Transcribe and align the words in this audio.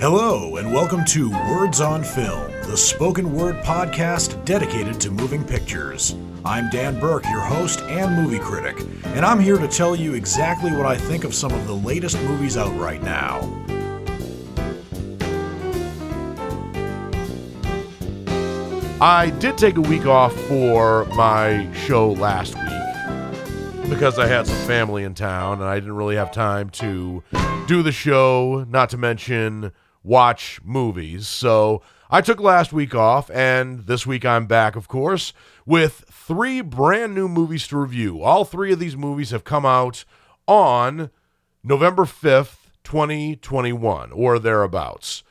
Hello, 0.00 0.58
and 0.58 0.72
welcome 0.72 1.04
to 1.06 1.28
Words 1.28 1.80
on 1.80 2.04
Film, 2.04 2.52
the 2.70 2.76
spoken 2.76 3.32
word 3.32 3.56
podcast 3.64 4.44
dedicated 4.44 5.00
to 5.00 5.10
moving 5.10 5.42
pictures. 5.42 6.14
I'm 6.44 6.70
Dan 6.70 7.00
Burke, 7.00 7.24
your 7.24 7.40
host 7.40 7.80
and 7.80 8.14
movie 8.14 8.38
critic, 8.38 8.80
and 9.06 9.26
I'm 9.26 9.40
here 9.40 9.58
to 9.58 9.66
tell 9.66 9.96
you 9.96 10.14
exactly 10.14 10.70
what 10.70 10.86
I 10.86 10.96
think 10.96 11.24
of 11.24 11.34
some 11.34 11.52
of 11.52 11.66
the 11.66 11.74
latest 11.74 12.16
movies 12.22 12.56
out 12.56 12.72
right 12.78 13.02
now. 13.02 13.40
I 19.00 19.30
did 19.40 19.58
take 19.58 19.78
a 19.78 19.80
week 19.80 20.06
off 20.06 20.32
for 20.42 21.06
my 21.06 21.68
show 21.74 22.12
last 22.12 22.54
week 22.54 23.90
because 23.90 24.16
I 24.20 24.28
had 24.28 24.46
some 24.46 24.64
family 24.68 25.02
in 25.02 25.14
town 25.14 25.54
and 25.54 25.68
I 25.68 25.80
didn't 25.80 25.96
really 25.96 26.14
have 26.14 26.30
time 26.30 26.70
to 26.70 27.24
do 27.66 27.82
the 27.82 27.90
show, 27.90 28.64
not 28.70 28.90
to 28.90 28.96
mention 28.96 29.72
watch 30.08 30.58
movies. 30.64 31.28
So 31.28 31.82
I 32.10 32.22
took 32.22 32.40
last 32.40 32.72
week 32.72 32.94
off, 32.94 33.30
and 33.30 33.80
this 33.86 34.06
week 34.06 34.24
I'm 34.24 34.46
back, 34.46 34.74
of 34.74 34.88
course, 34.88 35.34
with 35.66 36.04
three 36.10 36.62
brand 36.62 37.14
new 37.14 37.28
movies 37.28 37.68
to 37.68 37.76
review. 37.76 38.22
All 38.22 38.44
three 38.46 38.72
of 38.72 38.78
these 38.78 38.96
movies 38.96 39.30
have 39.30 39.44
come 39.44 39.66
out 39.66 40.06
on 40.46 41.10
November 41.62 42.04
5th, 42.04 42.56
2021, 42.84 44.10
or 44.12 44.38
thereabouts. 44.38 45.22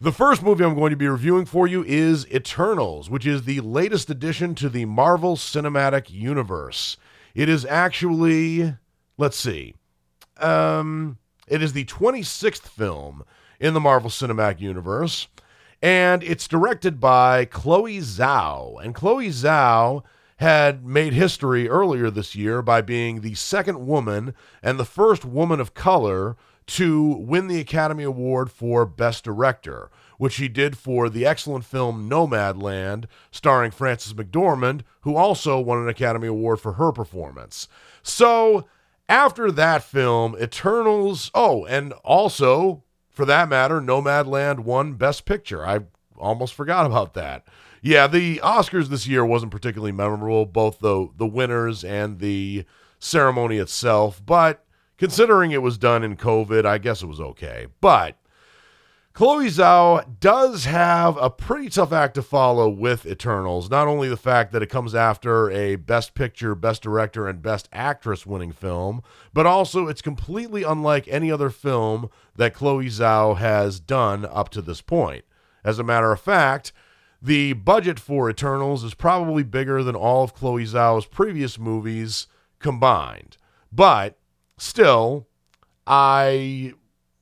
The 0.00 0.12
first 0.12 0.42
movie 0.42 0.64
I'm 0.64 0.74
going 0.74 0.90
to 0.90 0.96
be 0.96 1.06
reviewing 1.06 1.46
for 1.46 1.68
you 1.68 1.84
is 1.84 2.26
Eternals, 2.26 3.08
which 3.08 3.26
is 3.26 3.44
the 3.44 3.60
latest 3.60 4.10
addition 4.10 4.56
to 4.56 4.68
the 4.68 4.84
Marvel 4.84 5.36
Cinematic 5.36 6.10
Universe. 6.10 6.96
It 7.34 7.48
is 7.48 7.64
actually, 7.64 8.74
let's 9.16 9.36
see, 9.36 9.74
um, 10.38 11.18
it 11.46 11.62
is 11.62 11.72
the 11.72 11.84
26th 11.84 12.62
film 12.62 13.24
in 13.60 13.74
the 13.74 13.80
Marvel 13.80 14.10
Cinematic 14.10 14.60
Universe, 14.60 15.28
and 15.82 16.22
it's 16.22 16.48
directed 16.48 17.00
by 17.00 17.44
Chloe 17.44 17.98
Zhao. 17.98 18.82
And 18.82 18.94
Chloe 18.94 19.28
Zhao 19.28 20.02
had 20.38 20.84
made 20.84 21.12
history 21.12 21.68
earlier 21.68 22.10
this 22.10 22.34
year 22.34 22.62
by 22.62 22.80
being 22.82 23.20
the 23.20 23.34
second 23.34 23.86
woman 23.86 24.34
and 24.62 24.78
the 24.78 24.84
first 24.84 25.24
woman 25.24 25.60
of 25.60 25.74
color 25.74 26.36
to 26.66 27.16
win 27.18 27.46
the 27.46 27.60
Academy 27.60 28.04
Award 28.04 28.50
for 28.50 28.84
Best 28.84 29.24
Director, 29.24 29.90
which 30.18 30.34
she 30.34 30.48
did 30.48 30.76
for 30.76 31.08
the 31.08 31.24
excellent 31.24 31.64
film 31.64 32.10
Nomadland, 32.10 33.04
starring 33.30 33.70
Frances 33.70 34.14
McDormand, 34.14 34.80
who 35.02 35.16
also 35.16 35.60
won 35.60 35.78
an 35.78 35.88
Academy 35.88 36.26
Award 36.26 36.60
for 36.60 36.72
her 36.74 36.90
performance. 36.90 37.68
So, 38.02 38.66
after 39.08 39.52
that 39.52 39.84
film, 39.84 40.36
Eternals, 40.40 41.30
oh, 41.34 41.64
and 41.66 41.92
also, 42.04 42.82
for 43.16 43.24
that 43.24 43.48
matter, 43.48 43.80
Nomadland 43.80 44.60
won 44.60 44.92
Best 44.92 45.24
Picture. 45.24 45.66
I 45.66 45.80
almost 46.18 46.52
forgot 46.52 46.84
about 46.84 47.14
that. 47.14 47.46
Yeah, 47.80 48.06
the 48.06 48.38
Oscars 48.38 48.88
this 48.88 49.06
year 49.06 49.24
wasn't 49.24 49.52
particularly 49.52 49.92
memorable, 49.92 50.44
both 50.44 50.80
the 50.80 51.08
the 51.16 51.26
winners 51.26 51.82
and 51.82 52.18
the 52.18 52.66
ceremony 52.98 53.56
itself, 53.56 54.20
but 54.24 54.64
considering 54.98 55.52
it 55.52 55.62
was 55.62 55.78
done 55.78 56.04
in 56.04 56.16
COVID, 56.16 56.66
I 56.66 56.76
guess 56.76 57.02
it 57.02 57.06
was 57.06 57.20
okay. 57.20 57.68
But 57.80 58.18
Chloe 59.16 59.46
Zhao 59.46 60.04
does 60.20 60.66
have 60.66 61.16
a 61.16 61.30
pretty 61.30 61.70
tough 61.70 61.90
act 61.90 62.16
to 62.16 62.22
follow 62.22 62.68
with 62.68 63.06
Eternals. 63.06 63.70
Not 63.70 63.88
only 63.88 64.10
the 64.10 64.16
fact 64.18 64.52
that 64.52 64.62
it 64.62 64.68
comes 64.68 64.94
after 64.94 65.50
a 65.50 65.76
Best 65.76 66.12
Picture, 66.14 66.54
Best 66.54 66.82
Director, 66.82 67.26
and 67.26 67.40
Best 67.40 67.66
Actress 67.72 68.26
winning 68.26 68.52
film, 68.52 69.00
but 69.32 69.46
also 69.46 69.88
it's 69.88 70.02
completely 70.02 70.64
unlike 70.64 71.08
any 71.08 71.32
other 71.32 71.48
film 71.48 72.10
that 72.34 72.52
Chloe 72.52 72.88
Zhao 72.88 73.38
has 73.38 73.80
done 73.80 74.26
up 74.26 74.50
to 74.50 74.60
this 74.60 74.82
point. 74.82 75.24
As 75.64 75.78
a 75.78 75.82
matter 75.82 76.12
of 76.12 76.20
fact, 76.20 76.74
the 77.22 77.54
budget 77.54 77.98
for 77.98 78.28
Eternals 78.28 78.84
is 78.84 78.92
probably 78.92 79.42
bigger 79.42 79.82
than 79.82 79.96
all 79.96 80.24
of 80.24 80.34
Chloe 80.34 80.66
Zhao's 80.66 81.06
previous 81.06 81.58
movies 81.58 82.26
combined. 82.58 83.38
But 83.72 84.18
still, 84.58 85.26
I 85.86 86.74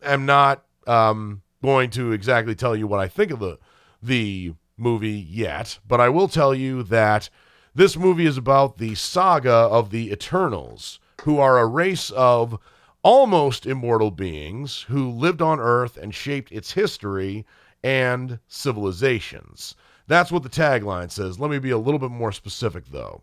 am 0.03 0.27
not 0.27 0.65
um, 0.89 1.43
going 1.65 1.89
to 1.89 2.13
exactly 2.13 2.55
tell 2.55 2.77
you 2.77 2.87
what 2.87 3.01
I 3.01 3.09
think 3.09 3.31
of 3.31 3.39
the 3.39 3.59
the 4.03 4.53
movie 4.77 5.27
yet, 5.31 5.79
but 5.89 5.99
I 5.99 6.11
will 6.11 6.29
tell 6.29 6.55
you 6.55 6.83
that 6.83 7.31
this 7.75 7.97
movie 7.97 8.27
is 8.27 8.37
about 8.37 8.77
the 8.77 8.95
saga 8.95 9.51
of 9.51 9.89
the 9.89 10.13
Eternals, 10.13 11.01
who 11.23 11.39
are 11.39 11.59
a 11.59 11.65
race 11.65 12.11
of 12.11 12.59
almost 13.03 13.65
immortal 13.65 14.11
beings 14.11 14.83
who 14.89 15.09
lived 15.09 15.41
on 15.41 15.59
Earth 15.59 15.97
and 15.97 16.15
shaped 16.15 16.53
its 16.53 16.73
history 16.73 17.47
and 17.83 18.39
civilizations. 18.47 19.75
That's 20.07 20.31
what 20.31 20.43
the 20.43 20.51
tagline 20.51 21.11
says. 21.11 21.41
Let 21.41 21.51
me 21.51 21.59
be 21.59 21.71
a 21.71 21.79
little 21.79 21.99
bit 21.99 22.11
more 22.11 22.33
specific, 22.33 22.91
though. 22.91 23.23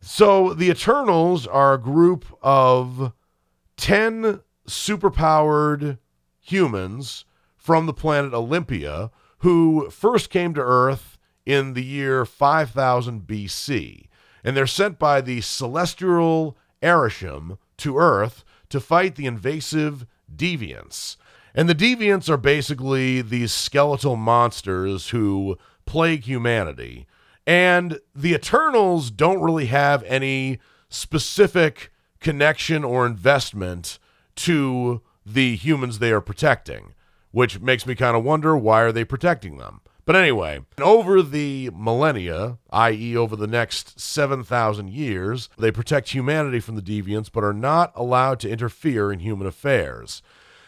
So, 0.00 0.52
the 0.52 0.68
Eternals 0.68 1.46
are 1.46 1.74
a 1.74 1.80
group 1.80 2.24
of 2.42 3.12
10 3.76 4.40
superpowered 4.66 5.98
humans 6.40 7.24
from 7.66 7.86
the 7.86 7.92
planet 7.92 8.32
Olympia 8.32 9.10
who 9.38 9.90
first 9.90 10.30
came 10.30 10.54
to 10.54 10.60
Earth 10.60 11.18
in 11.44 11.74
the 11.74 11.82
year 11.82 12.24
5000 12.24 13.26
BC. 13.26 14.06
And 14.44 14.56
they're 14.56 14.68
sent 14.68 15.00
by 15.00 15.20
the 15.20 15.40
celestial 15.40 16.56
Arishem 16.80 17.58
to 17.78 17.98
Earth 17.98 18.44
to 18.68 18.78
fight 18.78 19.16
the 19.16 19.26
invasive 19.26 20.06
deviants. 20.32 21.16
And 21.56 21.68
the 21.68 21.74
deviants 21.74 22.28
are 22.28 22.36
basically 22.36 23.20
these 23.20 23.50
skeletal 23.50 24.14
monsters 24.14 25.08
who 25.08 25.58
plague 25.86 26.22
humanity. 26.22 27.08
And 27.48 27.98
the 28.14 28.34
Eternals 28.34 29.10
don't 29.10 29.42
really 29.42 29.66
have 29.66 30.04
any 30.04 30.60
specific 30.88 31.90
connection 32.20 32.84
or 32.84 33.06
investment 33.06 33.98
to 34.36 35.02
the 35.26 35.56
humans 35.56 35.98
they 35.98 36.12
are 36.12 36.20
protecting 36.20 36.92
which 37.30 37.60
makes 37.60 37.86
me 37.86 37.94
kind 37.94 38.16
of 38.16 38.24
wonder 38.24 38.56
why 38.56 38.82
are 38.82 38.92
they 38.92 39.04
protecting 39.04 39.58
them. 39.58 39.80
But 40.06 40.14
anyway, 40.14 40.60
over 40.80 41.20
the 41.20 41.70
millennia, 41.74 42.58
i.e., 42.70 43.16
over 43.16 43.34
the 43.34 43.48
next 43.48 43.98
7,000 43.98 44.88
years, 44.88 45.48
they 45.58 45.72
protect 45.72 46.10
humanity 46.10 46.60
from 46.60 46.76
the 46.76 46.82
deviants 46.82 47.28
but 47.30 47.42
are 47.42 47.52
not 47.52 47.92
allowed 47.96 48.38
to 48.40 48.48
interfere 48.48 49.12
in 49.12 49.18
human 49.18 49.48
affairs. 49.48 50.22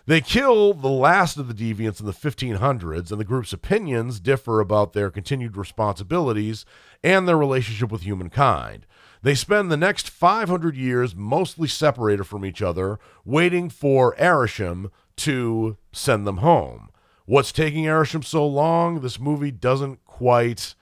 They 0.07 0.21
kill 0.21 0.75
the 0.75 0.89
last 0.89 1.37
of 1.37 1.47
the 1.47 1.55
deviants 1.55 2.01
in 2.01 2.07
the 2.07 2.13
1500s, 2.13 3.13
and 3.13 3.21
the 3.21 3.25
group's 3.25 3.53
opinions 3.53 4.19
differ 4.19 4.59
about 4.59 4.93
their 4.93 5.11
continued 5.11 5.57
responsibilities 5.57 6.65
and 7.05 7.29
their 7.29 7.37
relationship 7.37 7.93
with 7.93 8.03
humankind. 8.03 8.87
They 9.23 9.35
spend 9.35 9.71
the 9.71 9.77
next 9.77 10.09
500 10.09 10.77
years 10.77 11.15
mostly 11.15 11.69
separated 11.69 12.25
from 12.25 12.45
each 12.45 12.63
other, 12.63 12.99
waiting 13.25 13.69
for 13.69 14.17
Arishem 14.17 14.91
to 15.19 15.77
send 15.93 16.27
them 16.27 16.39
home. 16.39 16.91
What's 17.27 17.53
taking 17.53 17.85
Arishem 17.85 18.25
so 18.25 18.47
long? 18.47 19.01
This 19.01 19.21
movie 19.21 19.51
doesn't 19.51 20.05
quite 20.05 20.75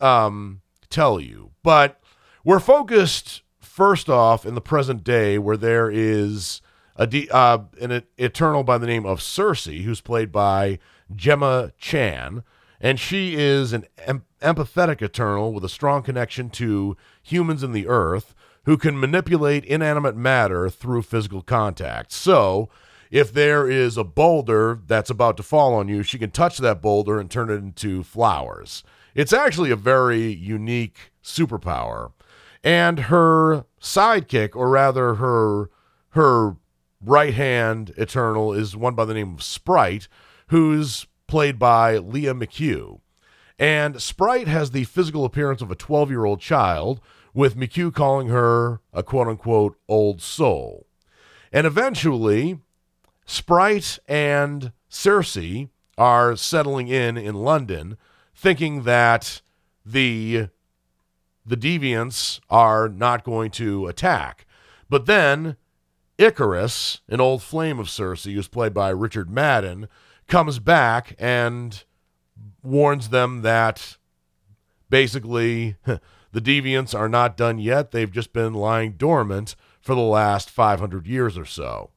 um, 0.00 0.60
tell 0.88 1.18
you. 1.18 1.50
But 1.62 2.00
we're 2.44 2.60
focused 2.60 3.42
first 3.60 4.08
off 4.08 4.46
in 4.46 4.54
the 4.54 4.60
present 4.60 5.02
day, 5.02 5.38
where 5.38 5.56
there 5.56 5.90
is 5.90 6.62
a 6.96 7.06
de- 7.06 7.28
uh, 7.30 7.58
an 7.80 8.02
eternal 8.16 8.62
by 8.62 8.78
the 8.78 8.86
name 8.86 9.04
of 9.04 9.18
Sersi, 9.18 9.82
who's 9.82 10.00
played 10.00 10.30
by 10.30 10.78
Gemma 11.14 11.72
Chan, 11.78 12.44
and 12.80 13.00
she 13.00 13.34
is 13.34 13.72
an 13.72 13.86
em- 14.06 14.24
empathetic 14.40 15.02
eternal 15.02 15.52
with 15.52 15.64
a 15.64 15.68
strong 15.68 16.02
connection 16.02 16.50
to 16.50 16.96
humans 17.22 17.62
and 17.62 17.74
the 17.74 17.88
earth 17.88 18.34
who 18.64 18.76
can 18.76 18.98
manipulate 18.98 19.64
inanimate 19.64 20.16
matter 20.16 20.70
through 20.70 21.02
physical 21.02 21.42
contact. 21.42 22.12
So, 22.12 22.68
if 23.14 23.32
there 23.32 23.70
is 23.70 23.96
a 23.96 24.02
boulder 24.02 24.80
that's 24.88 25.08
about 25.08 25.36
to 25.36 25.42
fall 25.44 25.72
on 25.74 25.86
you, 25.86 26.02
she 26.02 26.18
can 26.18 26.32
touch 26.32 26.58
that 26.58 26.82
boulder 26.82 27.20
and 27.20 27.30
turn 27.30 27.48
it 27.48 27.54
into 27.54 28.02
flowers. 28.02 28.82
It's 29.14 29.32
actually 29.32 29.70
a 29.70 29.76
very 29.76 30.32
unique 30.32 31.12
superpower. 31.22 32.10
And 32.64 32.98
her 32.98 33.66
sidekick, 33.80 34.56
or 34.56 34.68
rather 34.68 35.14
her 35.14 35.70
her 36.10 36.56
right 37.00 37.34
hand 37.34 37.94
eternal, 37.96 38.52
is 38.52 38.76
one 38.76 38.96
by 38.96 39.04
the 39.04 39.14
name 39.14 39.34
of 39.34 39.44
Sprite, 39.44 40.08
who's 40.48 41.06
played 41.28 41.56
by 41.56 41.98
Lia 41.98 42.34
McHugh. 42.34 42.98
And 43.60 44.02
Sprite 44.02 44.48
has 44.48 44.72
the 44.72 44.82
physical 44.82 45.24
appearance 45.24 45.62
of 45.62 45.70
a 45.70 45.76
12 45.76 46.10
year 46.10 46.24
old 46.24 46.40
child, 46.40 47.00
with 47.32 47.56
McHugh 47.56 47.94
calling 47.94 48.26
her 48.26 48.80
a 48.92 49.04
quote 49.04 49.28
unquote 49.28 49.78
old 49.88 50.20
soul. 50.20 50.88
And 51.52 51.64
eventually, 51.64 52.58
Sprite 53.26 53.98
and 54.06 54.72
Sersi 54.90 55.70
are 55.96 56.36
settling 56.36 56.88
in 56.88 57.16
in 57.16 57.34
London, 57.34 57.96
thinking 58.34 58.82
that 58.82 59.40
the 59.84 60.48
the 61.46 61.56
deviants 61.56 62.40
are 62.48 62.88
not 62.88 63.24
going 63.24 63.50
to 63.52 63.86
attack. 63.86 64.46
But 64.88 65.06
then 65.06 65.56
Icarus, 66.18 67.00
an 67.08 67.20
old 67.20 67.42
flame 67.42 67.78
of 67.78 67.88
Sersi, 67.88 68.34
who's 68.34 68.48
played 68.48 68.72
by 68.72 68.90
Richard 68.90 69.30
Madden, 69.30 69.88
comes 70.26 70.58
back 70.58 71.14
and 71.18 71.84
warns 72.62 73.10
them 73.10 73.42
that 73.42 73.98
basically 74.88 75.76
the 75.84 76.40
deviants 76.40 76.98
are 76.98 77.08
not 77.08 77.36
done 77.36 77.58
yet. 77.58 77.90
They've 77.90 78.10
just 78.10 78.32
been 78.32 78.54
lying 78.54 78.92
dormant 78.92 79.56
for 79.80 79.94
the 79.94 80.00
last 80.00 80.50
500 80.50 81.06
years 81.06 81.36
or 81.36 81.44
so. 81.44 81.90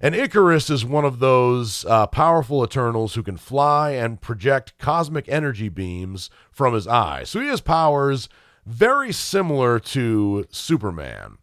And 0.00 0.14
Icarus 0.14 0.70
is 0.70 0.84
one 0.84 1.04
of 1.04 1.18
those 1.18 1.84
uh, 1.84 2.06
powerful 2.06 2.64
Eternals 2.64 3.14
who 3.14 3.22
can 3.22 3.36
fly 3.36 3.90
and 3.90 4.20
project 4.20 4.78
cosmic 4.78 5.28
energy 5.28 5.68
beams 5.68 6.30
from 6.50 6.72
his 6.72 6.86
eyes. 6.86 7.28
So 7.28 7.40
he 7.40 7.48
has 7.48 7.60
powers 7.60 8.28
very 8.64 9.12
similar 9.12 9.78
to 9.78 10.46
Superman. 10.50 11.36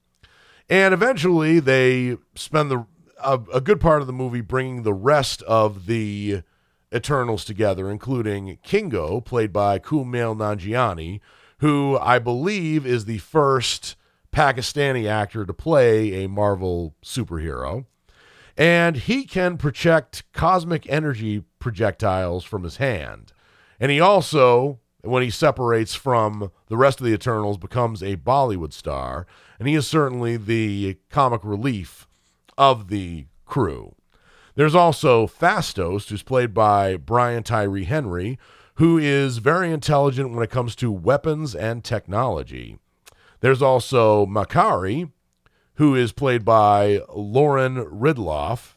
And 0.69 0.93
eventually 0.93 1.59
they 1.59 2.17
spend 2.35 2.71
the 2.71 2.85
a, 3.23 3.39
a 3.53 3.61
good 3.61 3.79
part 3.79 4.01
of 4.01 4.07
the 4.07 4.13
movie 4.13 4.41
bringing 4.41 4.83
the 4.83 4.93
rest 4.93 5.41
of 5.43 5.85
the 5.85 6.41
Eternals 6.93 7.43
together, 7.43 7.91
including 7.91 8.59
Kingo, 8.63 9.21
played 9.21 9.51
by 9.51 9.79
Kumail 9.79 10.35
Nanjiani, 10.35 11.19
who 11.59 11.97
I 11.99 12.19
believe 12.19 12.85
is 12.85 13.05
the 13.05 13.17
first 13.17 13.95
Pakistani 14.31 15.07
actor 15.07 15.45
to 15.45 15.53
play 15.53 16.23
a 16.23 16.29
Marvel 16.29 16.95
superhero. 17.03 17.85
And 18.57 18.97
he 18.97 19.25
can 19.25 19.57
project 19.57 20.23
cosmic 20.33 20.89
energy 20.89 21.43
projectiles 21.59 22.43
from 22.43 22.63
his 22.63 22.77
hand. 22.77 23.31
And 23.79 23.91
he 23.91 23.99
also, 23.99 24.79
when 25.01 25.21
he 25.21 25.29
separates 25.29 25.93
from 25.93 26.51
the 26.67 26.77
rest 26.77 26.99
of 26.99 27.05
the 27.05 27.13
Eternals, 27.13 27.59
becomes 27.59 28.01
a 28.01 28.17
Bollywood 28.17 28.73
star. 28.73 29.27
And 29.59 29.67
he 29.67 29.75
is 29.75 29.85
certainly 29.85 30.37
the 30.37 30.97
comic 31.09 31.41
relief 31.43 32.07
of 32.57 32.87
the 32.87 33.27
crew. 33.45 33.95
There's 34.55 34.75
also 34.75 35.27
Phastos, 35.27 36.09
who's 36.09 36.23
played 36.23 36.55
by 36.55 36.97
Brian 36.97 37.43
Tyree 37.43 37.83
Henry, 37.83 38.39
who 38.75 38.97
is 38.97 39.37
very 39.37 39.71
intelligent 39.71 40.33
when 40.33 40.43
it 40.43 40.49
comes 40.49 40.75
to 40.77 40.91
weapons 40.91 41.53
and 41.53 41.83
technology. 41.83 42.79
There's 43.39 43.61
also 43.61 44.25
Makkari, 44.25 45.11
who 45.77 45.95
is 45.95 46.11
played 46.11 46.43
by 46.43 47.01
Lauren 47.13 47.77
Ridloff, 47.85 48.75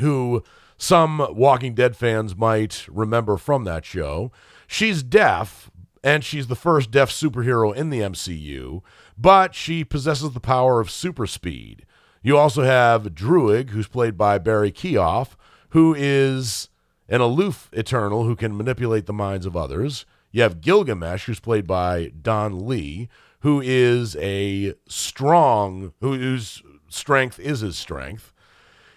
who 0.00 0.42
some 0.76 1.26
Walking 1.30 1.74
Dead 1.74 1.96
fans 1.96 2.36
might 2.36 2.86
remember 2.88 3.36
from 3.36 3.64
that 3.64 3.84
show. 3.84 4.30
She's 4.66 5.02
deaf, 5.02 5.70
and 6.04 6.22
she's 6.22 6.46
the 6.46 6.54
first 6.54 6.90
deaf 6.90 7.10
superhero 7.10 7.74
in 7.74 7.90
the 7.90 8.00
MCU, 8.00 8.82
but 9.16 9.54
she 9.54 9.84
possesses 9.84 10.32
the 10.32 10.40
power 10.40 10.80
of 10.80 10.90
super 10.90 11.26
speed. 11.26 11.84
You 12.22 12.36
also 12.36 12.62
have 12.62 13.14
Druig, 13.14 13.70
who's 13.70 13.88
played 13.88 14.16
by 14.16 14.38
Barry 14.38 14.70
Keoghan, 14.70 15.28
who 15.70 15.94
is 15.96 16.68
an 17.08 17.20
aloof 17.20 17.70
Eternal 17.72 18.24
who 18.24 18.36
can 18.36 18.56
manipulate 18.56 19.06
the 19.06 19.12
minds 19.12 19.46
of 19.46 19.56
others. 19.56 20.04
You 20.30 20.42
have 20.42 20.60
Gilgamesh, 20.60 21.24
who's 21.24 21.40
played 21.40 21.66
by 21.66 22.12
Don 22.20 22.66
Lee, 22.66 23.08
who 23.40 23.60
is 23.60 24.16
a 24.16 24.74
strong, 24.88 25.92
whose 26.00 26.62
strength 26.88 27.38
is 27.38 27.60
his 27.60 27.76
strength. 27.76 28.32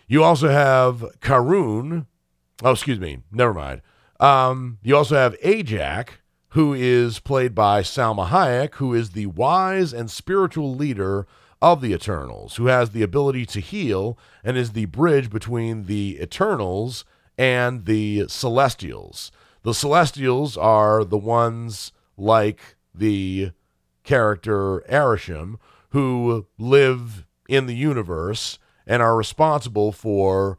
You 0.08 0.24
also 0.24 0.50
have 0.50 1.06
Karun. 1.20 2.08
Oh, 2.64 2.72
excuse 2.72 3.00
me. 3.00 3.20
Never 3.32 3.54
mind. 3.54 3.82
Um, 4.20 4.78
you 4.84 4.96
also 4.96 5.16
have 5.16 5.40
Ajak, 5.40 6.10
who 6.50 6.74
is 6.74 7.20
played 7.20 7.56
by 7.56 7.82
Salma 7.82 8.28
Hayek, 8.28 8.76
who 8.76 8.94
is 8.94 9.12
the 9.12 9.28
wise 9.28 9.94
and 9.94 10.12
spiritual 10.12 10.76
leader 10.76 11.26
of 11.62 11.82
the 11.82 11.94
Eternals, 11.94 12.56
who 12.56 12.66
has 12.66 12.90
the 12.90 13.04
ability 13.04 13.46
to 13.46 13.60
heal 13.60 14.18
and 14.44 14.58
is 14.58 14.72
the 14.72 14.86
bridge 14.86 15.30
between 15.30 15.86
the 15.86 16.20
Eternals 16.22 17.06
and 17.38 17.86
the 17.86 18.26
Celestials. 18.28 19.32
The 19.64 19.74
Celestials 19.74 20.58
are 20.58 21.04
the 21.04 21.18
ones 21.18 21.92
like 22.18 22.76
the 22.94 23.52
character 24.04 24.82
Arishem 24.90 25.58
who 25.90 26.48
live 26.58 27.26
in 27.48 27.66
the 27.66 27.76
universe 27.76 28.60
and 28.88 29.02
are 29.02 29.16
responsible 29.16 29.92
for 29.92 30.58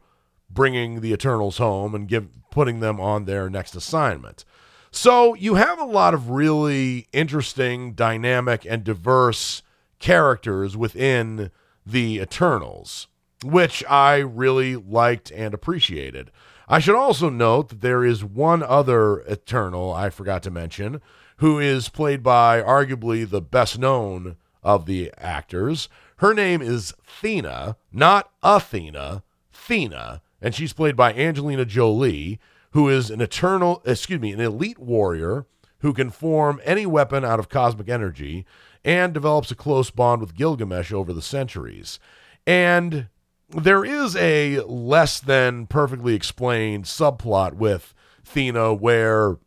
bringing 0.49 1.01
the 1.01 1.11
Eternals 1.11 1.57
home 1.57 1.95
and 1.95 2.07
give 2.07 2.29
putting 2.51 2.79
them 2.79 2.99
on 2.99 3.25
their 3.25 3.49
next 3.49 3.75
assignment. 3.75 4.45
So 4.91 5.33
you 5.33 5.55
have 5.55 5.79
a 5.79 5.85
lot 5.85 6.13
of 6.13 6.29
really 6.29 7.07
interesting, 7.11 7.93
dynamic, 7.93 8.63
and 8.69 8.83
diverse 8.83 9.63
characters 9.97 10.77
within 10.77 11.49
the 11.83 12.19
Eternals, 12.19 13.07
which 13.43 13.83
I 13.89 14.17
really 14.17 14.75
liked 14.75 15.31
and 15.31 15.53
appreciated. 15.55 16.29
I 16.67 16.77
should 16.77 16.95
also 16.95 17.29
note 17.29 17.69
that 17.69 17.81
there 17.81 18.05
is 18.05 18.23
one 18.23 18.61
other 18.61 19.21
Eternal 19.21 19.91
I 19.91 20.11
forgot 20.11 20.43
to 20.43 20.51
mention, 20.51 21.01
who 21.37 21.59
is 21.59 21.89
played 21.89 22.23
by 22.23 22.61
arguably 22.61 23.29
the 23.29 23.41
best 23.41 23.79
known 23.79 24.37
of 24.61 24.85
the 24.85 25.11
actors. 25.17 25.89
Her 26.17 26.33
name 26.33 26.61
is 26.61 26.93
Thena, 27.21 27.75
not 27.91 28.31
Athena, 28.41 29.23
Thena, 29.53 30.21
and 30.41 30.53
she's 30.55 30.73
played 30.73 30.95
by 30.95 31.13
Angelina 31.13 31.65
Jolie, 31.65 32.39
who 32.71 32.89
is 32.89 33.09
an 33.09 33.21
eternal, 33.21 33.81
excuse 33.85 34.19
me, 34.19 34.31
an 34.31 34.39
elite 34.39 34.79
warrior 34.79 35.45
who 35.79 35.93
can 35.93 36.09
form 36.09 36.61
any 36.63 36.85
weapon 36.85 37.25
out 37.25 37.39
of 37.39 37.49
cosmic 37.49 37.89
energy 37.89 38.45
and 38.85 39.13
develops 39.13 39.51
a 39.51 39.55
close 39.55 39.91
bond 39.91 40.21
with 40.21 40.35
Gilgamesh 40.35 40.91
over 40.91 41.13
the 41.13 41.21
centuries. 41.21 41.99
And 42.47 43.07
there 43.49 43.85
is 43.85 44.15
a 44.15 44.61
less 44.61 45.19
than 45.19 45.67
perfectly 45.67 46.15
explained 46.15 46.85
subplot 46.85 47.53
with 47.53 47.93
Thena 48.25 48.73
where 48.73 49.37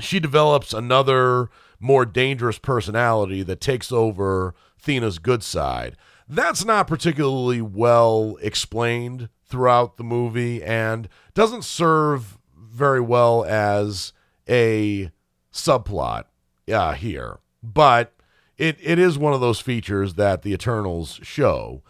she 0.00 0.20
develops 0.20 0.72
another 0.72 1.50
more 1.78 2.04
dangerous 2.06 2.58
personality 2.58 3.42
that 3.42 3.60
takes 3.60 3.90
over 3.90 4.54
Thena's 4.80 5.18
good 5.18 5.42
side. 5.42 5.96
That's 6.28 6.64
not 6.64 6.86
particularly 6.86 7.60
well 7.60 8.38
explained 8.40 9.28
throughout 9.44 9.96
the 9.96 10.04
movie 10.04 10.62
and 10.62 11.08
doesn't 11.34 11.64
serve 11.64 12.38
very 12.56 13.00
well 13.00 13.44
as 13.44 14.12
a 14.48 15.10
subplot 15.52 16.24
uh, 16.72 16.92
here. 16.92 17.38
But 17.62 18.12
it, 18.56 18.78
it 18.80 18.98
is 18.98 19.18
one 19.18 19.34
of 19.34 19.40
those 19.40 19.60
features 19.60 20.14
that 20.14 20.42
the 20.42 20.52
Eternals 20.52 21.20
show. 21.22 21.82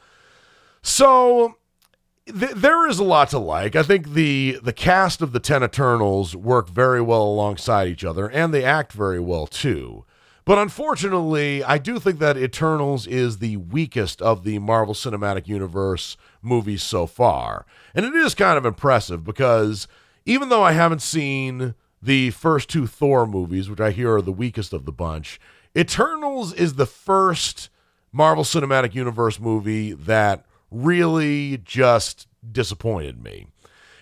So 0.83 1.57
th- 2.27 2.53
there 2.53 2.89
is 2.89 2.99
a 2.99 3.05
lot 3.05 3.31
to 3.31 3.39
like. 3.39 3.77
I 3.77 3.83
think 3.83 4.13
the 4.13 4.59
the 4.63 4.73
cast 4.73 5.23
of 5.23 5.33
the 5.33 5.41
Ten 5.41 5.63
Eternals 5.63 6.37
work 6.37 6.69
very 6.69 7.01
well 7.01 7.23
alongside 7.23 7.89
each 7.89 8.05
other, 8.05 8.29
and 8.29 8.53
they 8.53 8.65
act 8.65 8.93
very 8.93 9.21
well 9.21 9.47
too. 9.47 10.05
But 10.45 10.59
unfortunately, 10.59 11.63
I 11.63 11.79
do 11.79 12.01
think 12.01 12.19
that 12.19 12.37
Eternals 12.37 13.07
is 13.07 13.39
the 13.39 13.59
weakest 13.59 14.21
of 14.21 14.43
the 14.43 14.59
Marvel 14.59 14.95
Cinematic 14.95 15.47
Universe 15.47 16.17
movies 16.43 16.83
so 16.83 17.07
far. 17.07 17.65
And 17.95 18.05
it 18.05 18.15
is 18.15 18.35
kind 18.35 18.59
of 18.59 18.67
impressive 18.67 19.23
because 19.23 19.87
even 20.25 20.49
though 20.49 20.65
I 20.65 20.73
haven't 20.73 21.03
seen 21.03 21.77
the 22.03 22.31
first 22.31 22.69
two 22.69 22.89
Thor 22.89 23.25
movies, 23.25 23.71
which 23.71 23.81
I 23.81 23.93
hear 23.93 24.17
are 24.17 24.23
the 24.23 24.33
weakest 24.33 24.73
of 24.73 24.85
the 24.85 24.91
bunch, 24.91 25.41
Eternals 25.79 26.53
is 26.53 26.75
the 26.75 26.87
first 26.87 27.71
Marvel 28.11 28.43
Cinematic 28.43 28.95
Universe 28.95 29.39
movie 29.39 29.93
that 29.93 30.45
really 30.73 31.59
just 31.59 32.27
disappointed 32.51 33.23
me. 33.23 33.47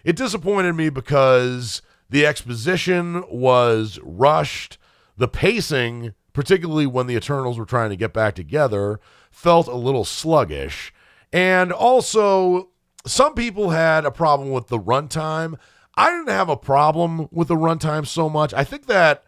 It 0.05 0.17
disappointed 0.17 0.75
me 0.75 0.89
because 0.89 1.83
the 2.09 2.25
exposition 2.25 3.25
was 3.31 3.99
rushed, 4.03 4.79
the 5.17 5.29
pacing, 5.29 6.15
particularly 6.33 6.87
when 6.87 7.07
the 7.07 7.17
Eternals 7.17 7.59
were 7.59 7.67
trying 7.67 7.91
to 7.91 7.97
get 7.97 8.13
back 8.13 8.35
together, 8.35 9.01
felt 9.31 9.67
a 9.67 9.75
little 9.75 10.05
sluggish. 10.05 10.93
And 11.33 11.73
also, 11.73 12.71
some 13.07 13.35
people 13.35 13.71
had 13.71 14.05
a 14.05 14.11
problem 14.11 14.51
with 14.51 14.69
the 14.69 14.79
runtime. 14.79 15.57
I 15.95 16.11
didn't 16.11 16.29
have 16.29 16.49
a 16.49 16.57
problem 16.57 17.29
with 17.31 17.49
the 17.49 17.57
runtime 17.57 18.07
so 18.07 18.29
much. 18.29 18.55
I 18.55 18.65
think 18.65 18.87
that 18.87 19.25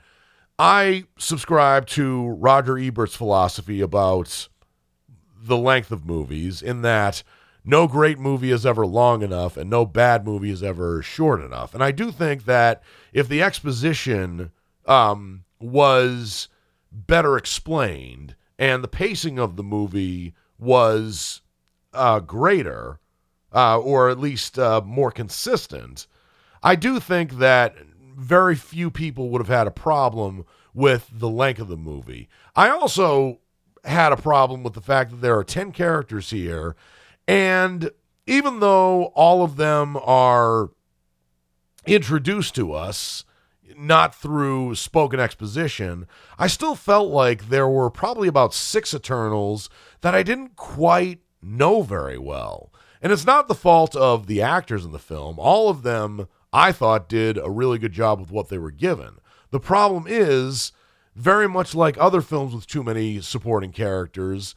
I 0.58 1.04
subscribe 1.18 1.86
to 1.88 2.28
Roger 2.28 2.78
Ebert's 2.78 3.14
philosophy 3.14 3.80
about 3.80 4.48
the 5.42 5.56
length 5.56 5.90
of 5.90 6.06
movies, 6.06 6.62
in 6.62 6.82
that 6.82 7.22
no 7.64 7.86
great 7.86 8.18
movie 8.18 8.50
is 8.50 8.66
ever 8.66 8.86
long 8.86 9.22
enough 9.22 9.56
and 9.56 9.70
no 9.70 9.86
bad 9.86 10.24
movie 10.24 10.50
is 10.50 10.62
ever 10.62 11.02
short 11.02 11.40
enough. 11.40 11.74
And 11.74 11.82
I 11.82 11.90
do 11.92 12.10
think 12.10 12.44
that 12.44 12.82
if 13.12 13.28
the 13.28 13.42
exposition 13.42 14.50
um, 14.86 15.44
was 15.60 16.48
better 16.90 17.36
explained 17.36 18.34
and 18.58 18.82
the 18.82 18.88
pacing 18.88 19.38
of 19.38 19.56
the 19.56 19.62
movie 19.62 20.34
was 20.58 21.40
uh, 21.92 22.20
greater, 22.20 22.98
uh, 23.52 23.78
or 23.78 24.08
at 24.10 24.18
least 24.18 24.58
uh, 24.58 24.80
more 24.84 25.10
consistent, 25.10 26.06
I 26.62 26.74
do 26.74 27.00
think 27.00 27.38
that 27.38 27.76
very 28.16 28.54
few 28.54 28.90
people 28.90 29.30
would 29.30 29.40
have 29.40 29.48
had 29.48 29.66
a 29.66 29.72
problem 29.72 30.44
with 30.74 31.08
the 31.12 31.28
length 31.28 31.60
of 31.60 31.68
the 31.68 31.76
movie. 31.76 32.28
I 32.56 32.70
also 32.70 33.38
had 33.84 34.12
a 34.12 34.16
problem 34.16 34.62
with 34.62 34.74
the 34.74 34.80
fact 34.80 35.10
that 35.10 35.20
there 35.20 35.36
are 35.36 35.44
10 35.44 35.72
characters 35.72 36.30
here, 36.30 36.76
and 37.26 37.90
even 38.26 38.60
though 38.60 39.06
all 39.14 39.42
of 39.42 39.56
them 39.56 39.96
are 39.96 40.70
introduced 41.86 42.54
to 42.54 42.72
us, 42.72 43.24
not 43.76 44.14
through 44.14 44.74
spoken 44.74 45.18
exposition, 45.18 46.06
I 46.38 46.46
still 46.46 46.74
felt 46.74 47.10
like 47.10 47.48
there 47.48 47.68
were 47.68 47.90
probably 47.90 48.28
about 48.28 48.54
six 48.54 48.94
Eternals 48.94 49.68
that 50.02 50.14
I 50.14 50.22
didn't 50.22 50.56
quite 50.56 51.20
know 51.42 51.82
very 51.82 52.18
well. 52.18 52.72
And 53.00 53.12
it's 53.12 53.26
not 53.26 53.48
the 53.48 53.54
fault 53.54 53.96
of 53.96 54.26
the 54.26 54.42
actors 54.42 54.84
in 54.84 54.92
the 54.92 54.98
film. 54.98 55.36
All 55.38 55.68
of 55.68 55.82
them, 55.82 56.28
I 56.52 56.70
thought, 56.70 57.08
did 57.08 57.36
a 57.36 57.50
really 57.50 57.78
good 57.78 57.92
job 57.92 58.20
with 58.20 58.30
what 58.30 58.48
they 58.48 58.58
were 58.58 58.70
given. 58.70 59.16
The 59.50 59.60
problem 59.60 60.04
is, 60.06 60.72
very 61.14 61.48
much 61.48 61.74
like 61.74 61.96
other 61.98 62.20
films 62.20 62.54
with 62.54 62.66
too 62.66 62.82
many 62.82 63.20
supporting 63.20 63.72
characters, 63.72 64.54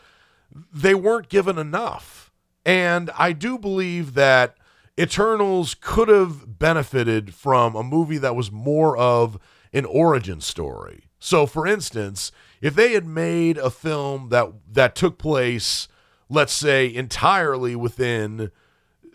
they 0.73 0.95
weren't 0.95 1.29
given 1.29 1.57
enough. 1.57 2.31
And 2.65 3.11
I 3.17 3.33
do 3.33 3.57
believe 3.57 4.13
that 4.13 4.55
Eternals 4.99 5.75
could 5.79 6.07
have 6.07 6.57
benefited 6.57 7.33
from 7.33 7.75
a 7.75 7.83
movie 7.83 8.17
that 8.17 8.35
was 8.35 8.51
more 8.51 8.97
of 8.97 9.37
an 9.73 9.85
origin 9.85 10.39
story. 10.39 11.09
So, 11.19 11.45
for 11.45 11.67
instance, 11.67 12.31
if 12.61 12.75
they 12.75 12.93
had 12.93 13.05
made 13.05 13.57
a 13.57 13.69
film 13.69 14.29
that 14.29 14.49
that 14.71 14.95
took 14.95 15.17
place, 15.17 15.87
let's 16.29 16.53
say, 16.53 16.93
entirely 16.93 17.75
within 17.75 18.51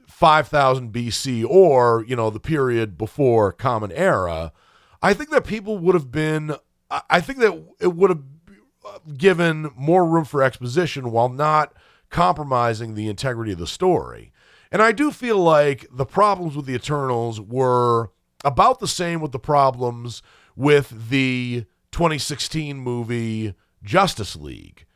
5000 0.06 0.92
BC 0.92 1.46
or, 1.48 2.04
you 2.06 2.14
know, 2.14 2.28
the 2.28 2.40
period 2.40 2.98
before 2.98 3.52
Common 3.52 3.90
Era, 3.92 4.52
I 5.02 5.14
think 5.14 5.30
that 5.30 5.44
people 5.44 5.78
would 5.78 5.94
have 5.94 6.12
been 6.12 6.56
I 6.90 7.20
think 7.20 7.38
that 7.38 7.64
it 7.80 7.94
would 7.94 8.10
have 8.10 8.22
given 9.16 9.70
more 9.76 10.06
room 10.06 10.24
for 10.24 10.42
exposition 10.42 11.10
while 11.10 11.28
not 11.28 11.72
compromising 12.08 12.94
the 12.94 13.08
integrity 13.08 13.52
of 13.52 13.58
the 13.58 13.66
story. 13.66 14.32
And 14.72 14.82
I 14.82 14.92
do 14.92 15.10
feel 15.10 15.38
like 15.38 15.86
the 15.92 16.06
problems 16.06 16.56
with 16.56 16.66
the 16.66 16.74
Eternals 16.74 17.40
were 17.40 18.10
about 18.44 18.80
the 18.80 18.88
same 18.88 19.20
with 19.20 19.32
the 19.32 19.38
problems 19.38 20.22
with 20.56 21.10
the 21.10 21.66
2016 21.92 22.78
movie 22.78 23.54
Justice 23.82 24.36
League. 24.36 24.86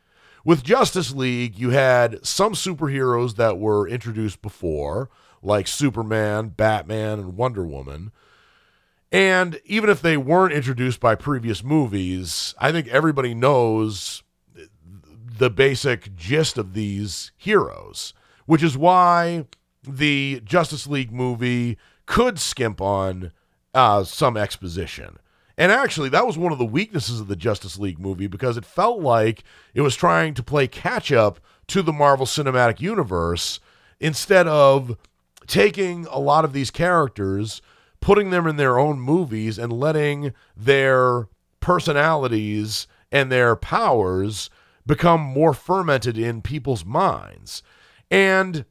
With 0.43 0.63
Justice 0.63 1.11
League, 1.11 1.57
you 1.57 1.71
had 1.71 2.25
some 2.25 2.53
superheroes 2.53 3.35
that 3.35 3.57
were 3.57 3.87
introduced 3.87 4.41
before, 4.41 5.09
like 5.41 5.67
Superman, 5.67 6.49
Batman, 6.49 7.19
and 7.19 7.37
Wonder 7.37 7.65
Woman. 7.65 8.11
And 9.15 9.61
even 9.63 9.89
if 9.89 10.01
they 10.01 10.17
weren't 10.17 10.51
introduced 10.51 10.99
by 10.99 11.15
previous 11.15 11.63
movies, 11.63 12.53
I 12.57 12.73
think 12.73 12.89
everybody 12.89 13.33
knows 13.33 14.23
the 15.37 15.49
basic 15.49 16.13
gist 16.17 16.57
of 16.57 16.73
these 16.73 17.31
heroes, 17.37 18.13
which 18.45 18.61
is 18.61 18.77
why 18.77 19.45
the 19.81 20.41
Justice 20.43 20.85
League 20.85 21.13
movie 21.13 21.77
could 22.05 22.39
skimp 22.39 22.81
on 22.81 23.31
uh, 23.73 24.03
some 24.03 24.35
exposition. 24.35 25.17
And 25.57 25.71
actually, 25.71 26.09
that 26.09 26.27
was 26.27 26.37
one 26.37 26.51
of 26.51 26.57
the 26.57 26.65
weaknesses 26.65 27.21
of 27.21 27.29
the 27.29 27.37
Justice 27.37 27.79
League 27.79 27.99
movie 27.99 28.27
because 28.27 28.57
it 28.57 28.65
felt 28.65 28.99
like 28.99 29.45
it 29.73 29.79
was 29.79 29.95
trying 29.95 30.33
to 30.33 30.43
play 30.43 30.67
catch 30.67 31.13
up 31.13 31.39
to 31.67 31.81
the 31.81 31.93
Marvel 31.93 32.25
Cinematic 32.25 32.81
Universe 32.81 33.61
instead 33.97 34.45
of 34.45 34.97
taking 35.47 36.05
a 36.07 36.19
lot 36.19 36.43
of 36.43 36.51
these 36.51 36.69
characters, 36.69 37.61
putting 38.05 38.29
them 38.29 38.45
in 38.45 38.55
their 38.55 38.77
own 38.77 38.99
movies, 38.99 39.57
and 39.57 39.73
letting 39.73 40.31
their 40.55 41.27
personalities 41.59 42.85
and 43.11 43.31
their 43.31 43.55
powers 43.55 44.47
become 44.85 45.19
more 45.19 45.55
fermented 45.55 46.15
in 46.15 46.39
people's 46.39 46.85
minds. 46.85 47.63
And 48.11 48.63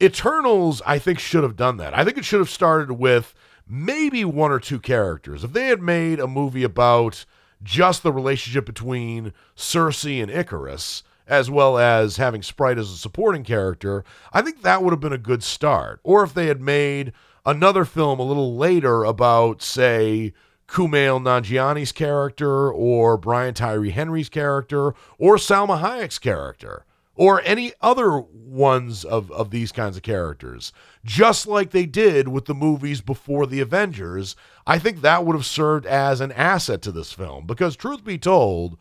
Eternals, 0.00 0.80
I 0.86 1.00
think, 1.00 1.18
should 1.18 1.42
have 1.42 1.56
done 1.56 1.78
that. 1.78 1.92
I 1.92 2.04
think 2.04 2.18
it 2.18 2.24
should 2.24 2.38
have 2.38 2.48
started 2.48 2.92
with 2.92 3.34
maybe 3.68 4.24
one 4.24 4.52
or 4.52 4.60
two 4.60 4.78
characters. 4.78 5.42
If 5.42 5.52
they 5.52 5.66
had 5.66 5.82
made 5.82 6.20
a 6.20 6.28
movie 6.28 6.62
about 6.62 7.24
just 7.60 8.04
the 8.04 8.12
relationship 8.12 8.64
between 8.64 9.32
Sersi 9.56 10.22
and 10.22 10.30
Icarus, 10.30 11.02
as 11.26 11.50
well 11.50 11.78
as 11.78 12.16
having 12.16 12.42
Sprite 12.42 12.78
as 12.78 12.92
a 12.92 12.96
supporting 12.96 13.42
character, 13.42 14.04
I 14.32 14.40
think 14.40 14.62
that 14.62 14.84
would 14.84 14.92
have 14.92 15.00
been 15.00 15.12
a 15.12 15.18
good 15.18 15.42
start. 15.42 15.98
Or 16.04 16.22
if 16.22 16.32
they 16.32 16.46
had 16.46 16.60
made 16.60 17.12
another 17.48 17.84
film 17.84 18.20
a 18.20 18.24
little 18.24 18.56
later 18.56 19.04
about, 19.04 19.62
say, 19.62 20.32
Kumail 20.68 21.20
Nanjiani's 21.20 21.92
character, 21.92 22.70
or 22.70 23.16
Brian 23.16 23.54
Tyree 23.54 23.90
Henry's 23.90 24.28
character, 24.28 24.94
or 25.18 25.36
Salma 25.36 25.80
Hayek's 25.80 26.18
character 26.18 26.84
or 27.18 27.42
any 27.44 27.72
other 27.80 28.20
ones 28.20 29.04
of, 29.04 29.30
of 29.32 29.50
these 29.50 29.72
kinds 29.72 29.96
of 29.96 30.04
characters, 30.04 30.72
just 31.04 31.48
like 31.48 31.70
they 31.70 31.84
did 31.84 32.28
with 32.28 32.44
the 32.44 32.54
movies 32.54 33.00
before 33.00 33.44
the 33.44 33.58
Avengers, 33.58 34.36
I 34.68 34.78
think 34.78 35.00
that 35.00 35.26
would 35.26 35.34
have 35.34 35.44
served 35.44 35.84
as 35.84 36.20
an 36.20 36.30
asset 36.32 36.80
to 36.82 36.92
this 36.92 37.12
film. 37.12 37.44
Because, 37.44 37.74
truth 37.74 38.04
be 38.04 38.18
told, 38.18 38.78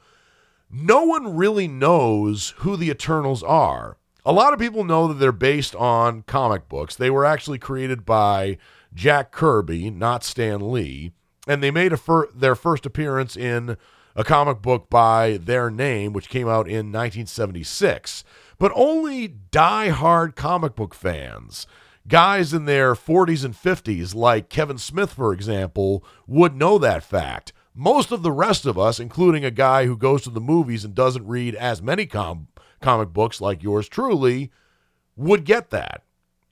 no 0.70 1.04
one 1.04 1.36
really 1.36 1.68
knows 1.68 2.54
who 2.58 2.78
the 2.78 2.92
Eternals 2.92 3.42
are. 3.42 3.98
A 4.28 4.34
lot 4.34 4.52
of 4.52 4.60
people 4.60 4.84
know 4.84 5.08
that 5.08 5.14
they're 5.14 5.32
based 5.32 5.74
on 5.74 6.24
comic 6.24 6.68
books. 6.68 6.98
They 6.98 7.10
were 7.10 7.24
actually 7.24 7.60
created 7.60 8.06
by 8.06 8.58
Jack 8.94 9.32
Kirby, 9.32 9.90
not 9.90 10.22
Stan 10.22 10.70
Lee, 10.70 11.14
and 11.48 11.64
they 11.64 11.72
made 11.72 11.98
fir- 11.98 12.28
their 12.36 12.54
first 12.54 12.86
appearance 12.86 13.38
in 13.38 13.78
a 14.18 14.26
comic 14.26 14.62
book 14.62 14.90
by 14.90 15.38
their 15.38 15.70
name, 15.72 16.12
which 16.12 16.28
came 16.28 16.50
out 16.50 16.68
in 16.68 16.92
1976. 16.92 18.26
But 18.60 18.74
only 18.76 19.30
die-hard 19.30 20.36
comic 20.36 20.76
book 20.76 20.94
fans, 20.94 21.66
guys 22.06 22.54
in 22.54 22.66
their 22.66 22.96
40s 22.96 23.46
and 23.46 23.56
50s, 23.56 24.14
like 24.14 24.50
Kevin 24.50 24.78
Smith, 24.78 25.14
for 25.14 25.32
example, 25.32 26.04
would 26.28 26.54
know 26.54 26.78
that 26.80 27.02
fact. 27.02 27.54
Most 27.74 28.12
of 28.12 28.24
the 28.24 28.34
rest 28.34 28.66
of 28.66 28.78
us, 28.78 29.00
including 29.00 29.46
a 29.46 29.52
guy 29.52 29.86
who 29.86 29.96
goes 29.96 30.24
to 30.24 30.30
the 30.30 30.42
movies 30.42 30.84
and 30.84 30.94
doesn't 30.94 31.26
read 31.26 31.56
as 31.56 31.82
many 31.82 32.06
com- 32.06 32.50
comic 32.82 33.10
books 33.10 33.42
like 33.42 33.64
yours 33.64 33.88
truly, 33.88 34.52
would 35.16 35.44
get 35.44 35.70
that. 35.72 36.04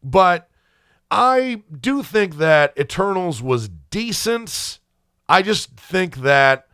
But 0.04 0.50
I 1.12 1.64
do 1.80 2.04
think 2.04 2.38
that 2.38 2.78
Eternals 2.80 3.42
was 3.42 3.70
decent. 3.90 4.80
I 5.30 5.42
just 5.42 5.72
think 5.72 6.18
that 6.18 6.68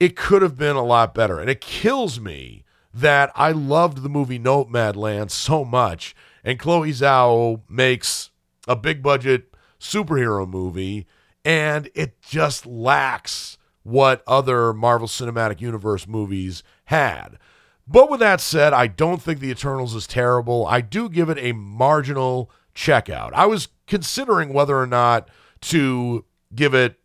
it 0.00 0.16
could 0.16 0.42
have 0.42 0.56
been 0.56 0.76
a 0.76 0.84
lot 0.84 1.14
better. 1.14 1.38
And 1.38 1.48
it 1.48 1.60
kills 1.60 2.20
me 2.20 2.64
that 2.92 3.32
I 3.34 3.50
loved 3.50 4.02
the 4.02 4.08
movie 4.08 4.38
Nomadland 4.38 5.30
so 5.30 5.64
much, 5.64 6.14
and 6.44 6.58
Chloe 6.58 6.92
Zhao 6.92 7.60
makes 7.68 8.30
a 8.68 8.76
big 8.76 9.02
budget 9.02 9.54
superhero 9.80 10.48
movie, 10.48 11.06
and 11.44 11.90
it 11.94 12.22
just 12.22 12.66
lacks 12.66 13.58
what 13.82 14.22
other 14.26 14.72
Marvel 14.72 15.08
Cinematic 15.08 15.60
Universe 15.60 16.06
movies 16.06 16.62
had. 16.86 17.38
But 17.86 18.10
with 18.10 18.20
that 18.20 18.40
said, 18.40 18.72
I 18.72 18.86
don't 18.86 19.20
think 19.22 19.40
The 19.40 19.50
Eternals 19.50 19.94
is 19.94 20.06
terrible. 20.06 20.66
I 20.66 20.80
do 20.80 21.08
give 21.08 21.28
it 21.28 21.38
a 21.38 21.52
marginal 21.52 22.50
checkout. 22.74 23.32
I 23.34 23.46
was 23.46 23.68
considering 23.86 24.52
whether 24.52 24.78
or 24.78 24.86
not 24.86 25.28
to 25.62 26.24
give 26.54 26.74
it 26.74 26.98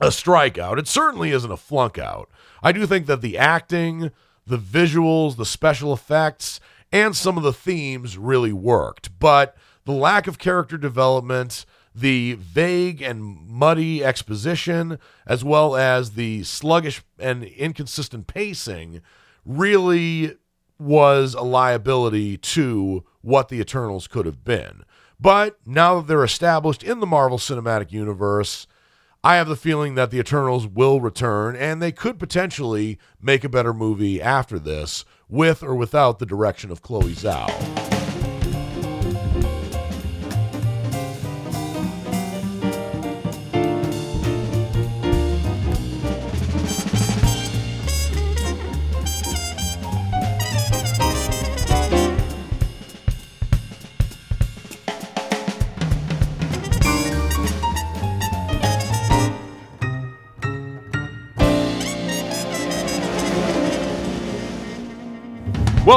a 0.00 0.08
strikeout. 0.08 0.78
It 0.78 0.88
certainly 0.88 1.30
isn't 1.30 1.50
a 1.50 1.56
flunk 1.56 1.98
out. 1.98 2.30
I 2.62 2.72
do 2.72 2.86
think 2.86 3.06
that 3.06 3.22
the 3.22 3.38
acting, 3.38 4.10
the 4.46 4.58
visuals, 4.58 5.36
the 5.36 5.46
special 5.46 5.92
effects, 5.92 6.60
and 6.92 7.16
some 7.16 7.36
of 7.36 7.42
the 7.42 7.52
themes 7.52 8.18
really 8.18 8.52
worked. 8.52 9.18
But 9.18 9.56
the 9.84 9.92
lack 9.92 10.26
of 10.26 10.38
character 10.38 10.76
development, 10.76 11.64
the 11.94 12.34
vague 12.34 13.00
and 13.00 13.48
muddy 13.48 14.04
exposition, 14.04 14.98
as 15.26 15.42
well 15.42 15.74
as 15.74 16.12
the 16.12 16.42
sluggish 16.44 17.02
and 17.18 17.44
inconsistent 17.44 18.26
pacing, 18.26 19.00
really 19.46 20.36
was 20.78 21.34
a 21.34 21.42
liability 21.42 22.36
to 22.36 23.04
what 23.22 23.48
the 23.48 23.60
Eternals 23.60 24.06
could 24.06 24.26
have 24.26 24.44
been. 24.44 24.84
But 25.18 25.58
now 25.64 25.96
that 25.96 26.08
they're 26.08 26.24
established 26.24 26.82
in 26.82 27.00
the 27.00 27.06
Marvel 27.06 27.38
Cinematic 27.38 27.90
Universe, 27.92 28.66
I 29.24 29.36
have 29.36 29.48
the 29.48 29.56
feeling 29.56 29.94
that 29.94 30.10
the 30.10 30.18
Eternals 30.18 30.66
will 30.66 31.00
return, 31.00 31.56
and 31.56 31.80
they 31.80 31.92
could 31.92 32.18
potentially 32.18 32.98
make 33.20 33.42
a 33.42 33.48
better 33.48 33.72
movie 33.72 34.20
after 34.20 34.58
this, 34.58 35.04
with 35.28 35.62
or 35.62 35.74
without 35.74 36.18
the 36.18 36.26
direction 36.26 36.70
of 36.70 36.82
Chloe 36.82 37.14
Zhao. 37.14 37.95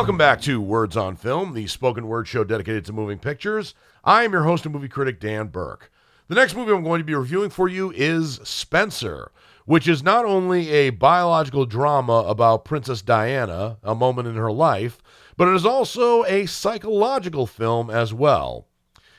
Welcome 0.10 0.18
back 0.18 0.42
to 0.42 0.60
Words 0.60 0.98
on 0.98 1.16
Film, 1.18 1.54
the 1.54 1.68
spoken 1.68 2.08
word 2.08 2.28
show 2.28 2.44
dedicated 2.44 2.84
to 2.86 2.94
moving 2.94 3.20
pictures. 3.20 3.76
I 4.04 4.24
am 4.24 4.32
your 4.32 4.42
host 4.42 4.66
and 4.66 4.74
movie 4.74 4.88
critic, 4.88 5.20
Dan 5.20 5.50
Burke. 5.50 5.92
The 6.28 6.34
next 6.34 6.56
movie 6.56 6.72
I'm 6.72 6.84
going 6.84 6.98
to 6.98 7.06
be 7.06 7.14
reviewing 7.14 7.52
for 7.52 7.68
you 7.68 7.92
is 7.92 8.40
Spencer, 8.44 9.32
which 9.66 9.88
is 9.88 10.02
not 10.02 10.26
only 10.26 10.72
a 10.72 10.90
biological 10.90 11.68
drama 11.68 12.24
about 12.28 12.66
Princess 12.66 13.04
Diana, 13.04 13.78
a 13.84 13.94
moment 13.94 14.28
in 14.28 14.36
her 14.36 14.52
life, 14.52 14.98
but 15.38 15.48
it 15.48 15.54
is 15.54 15.64
also 15.64 16.26
a 16.26 16.48
psychological 16.48 17.46
film 17.46 17.92
as 17.92 18.12
well. 18.12 18.66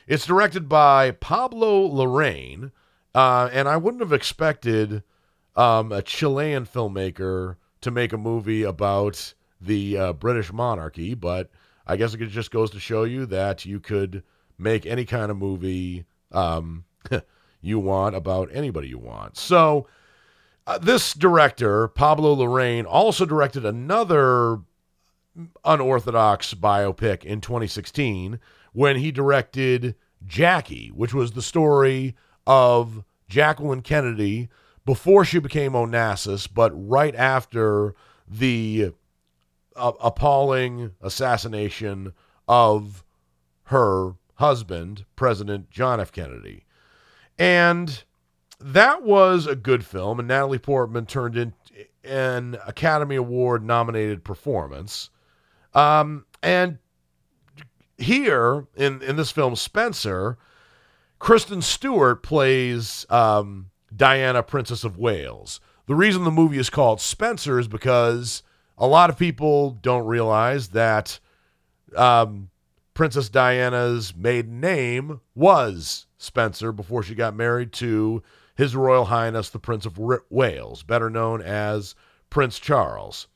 It's 0.07 0.25
directed 0.25 0.67
by 0.67 1.11
Pablo 1.11 1.87
Larraín, 1.87 2.73
uh, 3.15 3.49
and 3.53 3.69
I 3.69 3.77
wouldn't 3.77 4.03
have 4.03 4.11
expected 4.11 5.03
um, 5.55 5.93
a 5.93 6.01
Chilean 6.01 6.65
filmmaker 6.65 7.55
to 7.79 7.91
make 7.91 8.11
a 8.11 8.17
movie 8.17 8.63
about 8.63 9.35
the 9.61 9.97
uh, 9.97 10.13
British 10.13 10.51
monarchy, 10.51 11.13
but 11.13 11.49
I 11.85 11.95
guess 11.95 12.13
it 12.13 12.25
just 12.27 12.51
goes 12.51 12.71
to 12.71 12.79
show 12.79 13.03
you 13.03 13.25
that 13.27 13.65
you 13.65 13.79
could 13.79 14.23
make 14.57 14.85
any 14.85 15.05
kind 15.05 15.31
of 15.31 15.37
movie 15.37 16.05
um, 16.31 16.85
you 17.61 17.79
want 17.79 18.15
about 18.15 18.49
anybody 18.51 18.87
you 18.89 18.97
want. 18.97 19.37
So, 19.37 19.87
uh, 20.67 20.77
this 20.77 21.13
director, 21.13 21.87
Pablo 21.87 22.35
Larraín, 22.35 22.85
also 22.87 23.25
directed 23.25 23.65
another 23.65 24.59
unorthodox 25.65 26.53
biopic 26.53 27.23
in 27.23 27.41
2016 27.41 28.39
when 28.73 28.97
he 28.97 29.11
directed 29.11 29.95
Jackie, 30.25 30.89
which 30.89 31.13
was 31.13 31.31
the 31.31 31.41
story 31.41 32.15
of 32.45 33.03
Jacqueline 33.27 33.81
Kennedy 33.81 34.49
before 34.85 35.25
she 35.25 35.39
became 35.39 35.73
Onassis, 35.73 36.47
but 36.51 36.71
right 36.73 37.15
after 37.15 37.95
the 38.27 38.91
uh, 39.75 39.93
appalling 40.01 40.91
assassination 41.01 42.13
of 42.47 43.03
her 43.65 44.15
husband, 44.35 45.05
President 45.15 45.69
John 45.69 45.99
F. 45.99 46.11
Kennedy. 46.11 46.65
And 47.37 48.03
that 48.59 49.03
was 49.03 49.47
a 49.47 49.55
good 49.55 49.85
film, 49.85 50.19
and 50.19 50.27
Natalie 50.27 50.59
Portman 50.59 51.05
turned 51.05 51.37
in 51.37 51.53
an 52.03 52.57
Academy 52.65 53.15
Award 53.15 53.63
nominated 53.63 54.23
performance. 54.23 55.09
Um, 55.73 56.25
and 56.43 56.79
here 57.97 58.67
in, 58.75 59.01
in 59.01 59.15
this 59.15 59.31
film, 59.31 59.55
Spencer, 59.55 60.37
Kristen 61.19 61.61
Stewart 61.61 62.23
plays 62.23 63.05
um, 63.09 63.69
Diana, 63.95 64.43
Princess 64.43 64.83
of 64.83 64.97
Wales. 64.97 65.59
The 65.85 65.95
reason 65.95 66.23
the 66.23 66.31
movie 66.31 66.57
is 66.57 66.69
called 66.69 67.01
Spencer 67.01 67.59
is 67.59 67.67
because 67.67 68.43
a 68.81 68.87
lot 68.87 69.11
of 69.11 69.17
people 69.17 69.77
don't 69.83 70.07
realize 70.07 70.69
that 70.69 71.19
um, 71.95 72.49
Princess 72.95 73.29
Diana's 73.29 74.15
maiden 74.15 74.59
name 74.59 75.21
was 75.35 76.07
Spencer 76.17 76.71
before 76.71 77.03
she 77.03 77.13
got 77.13 77.35
married 77.35 77.71
to 77.73 78.23
His 78.55 78.75
Royal 78.75 79.05
Highness 79.05 79.51
the 79.51 79.59
Prince 79.59 79.85
of 79.85 79.99
Wales, 80.31 80.81
better 80.81 81.11
known 81.11 81.43
as 81.43 81.93
Prince 82.31 82.57
Charles. 82.57 83.27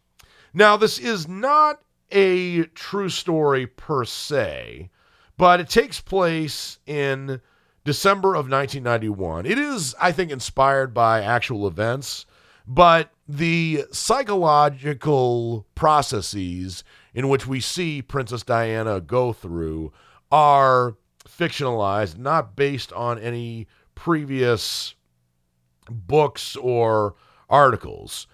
Now, 0.52 0.78
this 0.78 0.98
is 0.98 1.28
not 1.28 1.80
a 2.12 2.64
true 2.64 3.10
story 3.10 3.68
per 3.68 4.04
se, 4.04 4.90
but 5.38 5.60
it 5.60 5.70
takes 5.70 6.02
place 6.02 6.80
in 6.88 7.40
December 7.84 8.30
of 8.30 8.50
1991. 8.50 9.46
It 9.46 9.60
is, 9.60 9.94
I 10.02 10.12
think, 10.12 10.32
inspired 10.32 10.92
by 10.92 11.22
actual 11.22 11.68
events, 11.68 12.26
but 12.68 13.12
the 13.28 13.86
psychological 13.92 15.66
processes 15.76 16.84
in 17.14 17.30
which 17.30 17.48
we 17.48 17.60
see 17.60 18.02
Princess 18.02 18.44
Diana 18.44 19.02
go 19.02 19.34
through 19.34 19.94
are 20.32 20.96
fictionalized, 21.28 22.18
not 22.18 22.56
based 22.56 22.92
on 22.94 23.20
any 23.20 23.68
previous 23.96 24.96
books 25.90 26.56
or 26.56 27.16
articles. 27.50 28.28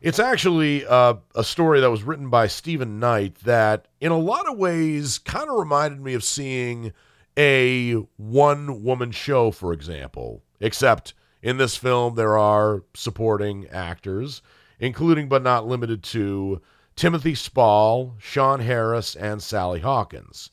It's 0.00 0.18
actually 0.18 0.84
uh, 0.86 1.14
a 1.34 1.44
story 1.44 1.80
that 1.80 1.90
was 1.90 2.02
written 2.02 2.28
by 2.28 2.46
Steven 2.46 2.98
Knight 2.98 3.36
that, 3.44 3.88
in 4.00 4.12
a 4.12 4.18
lot 4.18 4.46
of 4.50 4.58
ways, 4.58 5.18
kind 5.18 5.48
of 5.48 5.56
reminded 5.56 6.00
me 6.02 6.12
of 6.12 6.22
seeing 6.22 6.92
a 7.38 7.94
one 8.16 8.82
woman 8.82 9.12
show, 9.12 9.50
for 9.50 9.72
example, 9.72 10.42
except 10.60 11.14
in 11.44 11.58
this 11.58 11.76
film 11.76 12.14
there 12.14 12.38
are 12.38 12.82
supporting 12.94 13.68
actors, 13.68 14.42
including 14.80 15.28
but 15.28 15.42
not 15.42 15.68
limited 15.68 16.02
to 16.02 16.60
Timothy 16.96 17.34
Spall, 17.34 18.14
Sean 18.18 18.60
Harris, 18.60 19.14
and 19.14 19.42
Sally 19.42 19.80
Hawkins. 19.80 20.50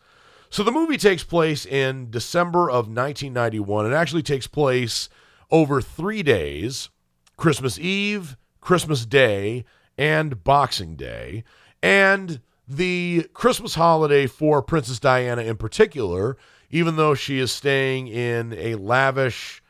So 0.49 0.63
the 0.63 0.71
movie 0.71 0.97
takes 0.97 1.23
place 1.23 1.65
in 1.65 2.11
December 2.11 2.69
of 2.69 2.87
1991. 2.87 3.85
It 3.91 3.95
actually 3.95 4.21
takes 4.21 4.47
place 4.47 5.07
over 5.49 5.81
three 5.81 6.21
days 6.21 6.89
Christmas 7.37 7.79
Eve, 7.79 8.35
Christmas 8.59 9.05
Day, 9.05 9.63
and 9.97 10.43
Boxing 10.43 10.95
Day. 10.95 11.45
And 11.81 12.41
the 12.67 13.27
Christmas 13.33 13.75
holiday 13.75 14.27
for 14.27 14.61
Princess 14.61 14.99
Diana 14.99 15.41
in 15.41 15.55
particular 15.55 16.37
even 16.71 16.95
though 16.95 17.13
she 17.13 17.37
is 17.37 17.51
staying 17.51 18.07
in 18.07 18.53
a 18.53 18.75
lavish 18.75 19.60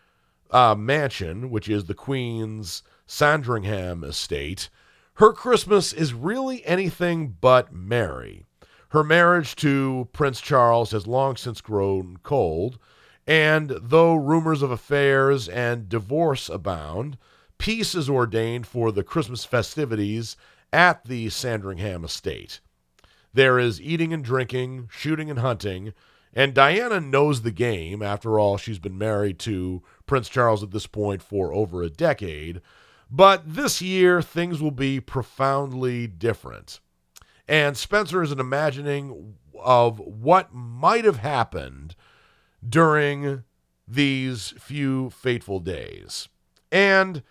uh, 0.51 0.75
mansion, 0.75 1.49
which 1.49 1.67
is 1.69 1.85
the 1.85 1.93
Queen's 1.93 2.83
Sandringham 3.07 4.03
estate, 4.03 4.69
her 5.15 5.33
Christmas 5.33 5.93
is 5.93 6.13
really 6.13 6.65
anything 6.65 7.35
but 7.41 7.73
merry. 7.73 8.45
Her 8.89 9.03
marriage 9.03 9.55
to 9.57 10.09
Prince 10.13 10.41
Charles 10.41 10.91
has 10.91 11.07
long 11.07 11.35
since 11.35 11.61
grown 11.61 12.17
cold, 12.23 12.77
and 13.25 13.71
though 13.81 14.15
rumors 14.15 14.61
of 14.61 14.71
affairs 14.71 15.47
and 15.47 15.87
divorce 15.87 16.49
abound, 16.49 17.17
peace 17.57 17.95
is 17.95 18.09
ordained 18.09 18.67
for 18.67 18.91
the 18.91 19.03
Christmas 19.03 19.45
festivities 19.45 20.35
at 20.73 21.05
the 21.05 21.29
Sandringham 21.29 22.03
estate. 22.03 22.59
There 23.33 23.59
is 23.59 23.81
eating 23.81 24.11
and 24.11 24.23
drinking, 24.23 24.89
shooting 24.91 25.29
and 25.29 25.39
hunting, 25.39 25.93
and 26.33 26.53
Diana 26.53 26.99
knows 26.99 27.41
the 27.41 27.51
game. 27.51 28.01
After 28.01 28.39
all, 28.39 28.57
she's 28.57 28.79
been 28.79 28.97
married 28.97 29.39
to 29.39 29.83
Prince 30.11 30.27
Charles 30.27 30.61
at 30.61 30.71
this 30.71 30.87
point 30.87 31.21
for 31.21 31.53
over 31.53 31.81
a 31.81 31.89
decade. 31.89 32.59
But 33.09 33.43
this 33.45 33.81
year, 33.81 34.21
things 34.21 34.61
will 34.61 34.69
be 34.69 34.99
profoundly 34.99 36.05
different. 36.05 36.81
And 37.47 37.77
Spencer 37.77 38.21
is 38.21 38.33
an 38.33 38.41
imagining 38.41 39.35
of 39.57 39.99
what 39.99 40.53
might 40.53 41.05
have 41.05 41.19
happened 41.19 41.95
during 42.67 43.45
these 43.87 44.53
few 44.59 45.11
fateful 45.11 45.61
days. 45.61 46.27
And 46.73 47.23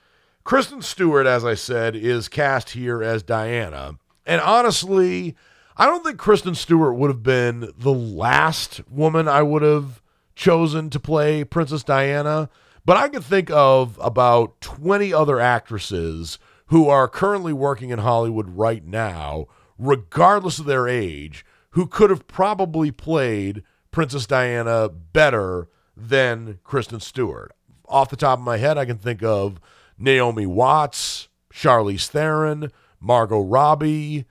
Kristen 0.43 0.81
Stewart, 0.81 1.27
as 1.27 1.45
I 1.45 1.57
said, 1.57 1.95
is 1.95 2.29
cast 2.29 2.71
here 2.71 3.03
as 3.03 3.23
Diana. 3.23 3.99
And 4.25 4.41
honestly, 4.41 5.37
I 5.77 5.85
don't 5.85 6.03
think 6.03 6.17
Kristen 6.17 6.55
Stewart 6.55 6.97
would 6.97 7.11
have 7.11 7.23
been 7.23 7.75
the 7.77 7.93
last 7.93 8.81
woman 8.89 9.29
I 9.29 9.43
would 9.43 9.61
have 9.61 10.01
chosen 10.35 10.89
to 10.89 10.99
play 10.99 11.45
Princess 11.45 11.85
Diana, 11.85 12.49
but 12.85 12.97
I 12.97 13.09
could 13.09 13.25
think 13.25 13.51
of 13.51 13.99
about 14.03 14.61
20 14.61 15.13
other 15.13 15.41
actresses 15.41 16.39
who 16.67 16.89
are 16.89 17.09
currently 17.09 17.53
working 17.53 17.91
in 17.91 17.99
Hollywood 17.99 18.49
right 18.57 18.85
now, 18.85 19.47
regardless 19.79 20.59
of 20.59 20.67
their 20.67 20.87
age, 20.87 21.45
who 21.71 21.87
could 21.87 22.11
have 22.11 22.27
probably 22.27 22.91
played 22.91 23.63
Princess 23.91 24.27
Diana 24.27 24.89
better 24.89 25.69
than 25.97 26.59
Kristen 26.65 27.01
Stewart. 27.01 27.53
Off 27.89 28.11
the 28.11 28.17
top 28.17 28.39
of 28.39 28.45
my 28.45 28.57
head, 28.57 28.79
I 28.79 28.85
can 28.85 28.99
think 28.99 29.23
of 29.23 29.61
Naomi 29.99 30.47
Watts, 30.47 31.29
Charlize 31.53 32.07
Theron, 32.07 32.71
Margot 33.01 33.41
Robbie, 33.41 34.27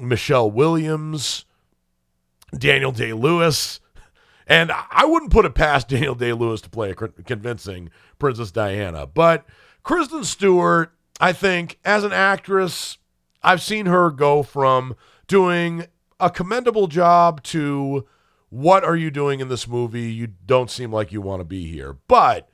Michelle 0.00 0.50
Williams, 0.50 1.44
Daniel 2.56 2.92
Day 2.92 3.12
Lewis. 3.12 3.80
And 4.48 4.72
I 4.72 5.04
wouldn't 5.04 5.30
put 5.30 5.44
it 5.44 5.54
past 5.54 5.88
Daniel 5.90 6.14
Day 6.14 6.32
Lewis 6.32 6.60
to 6.62 6.70
play 6.70 6.90
a 6.90 6.94
convincing 6.94 7.90
Princess 8.18 8.50
Diana. 8.50 9.06
But 9.06 9.44
Kristen 9.82 10.24
Stewart, 10.24 10.92
I 11.20 11.32
think, 11.32 11.78
as 11.84 12.02
an 12.02 12.12
actress, 12.12 12.98
I've 13.42 13.62
seen 13.62 13.86
her 13.86 14.10
go 14.10 14.42
from 14.42 14.96
doing 15.26 15.86
a 16.18 16.30
commendable 16.30 16.88
job 16.88 17.42
to 17.44 18.06
what 18.50 18.82
are 18.82 18.96
you 18.96 19.10
doing 19.10 19.40
in 19.40 19.48
this 19.48 19.68
movie? 19.68 20.10
You 20.10 20.26
don't 20.26 20.70
seem 20.70 20.92
like 20.92 21.12
you 21.12 21.20
want 21.20 21.40
to 21.40 21.44
be 21.44 21.70
here. 21.70 21.98
But 22.08 22.48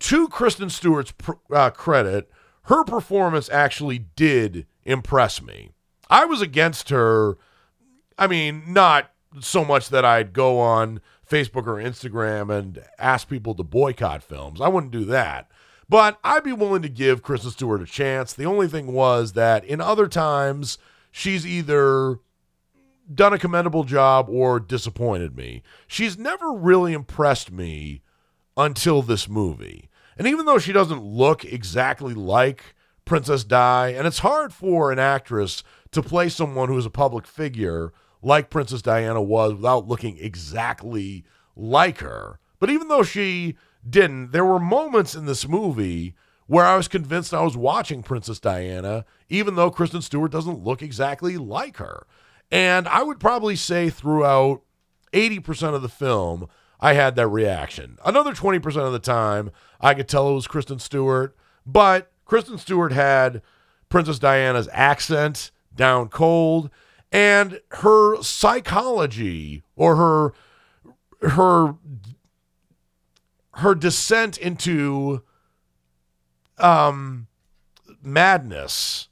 to 0.00 0.28
Kristen 0.28 0.70
Stewart's 0.70 1.12
uh, 1.52 1.70
credit, 1.70 2.30
her 2.64 2.84
performance 2.84 3.50
actually 3.50 3.98
did 3.98 4.66
impress 4.84 5.42
me. 5.42 5.70
I 6.08 6.24
was 6.24 6.40
against 6.40 6.90
her. 6.90 7.36
I 8.16 8.26
mean, 8.26 8.62
not 8.72 9.10
so 9.40 9.64
much 9.64 9.88
that 9.90 10.04
I'd 10.04 10.32
go 10.32 10.58
on 10.58 11.00
Facebook 11.30 11.66
or 11.66 11.76
Instagram 11.76 12.52
and 12.52 12.82
ask 12.98 13.28
people 13.28 13.54
to 13.54 13.62
boycott 13.62 14.22
films. 14.22 14.60
I 14.60 14.68
wouldn't 14.68 14.92
do 14.92 15.04
that. 15.06 15.50
But 15.88 16.18
I'd 16.22 16.44
be 16.44 16.52
willing 16.52 16.82
to 16.82 16.88
give 16.88 17.22
Kristen 17.22 17.50
Stewart 17.50 17.82
a 17.82 17.86
chance. 17.86 18.32
The 18.32 18.44
only 18.44 18.68
thing 18.68 18.92
was 18.92 19.32
that 19.32 19.64
in 19.64 19.80
other 19.80 20.06
times, 20.06 20.78
she's 21.10 21.46
either 21.46 22.18
done 23.12 23.32
a 23.32 23.38
commendable 23.38 23.84
job 23.84 24.28
or 24.28 24.60
disappointed 24.60 25.36
me. 25.36 25.62
She's 25.88 26.18
never 26.18 26.52
really 26.52 26.92
impressed 26.92 27.50
me 27.50 28.02
until 28.56 29.02
this 29.02 29.28
movie. 29.28 29.88
And 30.16 30.28
even 30.28 30.46
though 30.46 30.58
she 30.58 30.72
doesn't 30.72 31.02
look 31.02 31.44
exactly 31.44 32.14
like 32.14 32.74
Princess 33.04 33.42
Di, 33.42 33.88
and 33.88 34.06
it's 34.06 34.20
hard 34.20 34.52
for 34.52 34.92
an 34.92 34.98
actress 34.98 35.64
to 35.90 36.02
play 36.02 36.28
someone 36.28 36.68
who 36.68 36.78
is 36.78 36.86
a 36.86 36.90
public 36.90 37.26
figure 37.26 37.92
like 38.22 38.50
Princess 38.50 38.82
Diana 38.82 39.22
was 39.22 39.54
without 39.54 39.88
looking 39.88 40.18
exactly 40.18 41.24
like 41.56 41.98
her. 41.98 42.38
But 42.58 42.70
even 42.70 42.88
though 42.88 43.02
she 43.02 43.56
didn't, 43.88 44.32
there 44.32 44.44
were 44.44 44.58
moments 44.58 45.14
in 45.14 45.26
this 45.26 45.48
movie 45.48 46.14
where 46.46 46.66
I 46.66 46.76
was 46.76 46.88
convinced 46.88 47.32
I 47.32 47.42
was 47.42 47.56
watching 47.56 48.02
Princess 48.02 48.40
Diana, 48.40 49.04
even 49.28 49.54
though 49.54 49.70
Kristen 49.70 50.02
Stewart 50.02 50.32
doesn't 50.32 50.64
look 50.64 50.82
exactly 50.82 51.36
like 51.36 51.76
her. 51.76 52.06
And 52.50 52.88
I 52.88 53.02
would 53.02 53.20
probably 53.20 53.56
say 53.56 53.88
throughout 53.88 54.62
80% 55.12 55.74
of 55.74 55.82
the 55.82 55.88
film, 55.88 56.48
I 56.80 56.94
had 56.94 57.14
that 57.16 57.28
reaction. 57.28 57.98
Another 58.04 58.32
20% 58.32 58.64
of 58.84 58.92
the 58.92 58.98
time, 58.98 59.50
I 59.80 59.94
could 59.94 60.08
tell 60.08 60.28
it 60.30 60.34
was 60.34 60.46
Kristen 60.46 60.78
Stewart, 60.78 61.36
but 61.64 62.10
Kristen 62.24 62.58
Stewart 62.58 62.92
had 62.92 63.42
Princess 63.88 64.18
Diana's 64.18 64.68
accent 64.72 65.50
down 65.74 66.08
cold 66.08 66.70
and 67.12 67.60
her 67.70 68.22
psychology 68.22 69.62
or 69.76 69.96
her 69.96 70.32
her 71.28 71.74
her 73.54 73.74
descent 73.74 74.38
into 74.38 75.22
um 76.58 77.26
madness 78.02 79.08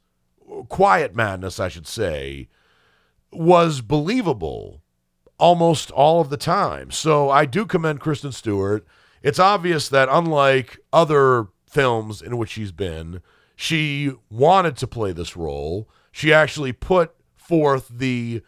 quiet 0.69 1.15
madness 1.15 1.61
i 1.61 1.69
should 1.69 1.87
say 1.87 2.49
was 3.33 3.81
believable 3.81 4.83
almost 5.39 5.91
all 5.93 6.21
of 6.21 6.31
the 6.31 6.37
time. 6.37 6.91
So 6.91 7.31
i 7.31 7.45
do 7.45 7.65
commend 7.65 8.01
kristen 8.01 8.33
stewart. 8.33 8.87
It's 9.23 9.39
obvious 9.39 9.89
that 9.89 10.09
unlike 10.11 10.79
other 10.93 11.49
films 11.67 12.23
in 12.23 12.37
which 12.37 12.51
she's 12.51 12.73
been 12.73 13.23
she 13.57 14.13
wanted 14.31 14.77
to 14.77 14.87
play 14.87 15.13
this 15.13 15.37
role. 15.37 15.89
She 16.13 16.33
actually 16.33 16.73
put 16.73 17.13
forth 17.49 17.89
the 17.89 18.43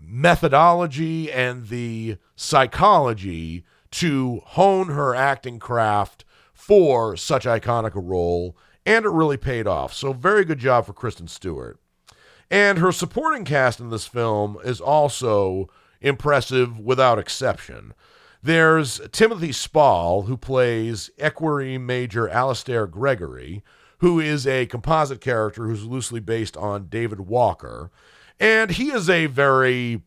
methodology 0.00 1.30
and 1.30 1.68
the 1.68 2.16
psychology 2.34 3.64
to 3.90 4.40
hone 4.44 4.88
her 4.88 5.14
acting 5.14 5.58
craft 5.58 6.24
for 6.54 7.16
such 7.16 7.44
iconic 7.44 7.94
a 7.94 8.00
role, 8.00 8.56
and 8.86 9.04
it 9.04 9.10
really 9.10 9.36
paid 9.36 9.66
off. 9.66 9.92
So, 9.92 10.12
very 10.12 10.44
good 10.44 10.58
job 10.58 10.86
for 10.86 10.94
Kristen 10.94 11.28
Stewart. 11.28 11.78
And 12.50 12.78
her 12.78 12.92
supporting 12.92 13.44
cast 13.44 13.78
in 13.78 13.90
this 13.90 14.06
film 14.06 14.56
is 14.64 14.80
also 14.80 15.68
impressive 16.00 16.78
without 16.78 17.18
exception. 17.18 17.92
There's 18.42 19.00
Timothy 19.12 19.52
Spall, 19.52 20.22
who 20.22 20.36
plays 20.36 21.10
Equerry 21.18 21.78
Major 21.78 22.28
Alastair 22.28 22.86
Gregory, 22.86 23.62
who 23.98 24.20
is 24.20 24.46
a 24.46 24.66
composite 24.66 25.20
character 25.20 25.66
who's 25.66 25.84
loosely 25.84 26.20
based 26.20 26.56
on 26.56 26.88
David 26.88 27.20
Walker. 27.20 27.90
And 28.38 28.72
he 28.72 28.90
is 28.90 29.08
a 29.08 29.26
very 29.26 30.02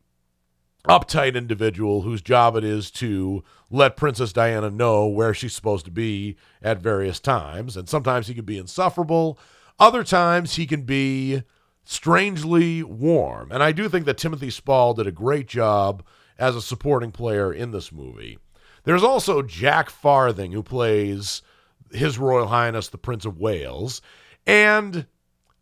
uptight 0.87 1.35
individual 1.35 2.01
whose 2.01 2.21
job 2.21 2.55
it 2.55 2.63
is 2.63 2.89
to 2.91 3.43
let 3.69 3.97
Princess 3.97 4.33
Diana 4.33 4.69
know 4.69 5.07
where 5.07 5.33
she's 5.33 5.53
supposed 5.53 5.85
to 5.85 5.91
be 5.91 6.37
at 6.61 6.81
various 6.81 7.19
times. 7.19 7.75
And 7.75 7.89
sometimes 7.89 8.27
he 8.27 8.33
can 8.33 8.45
be 8.45 8.57
insufferable, 8.57 9.37
other 9.79 10.03
times 10.03 10.55
he 10.55 10.65
can 10.65 10.83
be 10.83 11.43
strangely 11.85 12.83
warm. 12.83 13.51
And 13.51 13.63
I 13.63 13.71
do 13.71 13.89
think 13.89 14.05
that 14.05 14.17
Timothy 14.17 14.49
Spall 14.49 14.93
did 14.93 15.07
a 15.07 15.11
great 15.11 15.47
job 15.47 16.03
as 16.37 16.55
a 16.55 16.61
supporting 16.61 17.11
player 17.11 17.51
in 17.51 17.71
this 17.71 17.91
movie. 17.91 18.37
There's 18.83 19.03
also 19.03 19.41
Jack 19.41 19.89
Farthing, 19.89 20.51
who 20.51 20.63
plays 20.63 21.41
His 21.91 22.17
Royal 22.17 22.47
Highness 22.47 22.87
the 22.87 22.97
Prince 22.97 23.25
of 23.25 23.39
Wales. 23.39 24.01
And 24.47 25.07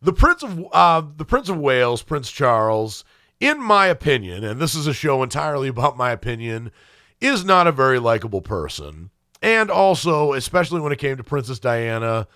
the 0.00 0.12
Prince 0.12 0.42
of 0.42 0.64
uh, 0.72 1.02
the 1.16 1.24
Prince 1.24 1.48
of 1.48 1.58
Wales, 1.58 2.02
Prince 2.02 2.30
Charles, 2.30 3.04
in 3.40 3.62
my 3.62 3.86
opinion, 3.86 4.44
and 4.44 4.60
this 4.60 4.74
is 4.74 4.86
a 4.86 4.92
show 4.92 5.22
entirely 5.22 5.68
about 5.68 5.96
my 5.96 6.10
opinion, 6.10 6.70
is 7.20 7.44
not 7.44 7.66
a 7.66 7.72
very 7.72 7.98
likable 7.98 8.42
person. 8.42 9.10
And 9.40 9.70
also, 9.70 10.32
especially 10.32 10.80
when 10.80 10.92
it 10.92 10.98
came 10.98 11.16
to 11.16 11.24
Princess 11.24 11.58
Diana, 11.58 12.26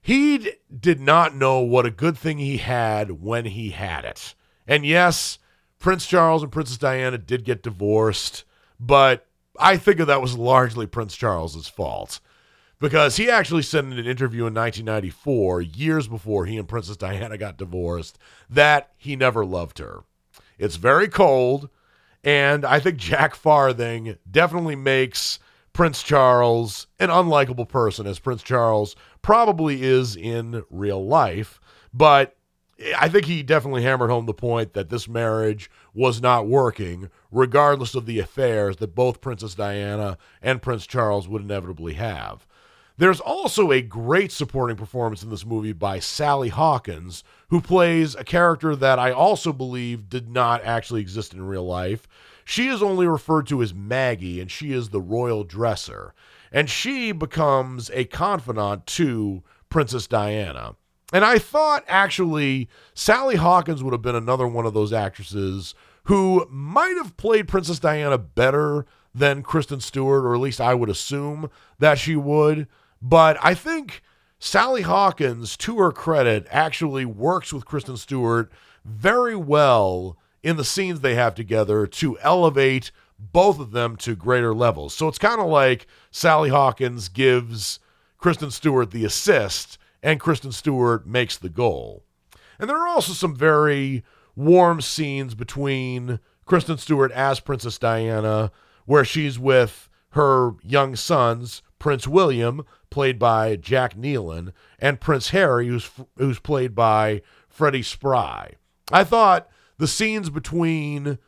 he 0.00 0.38
d- 0.38 0.52
did 0.78 1.00
not 1.00 1.34
know 1.34 1.60
what 1.60 1.86
a 1.86 1.90
good 1.90 2.18
thing 2.18 2.38
he 2.38 2.58
had 2.58 3.22
when 3.22 3.46
he 3.46 3.70
had 3.70 4.04
it. 4.04 4.34
And 4.66 4.84
yes, 4.84 5.38
Prince 5.78 6.06
Charles 6.06 6.42
and 6.42 6.52
Princess 6.52 6.76
Diana 6.76 7.18
did 7.18 7.44
get 7.44 7.62
divorced, 7.62 8.44
but 8.78 9.26
I 9.58 9.76
think 9.76 9.98
that 9.98 10.22
was 10.22 10.36
largely 10.36 10.86
Prince 10.86 11.16
Charles's 11.16 11.68
fault 11.68 12.20
because 12.84 13.16
he 13.16 13.30
actually 13.30 13.62
said 13.62 13.82
in 13.86 13.94
an 13.94 14.06
interview 14.06 14.42
in 14.42 14.52
1994, 14.52 15.62
years 15.62 16.06
before 16.06 16.44
he 16.44 16.58
and 16.58 16.68
Princess 16.68 16.98
Diana 16.98 17.38
got 17.38 17.56
divorced, 17.56 18.18
that 18.50 18.92
he 18.98 19.16
never 19.16 19.42
loved 19.42 19.78
her. 19.78 20.04
It's 20.58 20.76
very 20.76 21.08
cold, 21.08 21.70
and 22.22 22.62
I 22.62 22.80
think 22.80 22.98
Jack 22.98 23.36
Farthing 23.36 24.18
definitely 24.30 24.76
makes 24.76 25.38
Prince 25.72 26.02
Charles 26.02 26.86
an 27.00 27.08
unlikable 27.08 27.66
person, 27.66 28.06
as 28.06 28.18
Prince 28.18 28.42
Charles 28.42 28.94
probably 29.22 29.82
is 29.82 30.14
in 30.14 30.62
real 30.68 31.06
life. 31.06 31.62
But 31.94 32.36
I 32.98 33.08
think 33.08 33.24
he 33.24 33.42
definitely 33.42 33.82
hammered 33.82 34.10
home 34.10 34.26
the 34.26 34.34
point 34.34 34.74
that 34.74 34.90
this 34.90 35.08
marriage 35.08 35.70
was 35.94 36.20
not 36.20 36.46
working, 36.46 37.08
regardless 37.32 37.94
of 37.94 38.04
the 38.04 38.18
affairs 38.18 38.76
that 38.76 38.94
both 38.94 39.22
Princess 39.22 39.54
Diana 39.54 40.18
and 40.42 40.60
Prince 40.60 40.86
Charles 40.86 41.26
would 41.26 41.40
inevitably 41.40 41.94
have. 41.94 42.46
There's 42.96 43.20
also 43.20 43.72
a 43.72 43.82
great 43.82 44.30
supporting 44.30 44.76
performance 44.76 45.24
in 45.24 45.30
this 45.30 45.44
movie 45.44 45.72
by 45.72 45.98
Sally 45.98 46.48
Hawkins, 46.48 47.24
who 47.48 47.60
plays 47.60 48.14
a 48.14 48.22
character 48.22 48.76
that 48.76 49.00
I 49.00 49.10
also 49.10 49.52
believe 49.52 50.08
did 50.08 50.28
not 50.28 50.62
actually 50.64 51.00
exist 51.00 51.34
in 51.34 51.42
real 51.42 51.66
life. 51.66 52.06
She 52.44 52.68
is 52.68 52.82
only 52.84 53.08
referred 53.08 53.48
to 53.48 53.62
as 53.62 53.74
Maggie, 53.74 54.40
and 54.40 54.48
she 54.48 54.72
is 54.72 54.90
the 54.90 55.00
royal 55.00 55.42
dresser. 55.42 56.14
And 56.52 56.70
she 56.70 57.10
becomes 57.10 57.90
a 57.90 58.04
confidant 58.04 58.86
to 58.88 59.42
Princess 59.68 60.06
Diana. 60.06 60.76
And 61.12 61.24
I 61.24 61.38
thought 61.38 61.84
actually 61.88 62.68
Sally 62.94 63.34
Hawkins 63.34 63.82
would 63.82 63.92
have 63.92 64.02
been 64.02 64.14
another 64.14 64.46
one 64.46 64.66
of 64.66 64.74
those 64.74 64.92
actresses 64.92 65.74
who 66.04 66.46
might 66.48 66.96
have 66.96 67.16
played 67.16 67.48
Princess 67.48 67.80
Diana 67.80 68.18
better 68.18 68.86
than 69.12 69.42
Kristen 69.42 69.80
Stewart, 69.80 70.24
or 70.24 70.34
at 70.34 70.40
least 70.40 70.60
I 70.60 70.74
would 70.74 70.88
assume 70.88 71.50
that 71.80 71.98
she 71.98 72.14
would. 72.14 72.68
But 73.06 73.36
I 73.42 73.52
think 73.52 74.02
Sally 74.38 74.80
Hawkins, 74.80 75.58
to 75.58 75.76
her 75.76 75.92
credit, 75.92 76.46
actually 76.50 77.04
works 77.04 77.52
with 77.52 77.66
Kristen 77.66 77.98
Stewart 77.98 78.50
very 78.82 79.36
well 79.36 80.16
in 80.42 80.56
the 80.56 80.64
scenes 80.64 81.00
they 81.00 81.14
have 81.14 81.34
together 81.34 81.86
to 81.86 82.18
elevate 82.20 82.90
both 83.18 83.60
of 83.60 83.72
them 83.72 83.96
to 83.96 84.16
greater 84.16 84.54
levels. 84.54 84.94
So 84.94 85.06
it's 85.06 85.18
kind 85.18 85.38
of 85.38 85.48
like 85.48 85.86
Sally 86.10 86.48
Hawkins 86.48 87.10
gives 87.10 87.78
Kristen 88.16 88.50
Stewart 88.50 88.90
the 88.90 89.04
assist 89.04 89.76
and 90.02 90.18
Kristen 90.18 90.52
Stewart 90.52 91.06
makes 91.06 91.36
the 91.36 91.50
goal. 91.50 92.04
And 92.58 92.70
there 92.70 92.78
are 92.78 92.88
also 92.88 93.12
some 93.12 93.36
very 93.36 94.02
warm 94.34 94.80
scenes 94.80 95.34
between 95.34 96.20
Kristen 96.46 96.78
Stewart 96.78 97.12
as 97.12 97.38
Princess 97.38 97.78
Diana, 97.78 98.50
where 98.86 99.04
she's 99.04 99.38
with 99.38 99.90
her 100.10 100.52
young 100.62 100.96
sons, 100.96 101.62
Prince 101.78 102.08
William, 102.08 102.64
played 102.94 103.18
by 103.18 103.56
Jack 103.56 103.96
Nielen, 103.96 104.52
and 104.78 105.00
Prince 105.00 105.30
Harry, 105.30 105.66
who's 105.66 105.90
who's 106.16 106.38
played 106.38 106.76
by 106.76 107.22
Freddie 107.48 107.82
Spry. 107.82 108.52
I 108.92 109.02
thought 109.02 109.48
the 109.78 109.88
scenes 109.88 110.30
between 110.30 111.18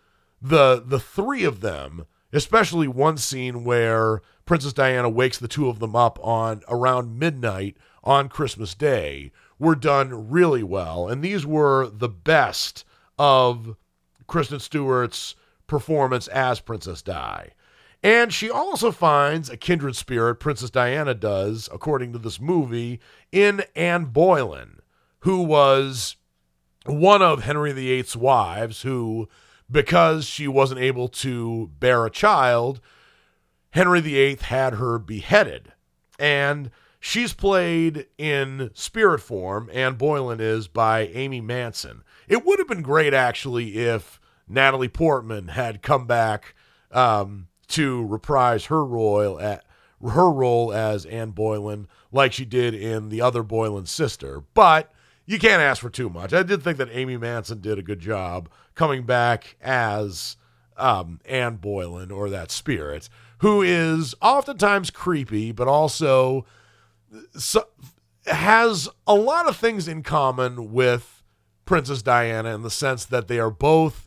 the 0.40 0.80
the 0.86 1.00
three 1.00 1.42
of 1.42 1.62
them, 1.62 2.06
especially 2.32 2.86
one 2.86 3.16
scene 3.18 3.64
where 3.64 4.22
Princess 4.44 4.72
Diana 4.72 5.08
wakes 5.08 5.38
the 5.38 5.48
two 5.48 5.68
of 5.68 5.80
them 5.80 5.96
up 5.96 6.20
on 6.22 6.62
around 6.68 7.18
midnight 7.18 7.76
on 8.04 8.28
Christmas 8.28 8.76
Day, 8.76 9.32
were 9.58 9.74
done 9.74 10.30
really 10.30 10.62
well, 10.62 11.08
and 11.08 11.20
these 11.20 11.44
were 11.44 11.88
the 11.88 12.08
best 12.08 12.84
of 13.18 13.74
Kristen 14.28 14.60
Stewart's 14.60 15.34
performance 15.66 16.28
as 16.28 16.60
Princess 16.60 17.02
Di. 17.02 17.50
And 18.02 18.32
she 18.32 18.50
also 18.50 18.92
finds 18.92 19.48
a 19.48 19.56
kindred 19.56 19.96
spirit, 19.96 20.36
Princess 20.36 20.70
Diana 20.70 21.14
does, 21.14 21.68
according 21.72 22.12
to 22.12 22.18
this 22.18 22.40
movie, 22.40 23.00
in 23.32 23.64
Anne 23.74 24.06
Boleyn, 24.06 24.80
who 25.20 25.42
was 25.42 26.16
one 26.84 27.22
of 27.22 27.42
Henry 27.42 27.72
VIII's 27.72 28.16
wives, 28.16 28.82
who, 28.82 29.28
because 29.70 30.24
she 30.24 30.46
wasn't 30.46 30.80
able 30.80 31.08
to 31.08 31.70
bear 31.78 32.06
a 32.06 32.10
child, 32.10 32.80
Henry 33.70 34.00
VIII 34.00 34.36
had 34.36 34.74
her 34.74 34.98
beheaded. 34.98 35.72
And 36.18 36.70
she's 37.00 37.32
played 37.32 38.06
in 38.16 38.70
spirit 38.74 39.20
form, 39.20 39.68
Anne 39.72 39.94
Boleyn 39.94 40.40
is, 40.40 40.68
by 40.68 41.06
Amy 41.08 41.40
Manson. 41.40 42.02
It 42.28 42.44
would 42.44 42.58
have 42.58 42.68
been 42.68 42.82
great, 42.82 43.14
actually, 43.14 43.78
if 43.78 44.20
Natalie 44.48 44.88
Portman 44.88 45.48
had 45.48 45.82
come 45.82 46.06
back. 46.06 46.54
Um, 46.92 47.48
to 47.68 48.04
reprise 48.06 48.66
her 48.66 48.84
role 48.84 49.40
at 49.40 49.64
her 50.02 50.30
role 50.30 50.72
as 50.72 51.06
Anne 51.06 51.30
Boleyn 51.30 51.88
like 52.12 52.32
she 52.32 52.44
did 52.44 52.74
in 52.74 53.08
The 53.08 53.22
Other 53.22 53.42
Boleyn 53.42 53.86
Sister. 53.86 54.42
But 54.54 54.92
you 55.24 55.38
can't 55.38 55.62
ask 55.62 55.80
for 55.80 55.90
too 55.90 56.08
much. 56.08 56.32
I 56.32 56.42
did 56.42 56.62
think 56.62 56.78
that 56.78 56.90
Amy 56.92 57.16
Manson 57.16 57.60
did 57.60 57.78
a 57.78 57.82
good 57.82 58.00
job 58.00 58.48
coming 58.74 59.04
back 59.04 59.56
as 59.60 60.36
um, 60.76 61.20
Anne 61.24 61.56
Boleyn 61.56 62.10
or 62.10 62.30
that 62.30 62.50
spirit, 62.50 63.08
who 63.38 63.62
is 63.62 64.14
oftentimes 64.20 64.90
creepy, 64.90 65.50
but 65.50 65.66
also 65.66 66.44
so, 67.36 67.66
has 68.26 68.88
a 69.06 69.14
lot 69.14 69.48
of 69.48 69.56
things 69.56 69.88
in 69.88 70.02
common 70.02 70.72
with 70.72 71.22
Princess 71.64 72.02
Diana 72.02 72.54
in 72.54 72.62
the 72.62 72.70
sense 72.70 73.04
that 73.06 73.28
they 73.28 73.38
are 73.38 73.50
both 73.50 74.05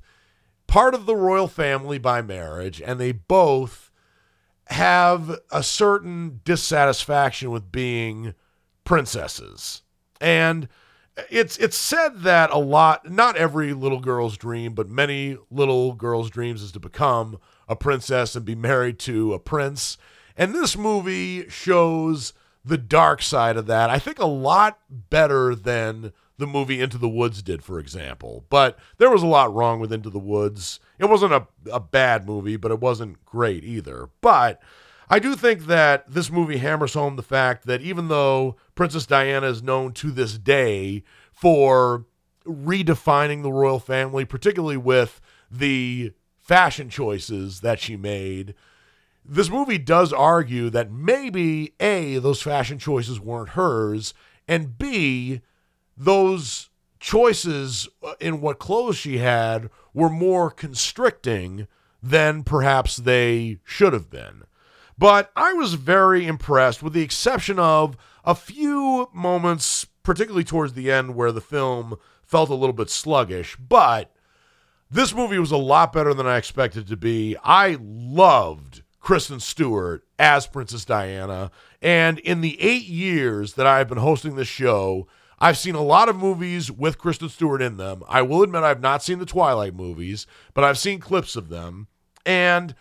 part 0.69 0.93
of 0.93 1.07
the 1.07 1.15
royal 1.15 1.47
family 1.47 1.97
by 1.97 2.21
marriage 2.21 2.79
and 2.79 2.99
they 2.99 3.11
both 3.11 3.91
have 4.67 5.39
a 5.51 5.63
certain 5.63 6.41
dissatisfaction 6.45 7.49
with 7.49 7.71
being 7.71 8.35
princesses. 8.83 9.81
And 10.21 10.69
it's 11.31 11.57
it's 11.57 11.75
said 11.75 12.21
that 12.21 12.51
a 12.51 12.59
lot 12.59 13.09
not 13.11 13.35
every 13.35 13.73
little 13.73 13.99
girl's 13.99 14.37
dream, 14.37 14.73
but 14.75 14.87
many 14.87 15.37
little 15.49 15.93
girls' 15.93 16.29
dreams 16.29 16.61
is 16.61 16.71
to 16.73 16.79
become 16.79 17.39
a 17.67 17.75
princess 17.75 18.35
and 18.35 18.45
be 18.45 18.55
married 18.55 18.99
to 18.99 19.33
a 19.33 19.39
prince. 19.39 19.97
And 20.37 20.53
this 20.53 20.77
movie 20.77 21.49
shows 21.49 22.33
the 22.63 22.77
dark 22.77 23.23
side 23.23 23.57
of 23.57 23.65
that. 23.65 23.89
I 23.89 23.97
think 23.97 24.19
a 24.19 24.25
lot 24.25 24.79
better 24.89 25.55
than 25.55 26.13
the 26.39 26.47
movie 26.47 26.81
Into 26.81 26.97
the 26.97 27.09
Woods 27.09 27.43
did, 27.43 27.63
for 27.63 27.79
example. 27.79 28.45
But 28.49 28.79
there 28.97 29.11
was 29.11 29.21
a 29.21 29.27
lot 29.27 29.53
wrong 29.53 29.79
with 29.79 29.93
Into 29.93 30.09
the 30.09 30.17
Woods. 30.17 30.79
It 30.97 31.05
wasn't 31.05 31.33
a, 31.33 31.47
a 31.71 31.79
bad 31.79 32.25
movie, 32.25 32.55
but 32.55 32.71
it 32.71 32.79
wasn't 32.79 33.23
great 33.25 33.63
either. 33.63 34.09
But 34.21 34.61
I 35.09 35.19
do 35.19 35.35
think 35.35 35.65
that 35.65 36.09
this 36.09 36.31
movie 36.31 36.57
hammers 36.57 36.93
home 36.93 37.17
the 37.17 37.23
fact 37.23 37.65
that 37.67 37.81
even 37.81 38.07
though 38.07 38.55
Princess 38.73 39.05
Diana 39.05 39.47
is 39.47 39.61
known 39.61 39.91
to 39.93 40.11
this 40.11 40.37
day 40.37 41.03
for 41.31 42.05
redefining 42.45 43.43
the 43.43 43.51
royal 43.51 43.79
family, 43.79 44.23
particularly 44.23 44.77
with 44.77 45.19
the 45.51 46.13
fashion 46.37 46.89
choices 46.89 47.59
that 47.59 47.79
she 47.79 47.97
made, 47.97 48.55
this 49.25 49.49
movie 49.49 49.77
does 49.77 50.13
argue 50.13 50.69
that 50.69 50.91
maybe 50.91 51.73
A, 51.79 52.17
those 52.17 52.41
fashion 52.41 52.79
choices 52.79 53.19
weren't 53.19 53.49
hers, 53.49 54.13
and 54.47 54.77
B, 54.77 55.41
those 55.99 56.69
choices 56.99 57.87
uh, 58.01 58.13
in 58.19 58.41
what 58.41 58.57
clothes 58.57 58.97
she 58.97 59.19
had 59.19 59.69
were 59.93 60.09
more 60.09 60.49
constricting 60.49 61.67
than 62.01 62.43
perhaps 62.43 62.95
they 62.95 63.59
should 63.63 63.93
have 63.93 64.09
been. 64.09 64.43
But 64.97 65.31
I 65.35 65.53
was 65.53 65.75
very 65.75 66.25
impressed, 66.25 66.81
with 66.81 66.93
the 66.93 67.01
exception 67.01 67.59
of 67.59 67.95
a 68.25 68.35
few 68.35 69.09
moments, 69.13 69.85
particularly 70.03 70.43
towards 70.43 70.73
the 70.73 70.91
end, 70.91 71.15
where 71.15 71.31
the 71.31 71.41
film 71.41 71.95
felt 72.23 72.49
a 72.49 72.55
little 72.55 72.73
bit 72.73 72.89
sluggish. 72.89 73.55
But 73.57 74.11
this 74.91 75.13
movie 75.13 75.39
was 75.39 75.51
a 75.51 75.57
lot 75.57 75.93
better 75.93 76.13
than 76.13 76.27
I 76.27 76.37
expected 76.37 76.87
to 76.87 76.97
be. 76.97 77.37
I 77.43 77.77
loved 77.79 78.83
Kristen 78.99 79.39
Stewart 79.39 80.05
as 80.17 80.47
Princess 80.47 80.83
Diana. 80.83 81.51
And 81.81 82.19
in 82.19 82.41
the 82.41 82.61
eight 82.61 82.85
years 82.85 83.53
that 83.53 83.67
I've 83.67 83.87
been 83.87 83.99
hosting 83.99 84.35
this 84.35 84.47
show, 84.47 85.07
I've 85.41 85.57
seen 85.57 85.75
a 85.75 85.81
lot 85.81 86.09
of 86.09 86.15
movies 86.15 86.71
with 86.71 86.97
Kristen 86.97 87.29
Stewart 87.29 87.61
in 87.61 87.77
them. 87.77 88.03
I 88.07 88.21
will 88.21 88.43
admit 88.43 88.63
I've 88.63 88.81
not 88.81 89.03
seen 89.03 89.19
the 89.19 89.25
Twilight 89.25 89.73
movies, 89.73 90.27
but 90.53 90.63
I've 90.63 90.77
seen 90.77 90.99
clips 90.99 91.35
of 91.35 91.49
them. 91.49 91.87
And 92.25 92.75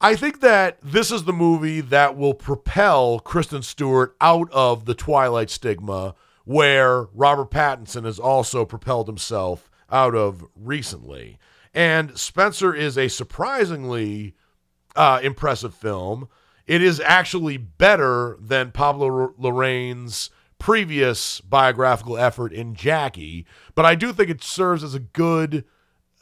I 0.00 0.16
think 0.16 0.40
that 0.40 0.78
this 0.82 1.10
is 1.10 1.24
the 1.24 1.32
movie 1.32 1.80
that 1.80 2.16
will 2.16 2.34
propel 2.34 3.18
Kristen 3.18 3.62
Stewart 3.62 4.16
out 4.20 4.50
of 4.52 4.84
the 4.84 4.94
Twilight 4.94 5.50
stigma 5.50 6.14
where 6.44 7.08
Robert 7.12 7.50
Pattinson 7.50 8.04
has 8.04 8.18
also 8.18 8.64
propelled 8.64 9.06
himself 9.06 9.70
out 9.90 10.14
of 10.14 10.46
recently. 10.56 11.38
And 11.74 12.16
Spencer 12.16 12.74
is 12.74 12.96
a 12.96 13.08
surprisingly 13.08 14.34
uh, 14.96 15.20
impressive 15.22 15.74
film. 15.74 16.28
It 16.66 16.82
is 16.82 17.00
actually 17.00 17.58
better 17.58 18.36
than 18.40 18.72
Pablo 18.72 19.34
Larraín's 19.38 20.30
previous 20.58 21.40
biographical 21.40 22.18
effort 22.18 22.52
in 22.52 22.74
Jackie, 22.74 23.46
but 23.74 23.84
I 23.84 23.94
do 23.94 24.12
think 24.12 24.28
it 24.28 24.42
serves 24.42 24.82
as 24.82 24.94
a 24.94 25.00
good 25.00 25.64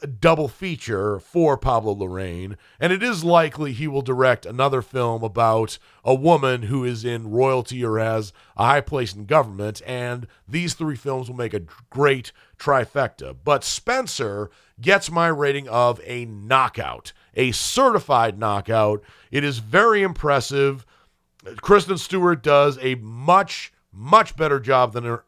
uh, 0.01 0.07
double 0.19 0.47
feature 0.47 1.19
for 1.19 1.57
Pablo 1.57 1.95
Larraín, 1.95 2.55
and 2.79 2.93
it 2.93 3.01
is 3.01 3.23
likely 3.23 3.73
he 3.73 3.87
will 3.87 4.03
direct 4.03 4.45
another 4.45 4.81
film 4.81 5.23
about 5.23 5.79
a 6.03 6.13
woman 6.13 6.63
who 6.63 6.83
is 6.85 7.03
in 7.03 7.31
royalty 7.31 7.83
or 7.83 7.97
has 7.97 8.31
a 8.55 8.65
high 8.65 8.81
place 8.81 9.13
in 9.15 9.25
government, 9.25 9.81
and 9.85 10.27
these 10.47 10.75
three 10.75 10.95
films 10.95 11.29
will 11.29 11.35
make 11.35 11.53
a 11.53 11.65
great 11.89 12.31
trifecta. 12.59 13.35
But 13.43 13.63
Spencer 13.63 14.51
gets 14.79 15.09
my 15.09 15.27
rating 15.27 15.67
of 15.67 15.99
a 16.03 16.25
knockout, 16.25 17.11
a 17.35 17.51
certified 17.51 18.37
knockout. 18.37 19.01
It 19.31 19.43
is 19.43 19.57
very 19.57 20.03
impressive. 20.03 20.85
Kristen 21.61 21.97
Stewart 21.97 22.43
does 22.43 22.77
a 22.81 22.95
much 22.95 23.71
much 23.97 24.35
better 24.35 24.59
job 24.59 24.93
than 24.93 25.19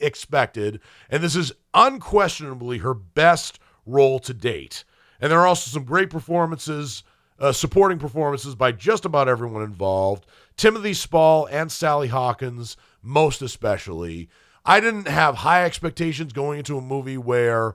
expected, 0.00 0.80
and 1.10 1.22
this 1.22 1.36
is 1.36 1.52
unquestionably 1.74 2.78
her 2.78 2.94
best 2.94 3.58
role 3.84 4.18
to 4.20 4.32
date. 4.32 4.84
And 5.20 5.30
there 5.30 5.40
are 5.40 5.46
also 5.46 5.70
some 5.70 5.84
great 5.84 6.08
performances, 6.10 7.04
uh, 7.38 7.52
supporting 7.52 7.98
performances 7.98 8.54
by 8.54 8.72
just 8.72 9.04
about 9.04 9.28
everyone 9.28 9.62
involved. 9.62 10.26
Timothy 10.56 10.94
Spall 10.94 11.46
and 11.46 11.70
Sally 11.70 12.08
Hawkins, 12.08 12.76
most 13.02 13.42
especially. 13.42 14.28
I 14.64 14.80
didn't 14.80 15.08
have 15.08 15.36
high 15.36 15.64
expectations 15.64 16.32
going 16.32 16.58
into 16.58 16.78
a 16.78 16.82
movie 16.82 17.18
where 17.18 17.74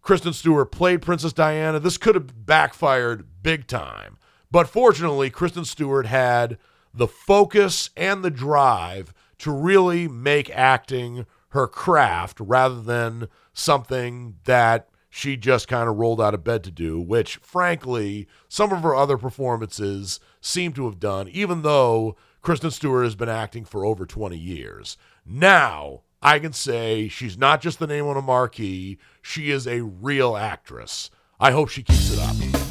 Kristen 0.00 0.32
Stewart 0.32 0.70
played 0.70 1.02
Princess 1.02 1.32
Diana. 1.32 1.80
This 1.80 1.98
could 1.98 2.14
have 2.14 2.46
backfired 2.46 3.26
big 3.42 3.66
time. 3.66 4.18
But 4.50 4.68
fortunately, 4.68 5.30
Kristen 5.30 5.64
Stewart 5.64 6.06
had 6.06 6.58
the 6.94 7.08
focus 7.08 7.90
and 7.96 8.22
the 8.22 8.30
drive 8.30 9.12
to 9.38 9.50
really 9.50 10.08
make 10.08 10.50
acting 10.50 11.26
her 11.48 11.66
craft 11.66 12.38
rather 12.40 12.80
than 12.80 13.28
something 13.52 14.36
that 14.44 14.88
she 15.08 15.36
just 15.36 15.68
kind 15.68 15.88
of 15.88 15.96
rolled 15.96 16.20
out 16.20 16.34
of 16.34 16.44
bed 16.44 16.62
to 16.64 16.70
do, 16.70 17.00
which, 17.00 17.36
frankly, 17.36 18.28
some 18.48 18.72
of 18.72 18.82
her 18.82 18.94
other 18.94 19.16
performances 19.16 20.20
seem 20.40 20.72
to 20.74 20.84
have 20.84 21.00
done, 21.00 21.28
even 21.28 21.62
though 21.62 22.16
Kristen 22.42 22.70
Stewart 22.70 23.04
has 23.04 23.14
been 23.14 23.28
acting 23.28 23.64
for 23.64 23.84
over 23.84 24.04
20 24.04 24.36
years. 24.36 24.98
Now, 25.24 26.02
I 26.20 26.38
can 26.38 26.52
say 26.52 27.08
she's 27.08 27.38
not 27.38 27.62
just 27.62 27.78
the 27.78 27.86
name 27.86 28.06
on 28.06 28.16
a 28.16 28.22
marquee, 28.22 28.98
she 29.22 29.50
is 29.50 29.66
a 29.66 29.82
real 29.82 30.36
actress. 30.36 31.10
I 31.40 31.52
hope 31.52 31.70
she 31.70 31.82
keeps 31.82 32.12
it 32.12 32.18
up. 32.18 32.65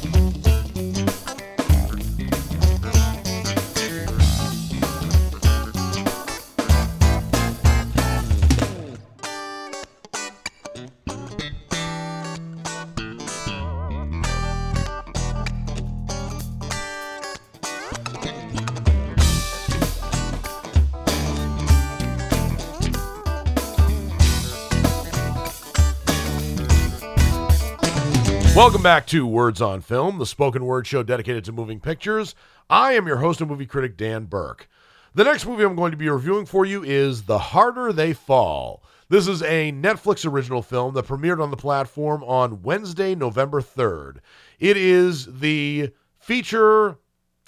Welcome 28.56 28.82
back 28.82 29.06
to 29.08 29.26
Words 29.26 29.60
on 29.60 29.82
Film, 29.82 30.16
the 30.16 30.24
spoken 30.24 30.64
word 30.64 30.86
show 30.86 31.02
dedicated 31.02 31.44
to 31.44 31.52
moving 31.52 31.78
pictures. 31.78 32.34
I 32.70 32.94
am 32.94 33.06
your 33.06 33.18
host 33.18 33.42
and 33.42 33.50
movie 33.50 33.66
critic, 33.66 33.98
Dan 33.98 34.24
Burke. 34.24 34.66
The 35.14 35.24
next 35.24 35.44
movie 35.44 35.62
I'm 35.62 35.76
going 35.76 35.90
to 35.90 35.96
be 35.98 36.08
reviewing 36.08 36.46
for 36.46 36.64
you 36.64 36.82
is 36.82 37.24
The 37.24 37.36
Harder 37.38 37.92
They 37.92 38.14
Fall. 38.14 38.82
This 39.10 39.28
is 39.28 39.42
a 39.42 39.72
Netflix 39.72 40.24
original 40.26 40.62
film 40.62 40.94
that 40.94 41.06
premiered 41.06 41.42
on 41.42 41.50
the 41.50 41.56
platform 41.58 42.24
on 42.24 42.62
Wednesday, 42.62 43.14
November 43.14 43.60
3rd. 43.60 44.20
It 44.58 44.78
is 44.78 45.26
the 45.40 45.90
feature 46.18 46.96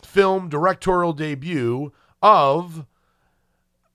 film 0.02 0.50
directorial 0.50 1.14
debut 1.14 1.90
of 2.20 2.84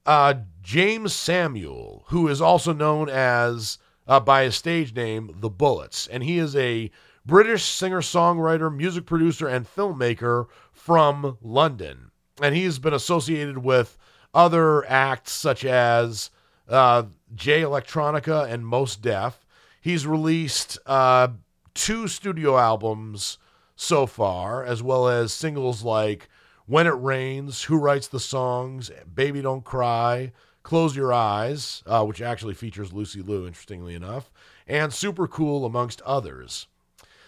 uh, 0.07 0.33
Jeymes 0.63 1.11
Samuel, 1.11 2.05
who 2.07 2.27
is 2.27 2.41
also 2.41 2.73
known 2.73 3.07
as 3.07 3.77
uh, 4.07 4.19
by 4.19 4.43
his 4.43 4.55
stage 4.55 4.95
name, 4.95 5.35
The 5.39 5.49
Bullitts. 5.49 6.07
And 6.11 6.23
he 6.23 6.37
is 6.37 6.55
a 6.55 6.91
British 7.25 7.63
singer 7.63 8.01
songwriter, 8.01 8.73
music 8.75 9.05
producer, 9.05 9.47
and 9.47 9.65
filmmaker 9.65 10.47
from 10.71 11.37
London. 11.41 12.11
And 12.41 12.55
he's 12.55 12.79
been 12.79 12.93
associated 12.93 13.59
with 13.59 13.97
other 14.33 14.85
acts 14.89 15.31
such 15.31 15.63
as 15.63 16.31
uh, 16.67 17.03
Jay 17.35 17.61
Electronica 17.61 18.49
and 18.49 18.65
Mos 18.65 18.95
Def. 18.95 19.45
He's 19.79 20.07
released 20.07 20.77
uh, 20.85 21.29
two 21.73 22.07
studio 22.07 22.57
albums 22.57 23.37
so 23.75 24.05
far, 24.05 24.63
as 24.63 24.81
well 24.83 25.07
as 25.07 25.33
singles 25.33 25.83
like 25.83 26.29
When 26.65 26.87
It 26.87 26.91
Rains, 26.91 27.63
Who 27.63 27.77
Writes 27.77 28.07
the 28.07 28.19
Songs, 28.19 28.91
Baby 29.13 29.41
Don't 29.41 29.63
Cry, 29.63 30.31
Close 30.63 30.95
Your 30.95 31.13
Eyes, 31.13 31.83
uh, 31.85 32.03
which 32.05 32.21
actually 32.21 32.53
features 32.53 32.93
Lucy 32.93 33.21
Liu, 33.21 33.45
interestingly 33.45 33.93
enough, 33.93 34.31
and 34.65 34.93
Super 34.93 35.27
Cool, 35.27 35.65
amongst 35.65 36.01
others. 36.01 36.67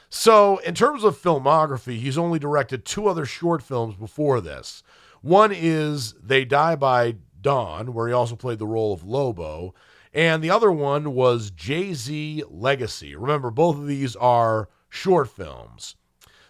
So, 0.10 0.58
in 0.60 0.74
terms 0.74 1.04
of 1.04 1.22
filmography, 1.22 2.00
he's 2.00 2.18
only 2.18 2.40
directed 2.40 2.86
two 2.86 3.08
other 3.08 3.26
short 3.26 3.62
films 3.62 3.96
before 3.96 4.40
this. 4.40 4.82
One 5.22 5.52
is 5.54 6.14
They 6.14 6.46
Die 6.46 6.76
by 6.78 7.16
Dawn, 7.42 7.94
where 7.94 8.08
he 8.08 8.14
also 8.14 8.36
played 8.36 8.60
the 8.60 8.68
role 8.68 8.94
of 8.94 9.04
Lobo, 9.04 9.74
and 10.14 10.42
the 10.42 10.50
other 10.50 10.72
one 10.72 11.14
was 11.14 11.52
Jay 11.52 11.94
Z 11.94 12.44
Legacy. 12.50 13.16
Remember, 13.16 13.52
both 13.52 13.76
of 13.76 13.88
these 13.88 14.16
are 14.16 14.70
short 14.88 15.30
films. 15.30 15.96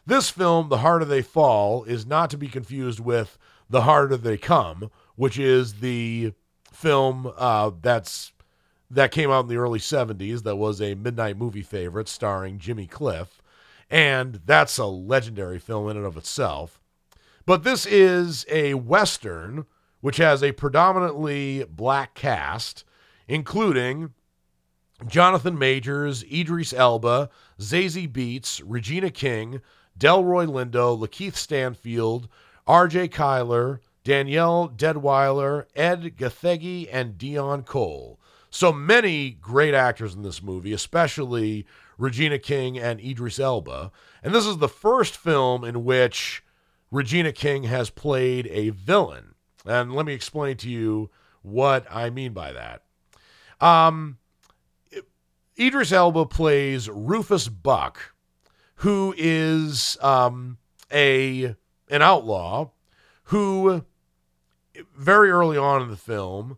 This 0.06 0.30
film, 0.30 0.69
The 0.69 0.78
Harder 0.78 1.06
They 1.06 1.24
Fall, 1.24 1.84
is 1.86 2.06
not 2.06 2.30
to 2.30 2.38
be 2.38 2.48
confused 2.48 3.00
with 3.00 3.39
The 3.67 3.82
Harder 3.82 4.17
They 4.17 4.38
Come, 4.38 4.91
which 5.15 5.39
is 5.39 5.80
the 5.80 6.34
film 6.75 7.31
uh, 7.38 7.71
that's 7.81 8.31
that 8.91 9.11
came 9.11 9.31
out 9.31 9.45
in 9.45 9.47
the 9.47 9.57
early 9.57 9.79
70s 9.79 10.43
that 10.43 10.57
was 10.57 10.81
a 10.81 10.95
midnight 10.95 11.38
movie 11.38 11.63
favorite 11.63 12.07
starring 12.07 12.59
Jimmy 12.59 12.88
Cliff. 12.88 13.41
And 13.89 14.41
that's 14.45 14.77
a 14.77 14.85
legendary 14.85 15.59
film 15.59 15.89
in 15.89 15.97
and 15.97 16.05
of 16.05 16.17
itself. 16.17 16.79
But 17.45 17.63
this 17.63 17.85
is 17.85 18.45
a 18.49 18.75
Western 18.75 19.65
which 20.01 20.17
has 20.17 20.43
a 20.43 20.51
predominantly 20.51 21.63
black 21.63 22.13
cast, 22.13 22.83
including 23.27 24.13
Jonathan 25.07 25.57
Majors, 25.57 26.23
Idris 26.31 26.73
Elba, 26.73 27.29
Zazie 27.59 28.11
Beetz, 28.11 28.61
Regina 28.63 29.09
King, 29.09 29.61
Delroy 29.97 30.45
Lindo, 30.45 30.95
Lakeith 30.95 31.35
Stanfield, 31.35 32.27
R.J. 32.67 33.09
Cyler, 33.09 33.81
Danielle 34.06 34.70
Deadwyler, 34.70 35.65
Ed 35.76 36.15
Gathegi, 36.15 36.88
and 36.91 37.18
Deon 37.18 37.65
Cole. 37.65 38.20
So 38.52 38.72
many 38.72 39.32
great 39.32 39.74
actors 39.74 40.13
in 40.13 40.22
this 40.22 40.44
movie, 40.44 40.72
especially 40.72 41.65
Regina 41.98 42.38
King 42.38 42.78
and 42.78 43.02
Idris 43.02 43.39
Elba. 43.39 43.91
And 44.24 44.34
this 44.34 44.46
is 44.46 44.60
the 44.60 44.70
first 44.70 45.18
film 45.18 45.63
in 45.63 45.84
which 45.84 46.44
Regina 46.91 47.34
King 47.34 47.63
has 47.63 47.89
played 47.89 48.48
a 48.48 48.70
villain. 48.70 49.34
And 49.65 49.94
let 49.94 50.06
me 50.06 50.13
explain 50.13 50.56
to 50.58 50.70
you 50.70 51.10
what 51.41 51.86
I 51.89 52.12
mean 52.12 52.32
by 52.32 52.54
that. 52.54 52.84
Um, 53.60 54.20
Idris 55.60 55.91
Elba 55.91 56.28
plays 56.28 56.88
Rufus 56.89 57.48
Buck, 57.48 58.13
who 58.76 59.15
is 59.18 59.98
um, 60.00 60.60
a 60.94 61.56
an 61.89 62.02
outlaw 62.02 62.70
who 63.26 63.84
very 64.95 65.29
early 65.29 65.57
on 65.57 65.81
in 65.81 65.89
the 65.89 65.97
film 65.97 66.57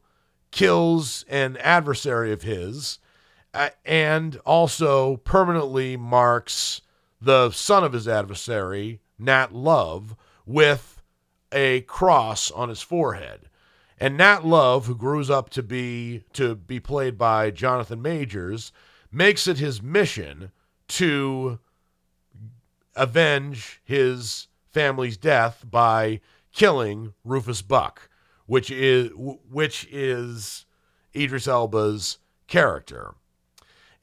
kills 0.52 1.26
an 1.30 1.58
adversary 1.58 2.32
of 2.32 2.42
his 2.42 3.00
uh, 3.54 3.70
and 3.86 4.38
also 4.46 5.18
permanently 5.18 5.98
marks 5.98 6.82
the 7.20 7.52
son 7.52 7.84
of 7.84 7.94
his 7.94 8.08
adversary, 8.08 9.00
Nat 9.18 9.54
Love, 9.54 10.16
with 10.46 11.02
a 11.52 11.82
cross 11.82 12.52
on 12.52 12.70
his 12.70 12.82
forehead. 12.82 13.50
And 14.00 14.16
Nat 14.18 14.46
Love, 14.46 14.86
who 14.86 14.96
grows 14.96 15.30
up 15.30 15.50
to 15.52 15.64
be 15.64 16.24
to 16.34 16.56
be 16.56 16.80
played 16.80 17.18
by 17.18 17.50
Jonathan 17.50 18.02
Majors, 18.02 18.72
makes 19.12 19.48
it 19.48 19.58
his 19.58 19.82
mission 19.82 20.52
to 20.90 21.60
avenge 22.96 23.82
his 23.84 24.48
family's 24.72 25.18
death 25.18 25.66
by 25.70 26.22
killing 26.58 27.14
Rufus 27.24 27.62
Buck, 27.62 28.10
which 28.48 28.72
is 28.72 29.12
which 29.16 29.88
is 29.92 30.66
Idris 31.16 31.48
Elba's 31.48 32.18
character. 32.48 33.14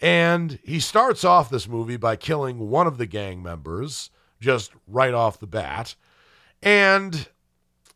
And 0.01 0.61
he 0.63 0.79
starts 0.79 1.25
off 1.25 1.51
this 1.51 1.67
movie 1.67 1.97
by 1.97 2.15
killing 2.15 2.71
one 2.71 2.87
of 2.87 2.97
the 2.97 3.07
gang 3.07 3.43
members 3.43 4.11
just 4.41 4.71
right 4.87 5.13
off 5.13 5.41
the 5.41 5.49
bat. 5.49 5.97
And 6.63 7.29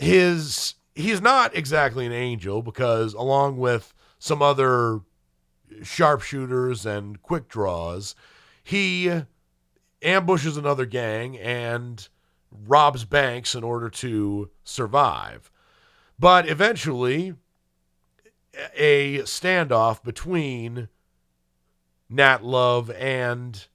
his 0.01 0.75
he's 0.93 1.21
not 1.21 1.57
exactly 1.57 2.05
an 2.05 2.13
angel 2.13 2.61
because 2.61 3.15
along 3.15 3.59
with 3.59 3.95
some 4.19 4.43
other 4.43 5.03
sharpshooters 5.85 6.85
and 6.85 7.23
quick 7.23 7.47
draws, 7.49 8.17
he 8.65 9.23
ambushes 10.03 10.57
another 10.57 10.85
gang 10.85 11.39
and 11.39 12.09
robs 12.51 13.05
banks 13.05 13.55
in 13.55 13.65
order 13.65 13.89
to 13.89 14.51
survive. 14.65 15.51
But 16.19 16.49
eventually, 16.49 17.35
a 18.77 19.19
standoff 19.21 20.03
between 20.03 20.89
Nat 22.09 22.45
Love 22.45 22.91
and 22.91 23.67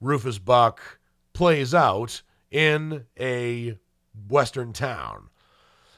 Rufus 0.00 0.38
Buck 0.38 0.98
plays 1.32 1.74
out 1.74 2.22
in 2.50 3.04
a 3.18 3.78
Western 4.28 4.72
town. 4.72 5.28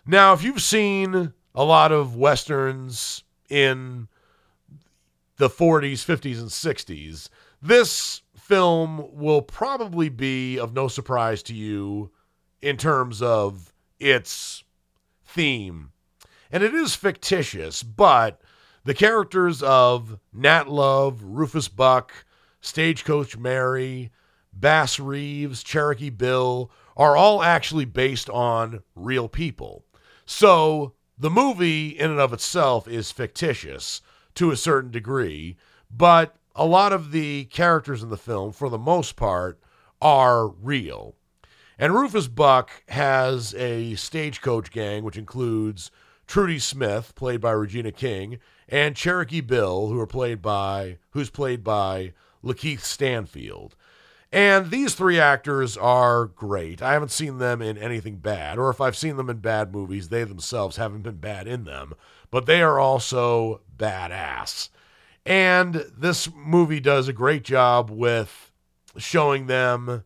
Now, 0.07 0.33
if 0.33 0.43
you've 0.43 0.63
seen 0.63 1.33
a 1.55 1.65
lot 1.65 1.93
of 1.93 2.17
Westerns 2.17 3.23
in 3.49 4.09
the 5.37 5.49
40s, 5.49 6.05
50s, 6.05 6.39
and 6.39 6.49
60s, 6.49 7.29
this 7.63 8.23
film 8.51 9.07
will 9.13 9.43
probably 9.43 10.09
be 10.09 10.59
of 10.59 10.75
no 10.75 10.89
surprise 10.89 11.41
to 11.41 11.55
you 11.55 12.11
in 12.61 12.77
terms 12.77 13.23
of 13.23 13.73
its 14.01 14.65
theme. 15.25 15.93
And 16.51 16.65
it 16.65 16.75
is 16.75 16.97
fictitious, 16.97 17.85
but 17.85 18.41
the 18.83 18.93
characters 18.93 19.63
of 19.63 20.19
Nat 20.33 20.69
Love, 20.69 21.23
Rufus 21.23 21.69
Buck, 21.69 22.13
Stagecoach 22.61 23.39
Mary, 23.39 24.11
Bass 24.53 24.99
Reeves, 24.99 25.63
Cherokee 25.63 26.11
Bill 26.11 26.73
are 26.97 27.17
all 27.17 27.45
actually 27.45 27.85
based 27.85 28.29
on 28.31 28.83
real 28.97 29.29
people. 29.29 29.85
So 30.27 30.95
the 31.17 31.31
movie, 31.31 31.91
in 31.91 32.11
and 32.11 32.19
of 32.19 32.33
itself, 32.33 32.89
is 32.89 33.13
fictitious 33.13 34.01
to 34.35 34.51
a 34.51 34.57
certain 34.57 34.91
degree, 34.91 35.57
but 35.89 36.35
a 36.55 36.67
lot 36.67 36.93
of 36.93 37.13
the 37.13 37.45
characters 37.47 38.03
in 38.03 38.11
the 38.11 38.17
film, 38.17 38.53
for 38.53 38.69
the 38.69 38.79
most 38.79 39.17
part, 39.17 39.61
are 40.01 40.49
real. 40.49 41.15
And 41.79 41.95
Rufus 41.95 42.29
Buck 42.29 42.83
has 42.89 43.55
a 43.55 43.95
stagecoach 43.95 44.71
gang, 44.71 45.03
which 45.03 45.17
includes 45.17 45.91
Trudy 46.27 46.59
Smith, 46.59 47.15
played 47.15 47.41
by 47.41 47.53
Regina 47.53 47.93
King, 47.93 48.39
and 48.69 48.95
Cherokee 48.95 49.41
Bill, 49.41 49.89
who 49.89 49.99
are 49.99 50.07
played 50.07 50.43
by 50.43 50.99
who's 51.11 51.31
played 51.31 51.65
by 51.65 52.13
Lakeith 52.45 52.81
Stanfield. 52.81 53.77
And 54.33 54.71
these 54.71 54.95
three 54.95 55.19
actors 55.19 55.77
are 55.77 56.27
great. 56.27 56.83
I 56.83 56.93
haven't 56.93 57.11
seen 57.11 57.39
them 57.39 57.61
in 57.61 57.77
anything 57.77 58.17
bad, 58.17 58.59
or 58.59 58.71
if 58.71 58.81
I've 58.81 58.97
seen 58.97 59.17
them 59.17 59.29
in 59.29 59.39
bad 59.39 59.73
movies, 59.73 60.09
they 60.09 60.23
themselves 60.23 60.77
haven't 60.77 61.03
been 61.03 61.17
bad 61.17 61.49
in 61.49 61.65
them, 61.65 61.95
but 62.31 62.47
they 62.47 62.63
are 62.63 62.79
also 62.79 63.63
badass. 63.77 64.69
And 65.27 65.85
this 65.97 66.29
movie 66.35 66.81
does 66.81 67.09
a 67.09 67.13
great 67.13 67.45
job 67.45 67.91
with 67.91 68.51
showing 68.97 69.47
them 69.47 70.05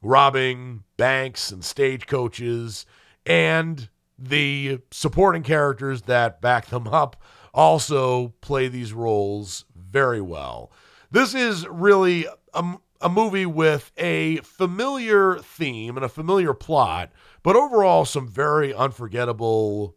robbing 0.00 0.82
banks 0.96 1.50
and 1.50 1.64
stagecoaches, 1.64 2.86
and 3.24 3.88
the 4.18 4.80
supporting 4.90 5.42
characters 5.42 6.02
that 6.02 6.40
back 6.40 6.66
them 6.66 6.88
up 6.92 7.16
also 7.54 8.28
play 8.40 8.68
these 8.68 8.92
roles 8.92 9.64
very 9.76 10.20
well. 10.20 10.72
This 11.10 11.34
is 11.34 11.66
really 11.68 12.26
a, 12.54 12.76
a 13.00 13.08
movie 13.08 13.46
with 13.46 13.92
a 13.98 14.36
familiar 14.38 15.38
theme 15.38 15.96
and 15.96 16.04
a 16.04 16.08
familiar 16.08 16.54
plot, 16.54 17.12
but 17.42 17.56
overall 17.56 18.04
some 18.04 18.26
very 18.26 18.72
unforgettable 18.72 19.94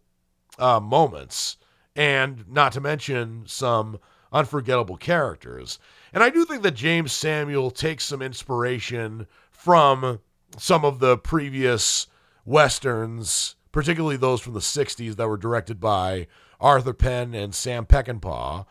uh, 0.60 0.80
moments, 0.80 1.58
and 1.96 2.46
not 2.50 2.74
to 2.74 2.82
mention 2.82 3.44
some 3.48 4.00
unforgettable 4.36 4.98
characters. 4.98 5.80
And 6.14 6.22
I 6.22 6.30
do 6.30 6.44
think 6.44 6.62
that 6.64 6.76
Jeymes 6.76 7.12
Samuel 7.12 7.72
takes 7.72 8.04
some 8.04 8.22
inspiration 8.22 9.28
from 9.50 10.20
some 10.58 10.84
of 10.84 11.00
the 11.00 11.18
previous 11.18 12.08
westerns, 12.44 13.56
particularly 13.72 14.18
those 14.18 14.42
from 14.42 14.54
the 14.54 14.60
60s 14.60 15.16
that 15.16 15.28
were 15.28 15.38
directed 15.38 15.80
by 15.80 16.28
Arthur 16.60 16.94
Penn 16.94 17.34
and 17.34 17.56
Sam 17.56 17.86
Peckinpah, 17.86 18.66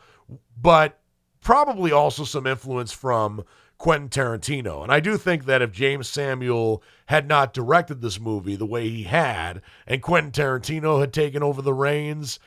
but 0.60 1.00
probably 1.40 1.90
also 1.90 2.24
some 2.24 2.46
influence 2.46 2.92
from 2.92 3.42
Quentin 3.78 4.08
Tarantino. 4.10 4.82
And 4.82 4.92
I 4.92 5.00
do 5.00 5.16
think 5.16 5.46
that 5.46 5.62
if 5.62 5.72
Jeymes 5.72 6.06
Samuel 6.06 6.82
had 7.06 7.26
not 7.26 7.54
directed 7.54 8.02
this 8.02 8.20
movie 8.20 8.56
the 8.56 8.66
way 8.66 8.88
he 8.88 9.04
had, 9.04 9.62
and 9.86 10.02
Quentin 10.02 10.30
Tarantino 10.30 11.00
had 11.00 11.12
taken 11.12 11.42
over 11.42 11.62
the 11.62 11.74
reins, 11.74 12.38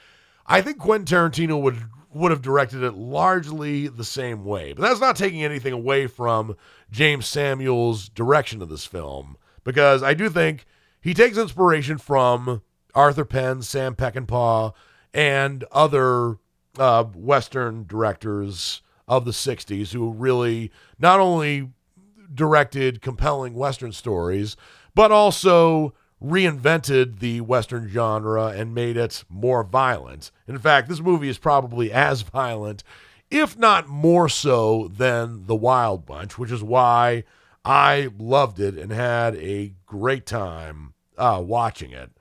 I 0.45 0.61
think 0.61 0.77
Quentin 0.77 1.05
Tarantino 1.05 1.59
would 1.61 1.77
would 2.17 2.31
have 2.31 2.41
directed 2.41 2.83
it 2.83 2.93
largely 2.93 3.87
the 3.87 4.03
same 4.03 4.43
way. 4.43 4.73
But 4.73 4.83
that's 4.83 4.99
not 4.99 5.15
taking 5.15 5.43
anything 5.43 5.73
away 5.73 6.07
from 6.07 6.55
Jeymes 6.91 7.25
Samuel's 7.25 8.09
direction 8.09 8.61
of 8.61 8.69
this 8.69 8.85
film, 8.85 9.37
because 9.63 10.03
I 10.03 10.13
do 10.13 10.29
think 10.29 10.65
he 11.01 11.13
takes 11.13 11.37
inspiration 11.37 11.97
from 11.97 12.61
Arthur 12.93 13.25
Penn, 13.25 13.61
Sam 13.61 13.95
Peckinpah, 13.95 14.73
and 15.13 15.63
other 15.71 16.37
uh, 16.77 17.03
Western 17.03 17.85
directors 17.85 18.81
of 19.07 19.25
the 19.25 19.31
60s 19.31 19.93
who 19.93 20.11
really 20.11 20.71
not 20.99 21.19
only 21.19 21.69
directed 22.33 23.01
compelling 23.01 23.53
Western 23.53 23.91
stories, 23.91 24.57
but 24.93 25.11
also 25.11 25.93
reinvented 26.23 27.19
the 27.19 27.41
Western 27.41 27.87
genre 27.87 28.47
and 28.47 28.73
made 28.73 28.97
it 28.97 29.23
more 29.29 29.63
violent. 29.63 30.31
In 30.47 30.57
fact, 30.57 30.89
this 30.89 30.99
movie 30.99 31.29
is 31.29 31.37
probably 31.37 31.91
as 31.91 32.21
violent, 32.21 32.83
if 33.29 33.57
not 33.57 33.87
more 33.87 34.29
so, 34.29 34.87
than 34.87 35.45
The 35.45 35.55
Wild 35.55 36.05
Bunch, 36.05 36.37
which 36.37 36.51
is 36.51 36.63
why 36.63 37.23
I 37.63 38.09
loved 38.17 38.59
it 38.59 38.77
and 38.77 38.91
had 38.91 39.35
a 39.35 39.73
great 39.85 40.25
time 40.25 40.93
uh, 41.17 41.41
watching 41.45 41.91
it. 41.91 42.11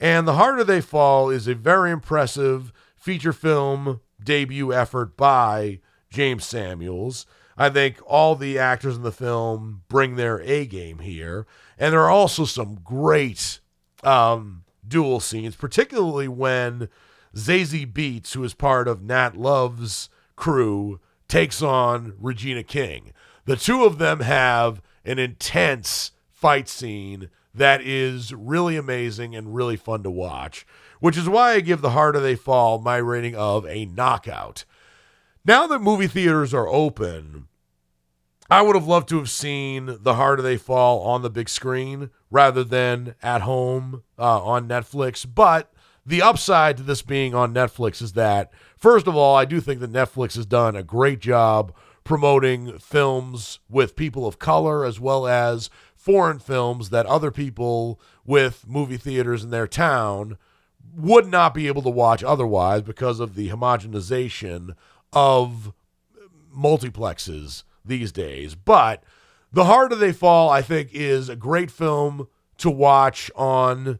And 0.00 0.26
The 0.26 0.34
Harder 0.34 0.64
They 0.64 0.80
Fall 0.80 1.30
is 1.30 1.46
a 1.46 1.54
very 1.54 1.90
impressive 1.90 2.72
feature 2.96 3.32
film 3.32 4.00
debut 4.22 4.72
effort 4.72 5.16
by 5.16 5.80
Jeymes 6.12 6.42
Samuels. 6.42 7.26
I 7.62 7.70
think 7.70 7.98
all 8.08 8.34
the 8.34 8.58
actors 8.58 8.96
in 8.96 9.04
the 9.04 9.12
film 9.12 9.82
bring 9.86 10.16
their 10.16 10.40
A 10.40 10.66
game 10.66 10.98
here. 10.98 11.46
And 11.78 11.92
there 11.92 12.02
are 12.02 12.10
also 12.10 12.44
some 12.44 12.80
great 12.82 13.60
um, 14.02 14.64
duel 14.86 15.20
scenes, 15.20 15.54
particularly 15.54 16.26
when 16.26 16.88
Zazie 17.36 17.86
Beetz, 17.86 18.32
who 18.32 18.42
is 18.42 18.52
part 18.52 18.88
of 18.88 19.04
Nat 19.04 19.36
Love's 19.36 20.08
crew, 20.34 20.98
takes 21.28 21.62
on 21.62 22.14
Regina 22.18 22.64
King. 22.64 23.12
The 23.44 23.54
two 23.54 23.84
of 23.84 23.98
them 23.98 24.18
have 24.18 24.82
an 25.04 25.20
intense 25.20 26.10
fight 26.32 26.68
scene 26.68 27.30
that 27.54 27.80
is 27.80 28.34
really 28.34 28.76
amazing 28.76 29.36
and 29.36 29.54
really 29.54 29.76
fun 29.76 30.02
to 30.02 30.10
watch, 30.10 30.66
which 30.98 31.16
is 31.16 31.28
why 31.28 31.52
I 31.52 31.60
give 31.60 31.80
The 31.80 31.90
Harder 31.90 32.18
They 32.18 32.34
Fall 32.34 32.80
my 32.80 32.96
rating 32.96 33.36
of 33.36 33.64
a 33.66 33.84
knockout. 33.84 34.64
Now 35.44 35.68
that 35.68 35.78
movie 35.78 36.08
theaters 36.08 36.52
are 36.52 36.66
open, 36.66 37.46
I 38.52 38.60
would 38.60 38.76
have 38.76 38.86
loved 38.86 39.08
to 39.08 39.16
have 39.16 39.30
seen 39.30 39.96
The 40.02 40.16
Harder 40.16 40.42
They 40.42 40.58
Fall 40.58 41.00
on 41.04 41.22
the 41.22 41.30
big 41.30 41.48
screen 41.48 42.10
rather 42.30 42.62
than 42.62 43.14
at 43.22 43.40
home 43.40 44.02
uh, 44.18 44.44
on 44.44 44.68
Netflix. 44.68 45.26
But 45.26 45.72
the 46.04 46.20
upside 46.20 46.76
to 46.76 46.82
this 46.82 47.00
being 47.00 47.34
on 47.34 47.54
Netflix 47.54 48.02
is 48.02 48.12
that, 48.12 48.52
first 48.76 49.06
of 49.06 49.16
all, 49.16 49.34
I 49.34 49.46
do 49.46 49.58
think 49.58 49.80
that 49.80 49.90
Netflix 49.90 50.36
has 50.36 50.44
done 50.44 50.76
a 50.76 50.82
great 50.82 51.18
job 51.18 51.72
promoting 52.04 52.78
films 52.78 53.58
with 53.70 53.96
people 53.96 54.26
of 54.26 54.38
color 54.38 54.84
as 54.84 55.00
well 55.00 55.26
as 55.26 55.70
foreign 55.96 56.38
films 56.38 56.90
that 56.90 57.06
other 57.06 57.30
people 57.30 57.98
with 58.26 58.68
movie 58.68 58.98
theaters 58.98 59.42
in 59.42 59.48
their 59.48 59.66
town 59.66 60.36
would 60.94 61.26
not 61.26 61.54
be 61.54 61.68
able 61.68 61.80
to 61.80 61.88
watch 61.88 62.22
otherwise 62.22 62.82
because 62.82 63.18
of 63.18 63.34
the 63.34 63.48
homogenization 63.48 64.76
of 65.10 65.72
multiplexes 66.54 67.62
these 67.84 68.12
days. 68.12 68.54
But 68.54 69.02
The 69.52 69.64
Harder 69.64 69.96
They 69.96 70.12
Fall, 70.12 70.50
I 70.50 70.62
think, 70.62 70.90
is 70.92 71.28
a 71.28 71.36
great 71.36 71.70
film 71.70 72.28
to 72.58 72.70
watch 72.70 73.30
on 73.34 73.98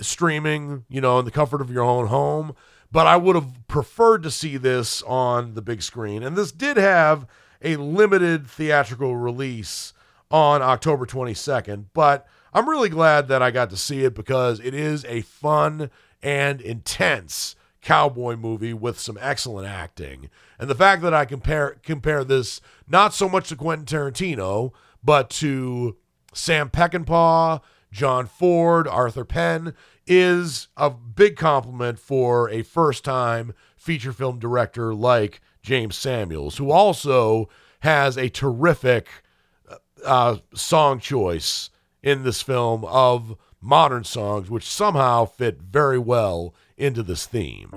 streaming, 0.00 0.84
you 0.88 1.00
know, 1.00 1.18
in 1.18 1.24
the 1.24 1.30
comfort 1.30 1.60
of 1.60 1.70
your 1.70 1.84
own 1.84 2.06
home. 2.06 2.54
But 2.90 3.06
I 3.06 3.16
would 3.16 3.34
have 3.34 3.66
preferred 3.68 4.22
to 4.22 4.30
see 4.30 4.56
this 4.56 5.02
on 5.02 5.54
the 5.54 5.62
big 5.62 5.82
screen. 5.82 6.22
And 6.22 6.36
this 6.36 6.52
did 6.52 6.76
have 6.76 7.26
a 7.62 7.76
limited 7.76 8.46
theatrical 8.46 9.16
release 9.16 9.92
on 10.30 10.62
October 10.62 11.06
22nd. 11.06 11.86
But 11.92 12.26
I'm 12.52 12.68
really 12.68 12.88
glad 12.88 13.28
that 13.28 13.42
I 13.42 13.50
got 13.50 13.70
to 13.70 13.76
see 13.76 14.04
it 14.04 14.14
because 14.14 14.60
it 14.60 14.74
is 14.74 15.04
a 15.04 15.22
fun 15.22 15.90
and 16.22 16.60
intense 16.60 17.56
cowboy 17.86 18.34
movie 18.34 18.74
with 18.74 18.98
some 18.98 19.16
excellent 19.20 19.68
acting. 19.68 20.28
And 20.58 20.68
the 20.68 20.74
fact 20.74 21.02
that 21.02 21.14
I 21.14 21.24
compare 21.24 21.78
compare 21.84 22.24
this 22.24 22.60
not 22.88 23.14
so 23.14 23.28
much 23.28 23.48
to 23.50 23.56
Quentin 23.56 23.86
Tarantino, 23.86 24.72
but 25.04 25.30
to 25.30 25.96
Sam 26.34 26.68
Peckinpah, 26.68 27.60
John 27.92 28.26
Ford, 28.26 28.88
Arthur 28.88 29.24
Penn 29.24 29.72
is 30.04 30.66
a 30.76 30.90
big 30.90 31.36
compliment 31.36 32.00
for 32.00 32.50
a 32.50 32.62
first-time 32.62 33.54
feature 33.76 34.12
film 34.12 34.40
director 34.40 34.92
like 34.92 35.40
Jeymes 35.64 35.94
Samuels, 35.94 36.56
who 36.56 36.72
also 36.72 37.48
has 37.80 38.18
a 38.18 38.28
terrific 38.28 39.06
uh, 40.04 40.38
song 40.54 40.98
choice 40.98 41.70
in 42.02 42.24
this 42.24 42.42
film 42.42 42.84
of 42.86 43.36
modern 43.60 44.02
songs, 44.02 44.50
which 44.50 44.64
somehow 44.64 45.24
fit 45.24 45.62
very 45.62 45.98
well 45.98 46.52
into 46.76 47.02
this 47.02 47.26
theme. 47.26 47.70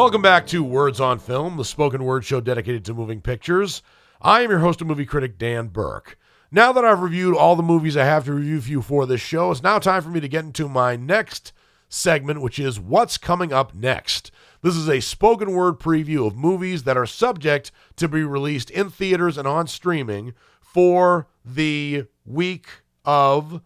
Welcome 0.00 0.22
back 0.22 0.46
to 0.46 0.64
Words 0.64 0.98
on 0.98 1.18
Film, 1.18 1.58
the 1.58 1.64
spoken 1.64 2.04
word 2.04 2.24
show 2.24 2.40
dedicated 2.40 2.86
to 2.86 2.94
moving 2.94 3.20
pictures. 3.20 3.82
I 4.22 4.40
am 4.40 4.48
your 4.48 4.60
host 4.60 4.80
and 4.80 4.88
movie 4.88 5.04
critic, 5.04 5.36
Dan 5.36 5.66
Burke. 5.66 6.16
Now 6.50 6.72
that 6.72 6.86
I've 6.86 7.02
reviewed 7.02 7.36
all 7.36 7.54
the 7.54 7.62
movies 7.62 7.98
I 7.98 8.06
have 8.06 8.24
to 8.24 8.32
review 8.32 8.62
for 8.62 8.70
you 8.70 8.80
for 8.80 9.04
this 9.04 9.20
show, 9.20 9.50
it's 9.50 9.62
now 9.62 9.78
time 9.78 10.00
for 10.00 10.08
me 10.08 10.18
to 10.20 10.26
get 10.26 10.46
into 10.46 10.70
my 10.70 10.96
next 10.96 11.52
segment, 11.90 12.40
which 12.40 12.58
is 12.58 12.80
What's 12.80 13.18
Coming 13.18 13.52
Up 13.52 13.74
Next. 13.74 14.30
This 14.62 14.74
is 14.74 14.88
a 14.88 15.00
spoken 15.00 15.52
word 15.52 15.78
preview 15.78 16.26
of 16.26 16.34
movies 16.34 16.84
that 16.84 16.96
are 16.96 17.04
subject 17.04 17.70
to 17.96 18.08
be 18.08 18.24
released 18.24 18.70
in 18.70 18.88
theaters 18.88 19.36
and 19.36 19.46
on 19.46 19.66
streaming 19.66 20.32
for 20.62 21.28
the 21.44 22.06
week 22.24 22.68
of 23.04 23.60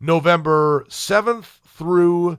November 0.00 0.86
7th 0.88 1.60
through 1.66 2.38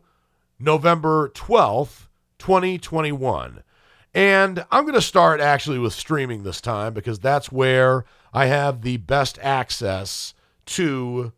November 0.59 1.29
12th 1.29 2.06
2021. 2.39 3.63
And 4.13 4.65
I'm 4.71 4.83
going 4.83 4.95
to 4.95 5.01
start 5.01 5.39
actually 5.39 5.79
with 5.79 5.93
streaming 5.93 6.43
this 6.43 6.61
time 6.61 6.93
because 6.93 7.19
that's 7.19 7.51
where 7.51 8.05
I 8.33 8.47
have 8.47 8.81
the 8.81 8.97
best 8.97 9.37
access 9.41 10.33
to 10.67 11.33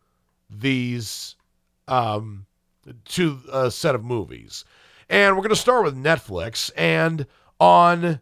these 0.49 1.35
um, 1.87 2.45
to 3.05 3.39
a 3.51 3.71
set 3.71 3.95
of 3.95 4.03
movies. 4.03 4.63
And 5.09 5.35
we're 5.35 5.41
going 5.41 5.49
to 5.49 5.55
start 5.55 5.83
with 5.83 5.95
Netflix. 5.95 6.71
And 6.77 7.25
on 7.59 8.19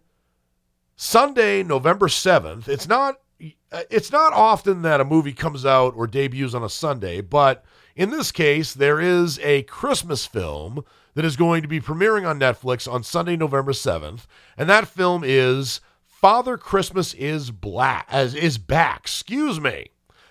Sunday, 0.96 1.64
November 1.64 2.08
7th, 2.08 2.68
it's 2.68 2.88
not 2.88 3.20
it's 3.40 4.12
not 4.12 4.34
often 4.34 4.82
that 4.82 5.02
a 5.02 5.06
movie 5.06 5.34
comes 5.34 5.66
out 5.66 5.94
or 5.96 6.08
debuts 6.08 6.56
on 6.56 6.64
a 6.64 6.70
Sunday, 6.70 7.22
but 7.22 7.64
in 7.96 8.10
this 8.10 8.32
case, 8.32 8.74
there 8.74 9.00
is 9.00 9.40
a 9.40 9.64
Christmas 9.64 10.26
film 10.26 10.84
that 11.18 11.26
is 11.26 11.36
going 11.36 11.64
to 11.64 11.68
be 11.68 11.82
premiering 11.82 12.30
on 12.30 12.40
Netflix 12.40 12.88
on 12.88 13.02
Sunday, 13.02 13.36
November 13.36 13.72
7th. 13.72 14.28
And 14.56 14.70
that 14.70 14.88
film 14.88 15.24
is 15.26 15.82
Father 16.06 16.60
Christmas 16.60 17.16
is 17.16 17.50
Black 17.50 18.06
as 18.12 18.36
is 18.36 18.60
back. 18.60 19.00
Excuse 19.00 19.60
me. 19.60 19.88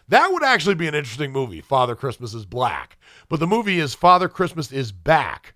That 0.07 0.31
would 0.31 0.45
actually 0.45 0.77
be 0.77 0.87
an 0.87 0.95
interesting 0.95 1.33
movie, 1.33 1.61
Father 1.61 1.97
Christmas 1.97 2.35
is 2.35 2.47
Black. 2.47 2.99
But 3.29 3.41
the 3.41 3.49
movie 3.49 3.81
is 3.81 3.95
Father 3.95 4.29
Christmas 4.29 4.71
is 4.71 4.93
Back. 4.93 5.55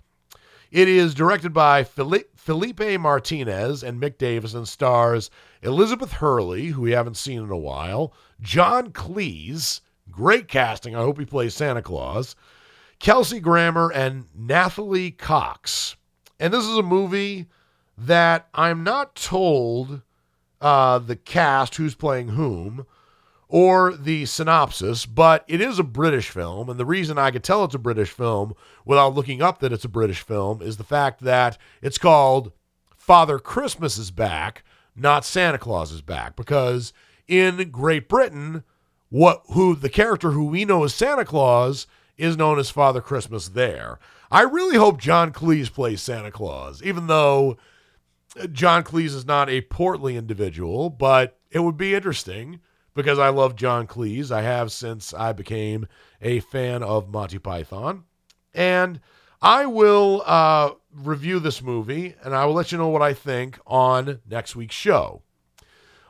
It 0.72 0.88
is 0.88 1.14
directed 1.14 1.52
by 1.54 1.84
Felipe 1.84 2.98
Martinez 2.98 3.84
and 3.84 4.02
Mick 4.02 4.18
Davis 4.18 4.54
and 4.54 4.66
stars 4.66 5.30
Elizabeth 5.62 6.10
Hurley, 6.10 6.66
who 6.66 6.82
we 6.82 6.90
haven't 6.90 7.16
seen 7.16 7.40
in 7.40 7.50
a 7.50 7.56
while, 7.56 8.12
John 8.40 8.90
Cleese, 8.90 9.80
great 10.10 10.48
casting. 10.48 10.96
I 10.96 11.02
hope 11.02 11.20
he 11.20 11.24
plays 11.24 11.54
Santa 11.54 11.82
Claus. 11.82 12.34
Kelsey 13.00 13.40
Grammer 13.40 13.90
and 13.90 14.26
Nathalie 14.36 15.10
Cox. 15.10 15.96
And 16.38 16.52
this 16.52 16.66
is 16.66 16.76
a 16.76 16.82
movie 16.82 17.46
that 17.96 18.48
I'm 18.54 18.84
not 18.84 19.16
told 19.16 20.02
uh, 20.60 20.98
the 20.98 21.16
cast, 21.16 21.76
who's 21.76 21.94
playing 21.94 22.28
whom, 22.28 22.86
or 23.48 23.94
the 23.94 24.26
synopsis, 24.26 25.06
but 25.06 25.44
it 25.48 25.60
is 25.60 25.78
a 25.78 25.84
British 25.84 26.28
film. 26.28 26.68
And 26.68 26.78
the 26.78 26.84
reason 26.84 27.18
I 27.18 27.30
could 27.30 27.42
tell 27.42 27.64
it's 27.64 27.74
a 27.74 27.78
British 27.78 28.10
film 28.10 28.54
without 28.84 29.14
looking 29.14 29.42
up 29.42 29.58
that 29.60 29.72
it's 29.72 29.84
a 29.84 29.88
British 29.88 30.20
film 30.20 30.62
is 30.62 30.76
the 30.76 30.84
fact 30.84 31.22
that 31.22 31.58
it's 31.82 31.98
called 31.98 32.52
Father 32.96 33.38
Christmas 33.38 33.96
is 33.96 34.10
Back, 34.10 34.62
not 34.94 35.24
Santa 35.24 35.58
Claus 35.58 35.90
is 35.90 36.02
Back. 36.02 36.36
Because 36.36 36.92
in 37.26 37.70
Great 37.70 38.08
Britain, 38.08 38.62
what 39.08 39.42
who 39.52 39.74
the 39.74 39.88
character 39.88 40.32
who 40.32 40.44
we 40.44 40.64
know 40.66 40.84
as 40.84 40.94
Santa 40.94 41.24
Claus 41.24 41.86
is 42.20 42.36
known 42.36 42.58
as 42.58 42.70
Father 42.70 43.00
Christmas 43.00 43.48
there. 43.48 43.98
I 44.30 44.42
really 44.42 44.76
hope 44.76 45.00
John 45.00 45.32
Cleese 45.32 45.72
plays 45.72 46.00
Santa 46.00 46.30
Claus, 46.30 46.82
even 46.82 47.08
though 47.08 47.56
John 48.52 48.84
Cleese 48.84 49.14
is 49.14 49.26
not 49.26 49.50
a 49.50 49.62
portly 49.62 50.16
individual, 50.16 50.90
but 50.90 51.38
it 51.50 51.60
would 51.60 51.76
be 51.76 51.94
interesting 51.94 52.60
because 52.94 53.18
I 53.18 53.30
love 53.30 53.56
John 53.56 53.86
Cleese. 53.86 54.30
I 54.30 54.42
have 54.42 54.70
since 54.70 55.12
I 55.12 55.32
became 55.32 55.88
a 56.20 56.40
fan 56.40 56.82
of 56.82 57.10
Monty 57.10 57.38
Python. 57.38 58.04
And 58.54 59.00
I 59.42 59.66
will 59.66 60.22
uh, 60.26 60.70
review 60.94 61.40
this 61.40 61.62
movie 61.62 62.14
and 62.22 62.34
I 62.34 62.44
will 62.44 62.54
let 62.54 62.70
you 62.70 62.78
know 62.78 62.88
what 62.88 63.02
I 63.02 63.14
think 63.14 63.58
on 63.66 64.20
next 64.28 64.54
week's 64.54 64.74
show. 64.74 65.22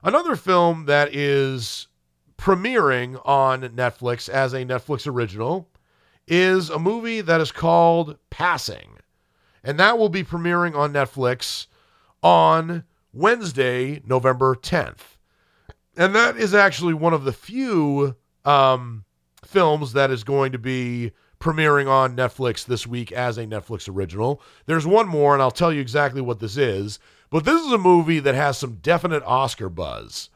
Another 0.02 0.36
film 0.36 0.86
that 0.86 1.14
is 1.14 1.86
premiering 2.36 3.20
on 3.24 3.62
Netflix 3.62 4.28
as 4.28 4.52
a 4.52 4.64
Netflix 4.64 5.06
original 5.06 5.69
is 6.30 6.70
a 6.70 6.78
movie 6.78 7.20
that 7.20 7.40
is 7.40 7.52
called 7.52 8.16
Passing. 8.30 8.98
And 9.62 9.78
that 9.78 9.98
will 9.98 10.08
be 10.08 10.24
premiering 10.24 10.74
on 10.74 10.92
Netflix 10.92 11.66
on 12.22 12.84
Wednesday, 13.12 14.00
November 14.06 14.54
10th. 14.54 15.16
And 15.96 16.14
that 16.14 16.36
is 16.36 16.54
actually 16.54 16.94
one 16.94 17.12
of 17.12 17.24
the 17.24 17.32
few 17.32 18.16
um, 18.44 19.04
films 19.44 19.92
that 19.92 20.10
is 20.10 20.24
going 20.24 20.52
to 20.52 20.58
be 20.58 21.12
premiering 21.40 21.88
on 21.88 22.16
Netflix 22.16 22.64
this 22.64 22.86
week 22.86 23.10
as 23.10 23.36
a 23.36 23.44
Netflix 23.44 23.88
original. 23.88 24.40
There's 24.66 24.86
one 24.86 25.08
more, 25.08 25.34
and 25.34 25.42
I'll 25.42 25.50
tell 25.50 25.72
you 25.72 25.80
exactly 25.80 26.20
what 26.20 26.38
this 26.38 26.56
is. 26.56 26.98
But 27.28 27.44
this 27.44 27.60
is 27.60 27.72
a 27.72 27.78
movie 27.78 28.20
that 28.20 28.34
has 28.34 28.56
some 28.56 28.76
definite 28.76 29.22
Oscar 29.24 29.68
buzz. 29.68 30.30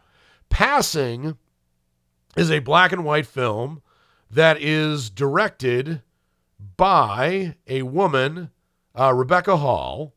Passing 0.50 1.36
is 2.36 2.50
a 2.50 2.58
black 2.58 2.92
and 2.92 3.04
white 3.04 3.26
film 3.26 3.82
that 4.34 4.60
is 4.60 5.10
directed 5.10 6.02
by 6.76 7.56
a 7.66 7.82
woman, 7.82 8.50
uh, 8.94 9.12
Rebecca 9.12 9.56
Hall, 9.56 10.14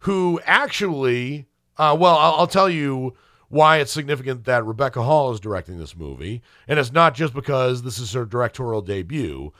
who 0.00 0.40
actually, 0.44 1.46
uh, 1.76 1.96
well, 1.98 2.16
I'll, 2.16 2.34
I'll 2.34 2.46
tell 2.46 2.70
you 2.70 3.14
why 3.48 3.78
it's 3.78 3.92
significant 3.92 4.44
that 4.44 4.64
Rebecca 4.64 5.02
Hall 5.02 5.32
is 5.32 5.40
directing 5.40 5.78
this 5.78 5.96
movie. 5.96 6.40
And 6.68 6.78
it's 6.78 6.92
not 6.92 7.14
just 7.14 7.34
because 7.34 7.82
this 7.82 7.98
is 7.98 8.12
her 8.12 8.24
directorial 8.24 8.82
debut, 8.82 9.52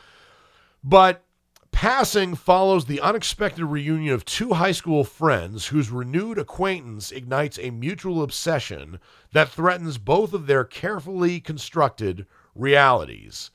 but 0.85 1.25
Passing 1.73 2.35
follows 2.35 2.85
the 2.85 3.01
unexpected 3.01 3.65
reunion 3.65 4.13
of 4.13 4.25
two 4.25 4.55
high 4.55 4.73
school 4.73 5.05
friends 5.05 5.69
whose 5.69 5.89
renewed 5.89 6.37
acquaintance 6.37 7.13
ignites 7.13 7.59
a 7.59 7.71
mutual 7.71 8.23
obsession 8.23 8.99
that 9.33 9.49
threatens 9.49 9.97
both 9.97 10.35
of 10.35 10.47
their 10.47 10.65
carefully 10.65 11.41
constructed 11.41 12.27
realities. 12.55 13.51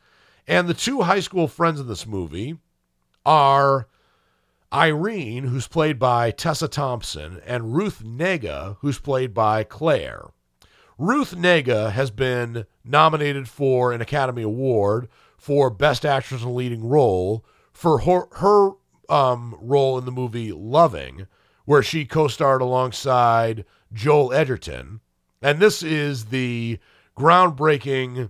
And 0.48 0.68
the 0.68 0.74
two 0.74 1.02
high 1.02 1.22
school 1.22 1.48
friends 1.48 1.80
in 1.80 1.88
this 1.88 2.06
movie 2.06 2.58
are 3.26 3.88
Irene, 4.72 5.46
who's 5.46 5.68
played 5.68 5.98
by 5.98 6.32
Tessa 6.32 6.68
Thompson, 6.68 7.42
and 7.46 7.76
Ruth 7.76 8.04
Negga, 8.04 8.78
who's 8.82 9.00
played 9.00 9.34
by 9.34 9.64
Claire. 9.64 10.28
Ruth 10.98 11.36
Negga 11.36 11.92
has 11.92 12.12
been 12.12 12.66
nominated 12.84 13.50
for 13.50 13.92
an 13.92 14.02
Academy 14.02 14.44
Award 14.44 15.10
for 15.38 15.70
Best 15.70 16.06
Actress 16.06 16.42
in 16.42 16.48
a 16.48 16.54
Leading 16.54 16.88
Role 16.88 17.44
for 17.74 18.00
her, 18.00 18.28
her 18.38 18.72
um, 19.10 19.56
role 19.60 19.98
in 19.98 20.06
the 20.06 20.12
movie 20.12 20.52
Loving, 20.52 21.28
where 21.66 21.84
she 21.84 22.06
co 22.06 22.28
starred 22.28 22.62
alongside 22.62 23.66
Joel 23.92 24.34
Edgerton. 24.34 25.02
And 25.42 25.60
this 25.60 25.84
is 25.84 26.26
the 26.26 26.80
groundbreaking 27.18 28.30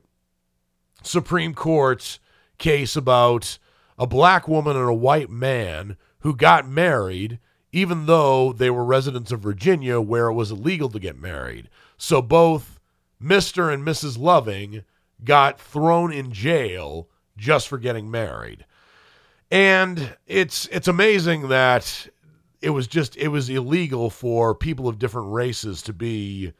Supreme 1.05 1.53
Court 1.53 2.19
case 2.57 2.95
about 2.95 3.57
a 3.97 4.07
black 4.07 4.47
woman 4.47 4.75
and 4.75 4.89
a 4.89 4.93
white 4.93 5.29
man 5.29 5.97
who 6.19 6.35
got 6.35 6.67
married, 6.67 7.39
even 7.71 8.05
though 8.05 8.51
they 8.51 8.69
were 8.69 8.85
residents 8.85 9.31
of 9.31 9.39
Virginia, 9.41 10.01
where 10.01 10.27
it 10.27 10.33
was 10.33 10.51
illegal 10.51 10.89
to 10.89 10.99
get 10.99 11.19
married. 11.19 11.69
So 11.97 12.21
both 12.21 12.79
Mr. 13.21 13.73
and 13.73 13.85
Mrs. 13.85 14.17
Loving 14.17 14.83
got 15.23 15.59
thrown 15.59 16.11
in 16.11 16.31
jail 16.31 17.07
just 17.37 17.67
for 17.67 17.77
getting 17.77 18.09
married. 18.09 18.65
And 19.51 20.15
it's 20.25 20.67
it's 20.71 20.87
amazing 20.87 21.49
that 21.49 22.07
it 22.61 22.71
was 22.71 22.87
just 22.87 23.15
it 23.17 23.27
was 23.27 23.49
illegal 23.49 24.09
for 24.09 24.55
people 24.55 24.87
of 24.87 24.99
different 24.99 25.31
races 25.31 25.81
to 25.83 25.93
be 25.93 26.53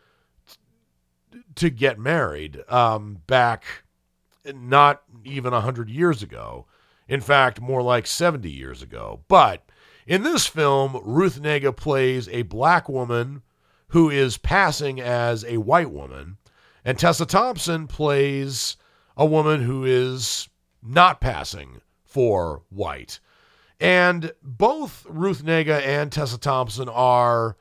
to 1.56 1.70
get 1.70 1.98
married 1.98 2.64
um, 2.70 3.22
back 3.28 3.66
not 4.54 5.04
even 5.24 5.54
100 5.54 5.90
years 5.90 6.22
ago. 6.22 6.66
In 7.08 7.22
fact, 7.22 7.62
more 7.62 7.82
like 7.82 8.08
70 8.08 8.50
years 8.50 8.82
ago. 8.82 9.22
But 9.28 9.64
in 10.08 10.24
this 10.24 10.46
film, 10.46 11.00
Ruth 11.04 11.42
Negga 11.42 11.76
plays 11.76 12.28
a 12.30 12.44
black 12.44 12.90
woman 12.90 13.42
who 13.90 14.10
is 14.10 14.38
passing 14.38 15.00
as 15.00 15.46
a 15.46 15.58
white 15.58 15.92
woman, 15.92 16.38
and 16.84 16.98
Tessa 16.98 17.26
Thompson 17.26 17.88
plays 17.88 18.78
a 19.16 19.26
woman 19.26 19.62
who 19.62 19.86
is 19.86 20.50
not 20.84 21.22
passing 21.22 21.82
for 22.04 22.64
white. 22.70 23.20
And 23.80 24.32
both 24.42 25.06
Ruth 25.10 25.44
Negga 25.44 25.82
and 25.82 26.12
Tessa 26.12 26.38
Thompson 26.38 26.88
are 26.90 27.58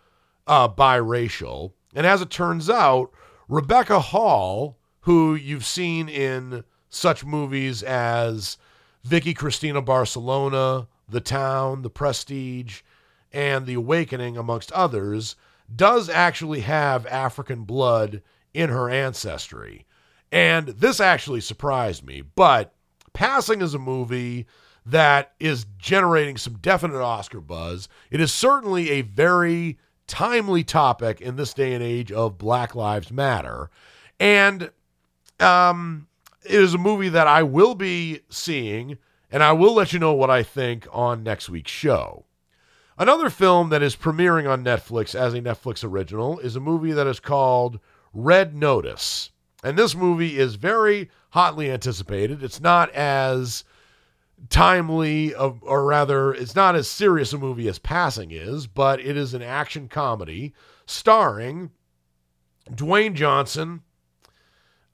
uh, 0.47 0.69
biracial. 0.69 1.73
And 1.95 2.07
as 2.07 2.23
it 2.23 2.31
turns 2.31 2.69
out, 2.69 3.11
Rebecca 3.49 4.01
Hall, 4.01 4.79
who 5.01 5.35
you've 5.35 5.65
seen 5.65 6.09
in 6.09 6.65
such 6.95 7.25
movies 7.25 7.83
as 7.83 8.57
Vicky 9.03 9.35
Cristina 9.35 9.83
Barcelona, 9.83 10.89
The 11.09 11.21
Town, 11.21 11.83
The 11.83 11.91
Prestige, 11.91 12.83
and 13.33 13.67
The 13.67 13.75
Awakening, 13.75 14.37
amongst 14.37 14.73
others, 14.73 15.37
does 15.75 16.09
actually 16.09 16.61
have 16.61 17.07
African 17.07 17.65
blood 17.65 18.23
in 18.53 18.71
her 18.71 18.89
ancestry. 18.89 19.87
And 20.31 20.69
this 20.69 21.01
actually 21.01 21.41
surprised 21.41 22.05
me, 22.05 22.23
but 22.23 22.75
Passing 23.15 23.63
is 23.63 23.75
a 23.75 23.79
movie 23.79 24.45
that 24.85 25.33
is 25.39 25.67
generating 25.79 26.37
some 26.37 26.59
definite 26.59 27.01
Oscar 27.01 27.41
buzz. 27.41 27.89
It 28.11 28.21
is 28.21 28.33
certainly 28.33 28.91
a 28.91 29.03
very 29.03 29.79
timely 30.07 30.65
topic 30.65 31.21
in 31.21 31.37
this 31.37 31.55
day 31.55 31.73
and 31.75 31.83
age 31.83 32.11
of 32.11 32.37
Black 32.37 32.75
Lives 32.75 33.13
Matter. 33.13 33.71
And 34.19 34.71
um, 35.39 36.09
it 36.45 36.61
is 36.61 36.75
a 36.75 36.79
movie 36.79 37.09
that 37.09 37.27
I 37.27 37.43
will 37.43 37.75
be 37.75 38.21
seeing, 38.29 38.99
and 39.31 39.43
I 39.43 39.53
will 39.53 39.75
let 39.75 39.93
you 39.93 39.99
know 39.99 40.13
what 40.13 40.31
I 40.31 40.43
think 40.43 40.87
on 40.93 41.23
next 41.23 41.49
week's 41.49 41.71
show. 41.71 42.25
Another 42.97 43.29
film 43.29 43.71
that 43.71 43.83
is 43.83 43.97
premiering 43.97 44.49
on 44.49 44.65
Netflix 44.65 45.15
as 45.15 45.35
a 45.35 45.41
Netflix 45.41 45.83
original 45.83 46.39
is 46.39 46.55
a 46.55 46.61
movie 46.61 46.93
that 46.93 47.09
is 47.09 47.19
called 47.19 47.81
Red 48.13 48.55
Notice. 48.55 49.31
And 49.65 49.77
this 49.77 49.97
movie 49.97 50.39
is 50.39 50.55
very 50.55 51.11
hotly 51.31 51.71
anticipated. 51.71 52.45
It's 52.45 52.61
not 52.61 52.91
as 52.91 53.65
timely, 54.51 55.35
or 55.35 55.85
rather, 55.85 56.33
it's 56.33 56.55
not 56.55 56.77
as 56.77 56.87
serious 56.87 57.33
a 57.33 57.39
movie 57.39 57.67
as 57.67 57.79
Passing 57.79 58.31
is, 58.31 58.67
but 58.67 59.01
it 59.01 59.17
is 59.17 59.35
an 59.35 59.43
action 59.43 59.89
comedy 59.89 60.53
starring 60.87 61.71
Dwayne 62.71 63.15
Johnson, 63.15 63.83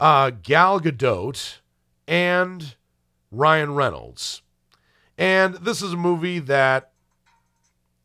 uh, 0.01 0.31
Gal 0.31 0.81
Gadot, 0.81 1.59
and 2.09 2.75
Ryan 3.31 3.75
Reynolds. 3.75 4.43
And 5.17 5.55
this 5.57 5.83
is 5.83 5.93
a 5.93 5.99
movie 5.99 6.39
that, 6.41 6.93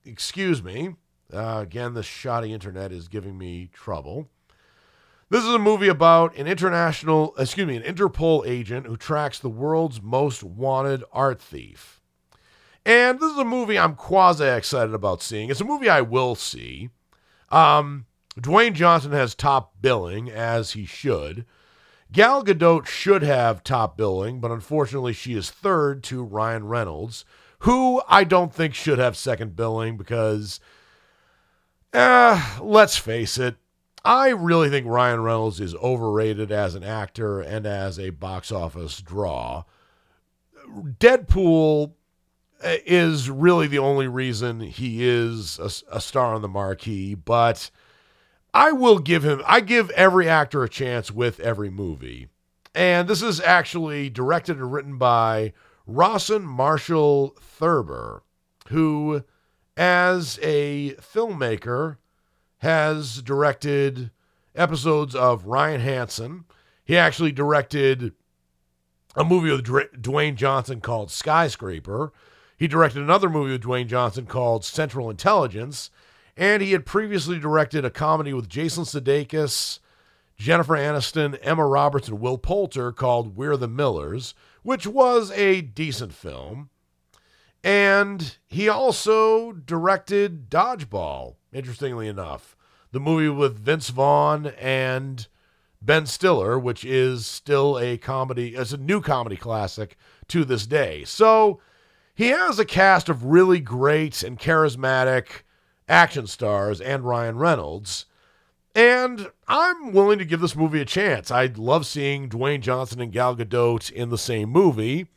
excuse 0.03 0.61
me, 0.61 0.95
uh, 1.33 1.59
again, 1.61 1.93
the 1.93 2.03
shoddy 2.03 2.53
internet 2.53 2.91
is 2.91 3.07
giving 3.07 3.37
me 3.37 3.69
trouble. 3.73 4.29
This 5.29 5.43
is 5.43 5.53
a 5.53 5.59
movie 5.59 5.87
about 5.87 6.35
an 6.37 6.45
international, 6.45 7.33
excuse 7.37 7.65
me, 7.65 7.77
an 7.77 7.83
Interpol 7.83 8.45
agent 8.45 8.85
who 8.85 8.95
tracks 8.95 9.39
the 9.39 9.49
world's 9.49 10.01
most 10.01 10.43
wanted 10.43 11.03
art 11.11 11.41
thief. 11.41 11.99
And 12.85 13.19
this 13.19 13.31
is 13.31 13.39
a 13.39 13.45
movie 13.45 13.79
I'm 13.79 13.95
quasi 13.95 14.45
excited 14.45 14.93
about 14.93 15.23
seeing. 15.23 15.49
It's 15.49 15.61
a 15.61 15.65
movie 15.65 15.89
I 15.89 16.01
will 16.01 16.35
see. 16.35 16.89
Um, 17.49 18.05
Dwayne 18.39 18.73
Johnson 18.73 19.13
has 19.13 19.33
top 19.33 19.81
billing, 19.81 20.29
as 20.29 20.73
he 20.73 20.85
should. 20.85 21.45
Gal 22.11 22.43
Gadot 22.43 22.85
should 22.85 23.23
have 23.23 23.63
top 23.63 23.97
billing, 23.97 24.39
but 24.39 24.51
unfortunately, 24.51 25.13
she 25.13 25.33
is 25.33 25.51
third 25.51 26.03
to 26.05 26.23
Ryan 26.23 26.67
Reynolds, 26.67 27.25
who 27.59 28.01
I 28.07 28.23
don't 28.23 28.53
think 28.53 28.73
should 28.73 28.99
have 28.99 29.17
second 29.17 29.55
billing 29.55 29.97
because 29.97 30.59
Uh, 31.93 32.59
let's 32.61 32.97
face 32.97 33.37
it. 33.37 33.55
I 34.03 34.29
really 34.29 34.69
think 34.69 34.85
Ryan 34.85 35.21
Reynolds 35.21 35.59
is 35.59 35.73
overrated 35.75 36.51
as 36.51 36.75
an 36.75 36.83
actor 36.83 37.39
and 37.39 37.65
as 37.65 37.97
a 37.97 38.09
box 38.09 38.51
office 38.51 39.01
draw. 39.01 39.63
Deadpool 40.99 41.93
uh, 42.63 42.75
is 42.85 43.29
really 43.29 43.67
the 43.67 43.79
only 43.79 44.07
reason 44.07 44.59
he 44.59 45.07
is 45.07 45.57
a, 45.57 45.95
a 45.95 46.01
star 46.01 46.35
on 46.35 46.41
the 46.41 46.47
marquee, 46.47 47.15
but 47.15 47.71
I 48.55 48.71
will 48.71 48.99
give 48.99 49.25
him, 49.25 49.43
I 49.45 49.59
give 49.59 49.89
every 49.91 50.29
actor 50.29 50.63
a 50.63 50.69
chance 50.69 51.11
with 51.11 51.41
every 51.41 51.69
movie. 51.69 52.29
And 52.73 53.05
this 53.05 53.21
is 53.21 53.41
actually 53.41 54.09
directed 54.09 54.55
and 54.55 54.71
written 54.71 54.97
by 54.97 55.51
Rawson 55.85 56.45
Marshall 56.45 57.35
Thurber, 57.37 58.23
who, 58.69 59.25
as 59.75 60.39
a 60.41 60.95
filmmaker, 61.01 61.97
has 62.59 63.21
directed 63.21 64.11
episodes 64.55 65.15
of 65.15 65.45
Ryan 65.45 65.81
Hansen. 65.81 66.45
He 66.85 66.95
actually 66.95 67.33
directed 67.33 68.13
a 69.17 69.25
movie 69.25 69.51
with 69.51 69.65
Dwayne 69.65 70.35
Johnson 70.35 70.79
called 70.79 71.11
Skyscraper. 71.11 72.13
He 72.55 72.69
directed 72.69 73.01
another 73.01 73.29
movie 73.29 73.51
with 73.51 73.63
Dwayne 73.63 73.87
Johnson 73.87 74.25
called 74.25 74.63
Central 74.63 75.09
Intelligence. 75.09 75.91
And 76.37 76.61
he 76.61 76.73
had 76.73 76.85
previously 76.85 77.39
directed 77.39 77.85
a 77.85 77.89
comedy 77.89 78.33
with 78.33 78.49
Jason 78.49 78.83
Sudeikis, 78.83 79.79
Jennifer 80.37 80.75
Aniston, 80.75 81.37
Emma 81.41 81.65
Roberts, 81.65 82.09
and 82.09 82.19
Will 82.19 82.37
Poulter 82.37 82.91
called 82.91 83.37
We're 83.37 83.57
the 83.57 83.69
Millers, 83.69 84.33
which 84.63 84.85
was 84.85 85.31
a 85.31 85.61
decent 85.61 86.13
film. 86.13 86.69
And 87.63 88.37
he 88.47 88.69
also 88.69 89.53
directed 89.53 90.49
Dodgeball, 90.49 91.35
interestingly 91.53 92.07
enough, 92.07 92.55
the 92.91 92.99
movie 92.99 93.29
with 93.29 93.59
Vince 93.59 93.89
Vaughn 93.89 94.47
and 94.59 95.27
Ben 95.81 96.05
Stiller, 96.05 96.59
which 96.59 96.83
is 96.83 97.25
still 97.25 97.79
a 97.79 97.97
comedy, 97.97 98.55
it's 98.55 98.71
a 98.71 98.77
new 98.77 99.01
comedy 99.01 99.35
classic 99.35 99.97
to 100.27 100.43
this 100.43 100.67
day. 100.67 101.03
So 101.05 101.59
he 102.13 102.27
has 102.27 102.59
a 102.59 102.65
cast 102.65 103.09
of 103.09 103.25
really 103.25 103.59
great 103.59 104.21
and 104.21 104.39
charismatic 104.39 105.43
action 105.87 106.27
stars 106.27 106.81
and 106.81 107.03
Ryan 107.03 107.37
Reynolds. 107.37 108.05
And 108.73 109.31
I'm 109.47 109.93
willing 109.93 110.19
to 110.19 110.25
give 110.25 110.41
this 110.41 110.55
movie 110.55 110.81
a 110.81 110.85
chance. 110.85 111.31
I 111.31 111.45
love 111.45 111.85
seeing 111.85 112.27
Dwayne 112.27 112.61
Johnson 112.61 112.99
and 112.99 113.11
Gal 113.11 113.35
Gadot 113.35 113.89
in 113.91 114.09
the 114.09 114.17
same 114.17 114.49
movie, 114.49 115.07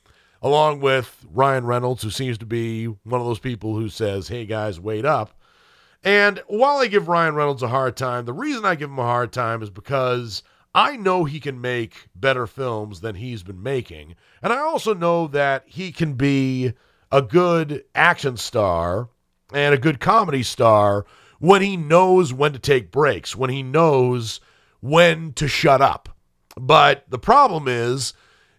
along 0.40 0.80
with 0.80 1.26
Ryan 1.28 1.66
Reynolds, 1.66 2.02
who 2.04 2.10
seems 2.10 2.38
to 2.38 2.46
be 2.46 2.86
one 2.86 3.20
of 3.20 3.26
those 3.26 3.40
people 3.40 3.74
who 3.74 3.88
says, 3.88 4.28
hey 4.28 4.46
guys, 4.46 4.78
wait 4.78 5.04
up. 5.04 5.32
And 6.04 6.40
while 6.46 6.76
I 6.76 6.86
give 6.86 7.08
Ryan 7.08 7.34
Reynolds 7.34 7.64
a 7.64 7.68
hard 7.68 7.96
time, 7.96 8.24
the 8.24 8.32
reason 8.32 8.64
I 8.64 8.76
give 8.76 8.90
him 8.90 9.00
a 9.00 9.02
hard 9.02 9.32
time 9.32 9.62
is 9.62 9.70
because 9.70 10.44
I 10.72 10.96
know 10.96 11.24
he 11.24 11.40
can 11.40 11.60
make 11.60 12.08
better 12.14 12.46
films 12.46 13.00
than 13.00 13.16
he's 13.16 13.42
been 13.42 13.60
making. 13.60 14.14
And 14.40 14.52
I 14.52 14.58
also 14.58 14.94
know 14.94 15.26
that 15.28 15.64
he 15.66 15.90
can 15.90 16.12
be 16.12 16.74
a 17.10 17.22
good 17.22 17.84
action 17.96 18.36
star 18.36 19.08
and 19.52 19.74
a 19.74 19.78
good 19.78 20.00
comedy 20.00 20.42
star 20.42 21.06
when 21.38 21.62
he 21.62 21.76
knows 21.76 22.32
when 22.32 22.52
to 22.52 22.58
take 22.58 22.90
breaks, 22.90 23.36
when 23.36 23.50
he 23.50 23.62
knows 23.62 24.40
when 24.80 25.32
to 25.34 25.48
shut 25.48 25.80
up. 25.80 26.08
But 26.56 27.04
the 27.08 27.18
problem 27.18 27.68
is, 27.68 28.14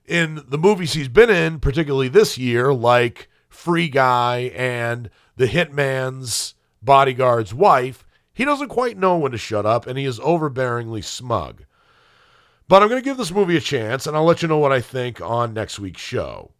in 0.05 0.43
the 0.47 0.57
movies 0.57 0.93
he's 0.93 1.07
been 1.07 1.29
in, 1.29 1.59
particularly 1.59 2.07
this 2.07 2.37
year, 2.37 2.73
like 2.73 3.29
Free 3.49 3.89
Guy 3.89 4.51
and 4.55 5.09
The 5.35 5.47
Hitman's 5.47 6.55
Bodyguard's 6.81 7.53
Wife, 7.53 8.05
he 8.33 8.45
doesn't 8.45 8.69
quite 8.69 8.97
know 8.97 9.17
when 9.17 9.33
to 9.33 9.37
shut 9.37 9.65
up 9.65 9.85
and 9.85 9.97
he 9.97 10.05
is 10.05 10.19
overbearingly 10.19 11.03
smug. 11.03 11.65
But 12.67 12.81
I'm 12.81 12.89
going 12.89 13.01
to 13.01 13.05
give 13.05 13.17
this 13.17 13.31
movie 13.31 13.57
a 13.57 13.61
chance 13.61 14.07
and 14.07 14.15
I'll 14.15 14.23
let 14.23 14.41
you 14.41 14.47
know 14.47 14.59
what 14.59 14.71
I 14.71 14.79
think 14.79 15.19
on 15.19 15.53
next 15.53 15.79
week's 15.79 16.01
show. 16.01 16.51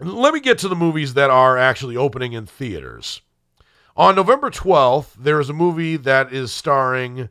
Let 0.00 0.32
me 0.32 0.40
get 0.40 0.58
to 0.58 0.68
the 0.68 0.74
movies 0.74 1.14
that 1.14 1.28
are 1.28 1.58
actually 1.58 1.98
opening 1.98 2.32
in 2.32 2.46
theaters. 2.46 3.20
On 3.94 4.14
November 4.14 4.50
12th, 4.50 5.12
there 5.18 5.38
is 5.38 5.50
a 5.50 5.54
movie 5.54 5.98
that 5.98 6.32
is 6.32 6.50
starring 6.50 7.28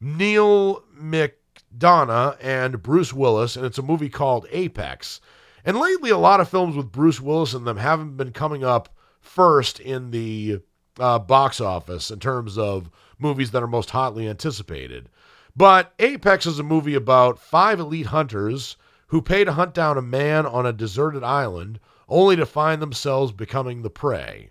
Neal 0.00 0.84
McDonough 0.96 2.36
and 2.40 2.80
Bruce 2.80 3.12
Willis, 3.12 3.56
and 3.56 3.66
it's 3.66 3.78
a 3.78 3.82
movie 3.82 4.08
called 4.08 4.46
Apex. 4.52 5.20
And 5.64 5.76
lately, 5.76 6.10
a 6.10 6.16
lot 6.16 6.38
of 6.38 6.48
films 6.48 6.76
with 6.76 6.92
Bruce 6.92 7.20
Willis 7.20 7.52
in 7.52 7.64
them 7.64 7.78
haven't 7.78 8.16
been 8.16 8.30
coming 8.30 8.62
up 8.62 8.96
first 9.20 9.80
in 9.80 10.12
the 10.12 10.60
uh, 11.00 11.18
box 11.18 11.60
office 11.60 12.12
in 12.12 12.20
terms 12.20 12.56
of 12.56 12.90
movies 13.18 13.50
that 13.50 13.62
are 13.62 13.66
most 13.66 13.90
hotly 13.90 14.28
anticipated. 14.28 15.08
But 15.56 15.92
Apex 15.98 16.46
is 16.46 16.60
a 16.60 16.64
movie 16.64 16.94
about 16.94 17.40
five 17.40 17.80
elite 17.80 18.06
hunters 18.06 18.76
who 19.08 19.20
pay 19.20 19.42
to 19.42 19.52
hunt 19.52 19.74
down 19.74 19.98
a 19.98 20.02
man 20.02 20.46
on 20.46 20.64
a 20.64 20.72
deserted 20.72 21.24
island 21.24 21.80
only 22.08 22.36
to 22.36 22.46
find 22.46 22.80
themselves 22.80 23.32
becoming 23.32 23.82
the 23.82 23.90
prey. 23.90 24.50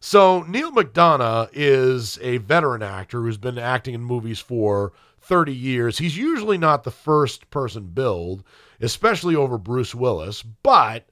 So 0.00 0.42
Neal 0.42 0.72
McDonough 0.72 1.50
is 1.52 2.18
a 2.22 2.38
veteran 2.38 2.82
actor 2.82 3.20
who's 3.20 3.36
been 3.36 3.58
acting 3.58 3.94
in 3.94 4.02
movies 4.02 4.38
for 4.38 4.92
30 5.20 5.54
years. 5.54 5.98
He's 5.98 6.16
usually 6.16 6.56
not 6.56 6.84
the 6.84 6.90
first 6.90 7.50
person 7.50 7.84
billed, 7.88 8.42
especially 8.80 9.36
over 9.36 9.58
Bruce 9.58 9.94
Willis, 9.94 10.42
but 10.42 11.06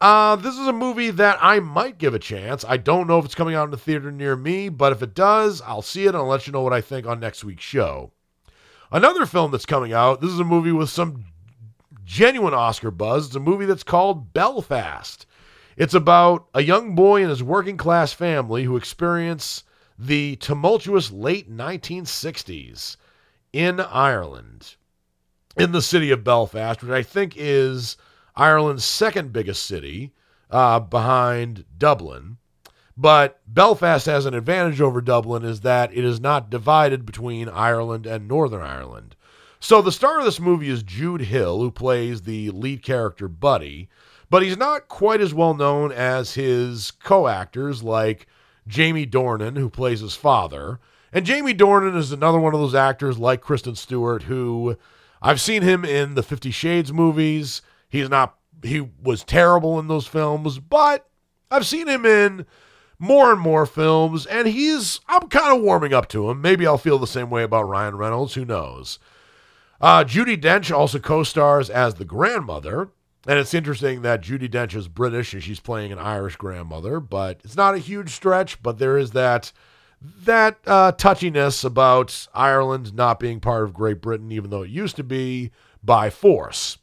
uh, 0.00 0.36
this 0.36 0.56
is 0.56 0.66
a 0.66 0.72
movie 0.72 1.10
that 1.10 1.38
I 1.40 1.60
might 1.60 1.98
give 1.98 2.14
a 2.14 2.18
chance. 2.18 2.64
I 2.66 2.76
don't 2.76 3.08
know 3.08 3.18
if 3.18 3.24
it's 3.24 3.34
coming 3.34 3.54
out 3.54 3.64
in 3.64 3.72
the 3.72 3.76
theater 3.76 4.10
near 4.10 4.36
me, 4.36 4.68
but 4.68 4.92
if 4.92 5.02
it 5.02 5.14
does, 5.14 5.60
I'll 5.62 5.82
see 5.82 6.04
it 6.04 6.08
and 6.08 6.16
I'll 6.16 6.26
let 6.26 6.46
you 6.46 6.52
know 6.52 6.62
what 6.62 6.72
I 6.72 6.80
think 6.80 7.06
on 7.06 7.20
next 7.20 7.44
week's 7.44 7.64
show. 7.64 8.12
Another 8.90 9.26
film 9.26 9.50
that's 9.50 9.66
coming 9.66 9.92
out, 9.92 10.20
this 10.20 10.30
is 10.30 10.40
a 10.40 10.44
movie 10.44 10.72
with 10.72 10.88
some 10.88 11.24
genuine 12.08 12.54
Oscar 12.54 12.90
buzz. 12.90 13.26
It's 13.26 13.36
a 13.36 13.40
movie 13.40 13.66
that's 13.66 13.82
called 13.82 14.32
Belfast. 14.32 15.26
It's 15.76 15.92
about 15.92 16.48
a 16.54 16.62
young 16.62 16.94
boy 16.94 17.20
and 17.20 17.28
his 17.28 17.42
working 17.42 17.76
class 17.76 18.14
family 18.14 18.64
who 18.64 18.78
experience 18.78 19.62
the 19.98 20.36
tumultuous 20.36 21.10
late 21.10 21.54
1960s 21.54 22.96
in 23.52 23.78
Ireland, 23.78 24.76
in 25.56 25.72
the 25.72 25.82
city 25.82 26.10
of 26.10 26.24
Belfast, 26.24 26.82
which 26.82 26.90
I 26.90 27.02
think 27.02 27.34
is 27.36 27.98
Ireland's 28.34 28.84
second 28.84 29.32
biggest 29.32 29.64
city 29.64 30.14
uh, 30.50 30.80
behind 30.80 31.66
Dublin. 31.76 32.38
But 32.96 33.40
Belfast 33.46 34.06
has 34.06 34.24
an 34.24 34.34
advantage 34.34 34.80
over 34.80 35.02
Dublin 35.02 35.44
is 35.44 35.60
that 35.60 35.92
it 35.92 36.04
is 36.04 36.20
not 36.20 36.48
divided 36.48 37.04
between 37.04 37.50
Ireland 37.50 38.06
and 38.06 38.26
Northern 38.26 38.62
Ireland. 38.62 39.14
So 39.60 39.82
the 39.82 39.92
star 39.92 40.20
of 40.20 40.24
this 40.24 40.38
movie 40.38 40.68
is 40.68 40.82
Jude 40.82 41.22
Hill, 41.22 41.58
who 41.60 41.70
plays 41.70 42.22
the 42.22 42.50
lead 42.50 42.82
character 42.82 43.26
Buddy, 43.26 43.88
but 44.30 44.42
he's 44.42 44.56
not 44.56 44.88
quite 44.88 45.20
as 45.20 45.34
well 45.34 45.54
known 45.54 45.90
as 45.90 46.34
his 46.34 46.92
co 46.92 47.26
actors 47.26 47.82
like 47.82 48.26
Jamie 48.68 49.06
Dornan, 49.06 49.56
who 49.56 49.68
plays 49.68 50.00
his 50.00 50.14
father. 50.14 50.78
And 51.12 51.26
Jamie 51.26 51.54
Dornan 51.54 51.96
is 51.96 52.12
another 52.12 52.38
one 52.38 52.54
of 52.54 52.60
those 52.60 52.74
actors 52.74 53.18
like 53.18 53.40
Kristen 53.40 53.74
Stewart, 53.74 54.24
who 54.24 54.76
I've 55.20 55.40
seen 55.40 55.62
him 55.62 55.84
in 55.84 56.14
the 56.14 56.22
Fifty 56.22 56.50
Shades 56.50 56.92
movies. 56.92 57.62
He's 57.88 58.10
not, 58.10 58.36
he 58.62 58.88
was 59.02 59.24
terrible 59.24 59.78
in 59.80 59.88
those 59.88 60.06
films, 60.06 60.58
but 60.58 61.08
I've 61.50 61.66
seen 61.66 61.88
him 61.88 62.04
in 62.04 62.46
more 62.98 63.32
and 63.32 63.40
more 63.40 63.64
films, 63.64 64.26
and 64.26 64.46
he's, 64.46 65.00
I'm 65.08 65.28
kind 65.28 65.56
of 65.56 65.62
warming 65.62 65.94
up 65.94 66.08
to 66.10 66.30
him. 66.30 66.42
Maybe 66.42 66.66
I'll 66.66 66.78
feel 66.78 66.98
the 66.98 67.06
same 67.06 67.30
way 67.30 67.42
about 67.42 67.68
Ryan 67.68 67.96
Reynolds. 67.96 68.34
Who 68.34 68.44
knows? 68.44 68.98
Uh, 69.80 70.04
Judi 70.04 70.40
Dench 70.40 70.74
also 70.74 70.98
co 70.98 71.22
stars 71.22 71.70
as 71.70 71.94
the 71.94 72.04
grandmother. 72.04 72.90
And 73.26 73.38
it's 73.38 73.54
interesting 73.54 74.02
that 74.02 74.22
Judi 74.22 74.48
Dench 74.48 74.74
is 74.74 74.88
British 74.88 75.34
and 75.34 75.42
she's 75.42 75.60
playing 75.60 75.92
an 75.92 75.98
Irish 75.98 76.36
grandmother, 76.36 76.98
but 76.98 77.40
it's 77.44 77.56
not 77.56 77.74
a 77.74 77.78
huge 77.78 78.10
stretch. 78.10 78.62
But 78.62 78.78
there 78.78 78.96
is 78.96 79.10
that 79.10 79.52
that 80.24 80.58
uh, 80.66 80.92
touchiness 80.92 81.64
about 81.64 82.28
Ireland 82.32 82.94
not 82.94 83.20
being 83.20 83.40
part 83.40 83.64
of 83.64 83.74
Great 83.74 84.00
Britain, 84.00 84.32
even 84.32 84.50
though 84.50 84.62
it 84.62 84.70
used 84.70 84.96
to 84.96 85.04
be 85.04 85.50
by 85.82 86.08
force. 86.08 86.78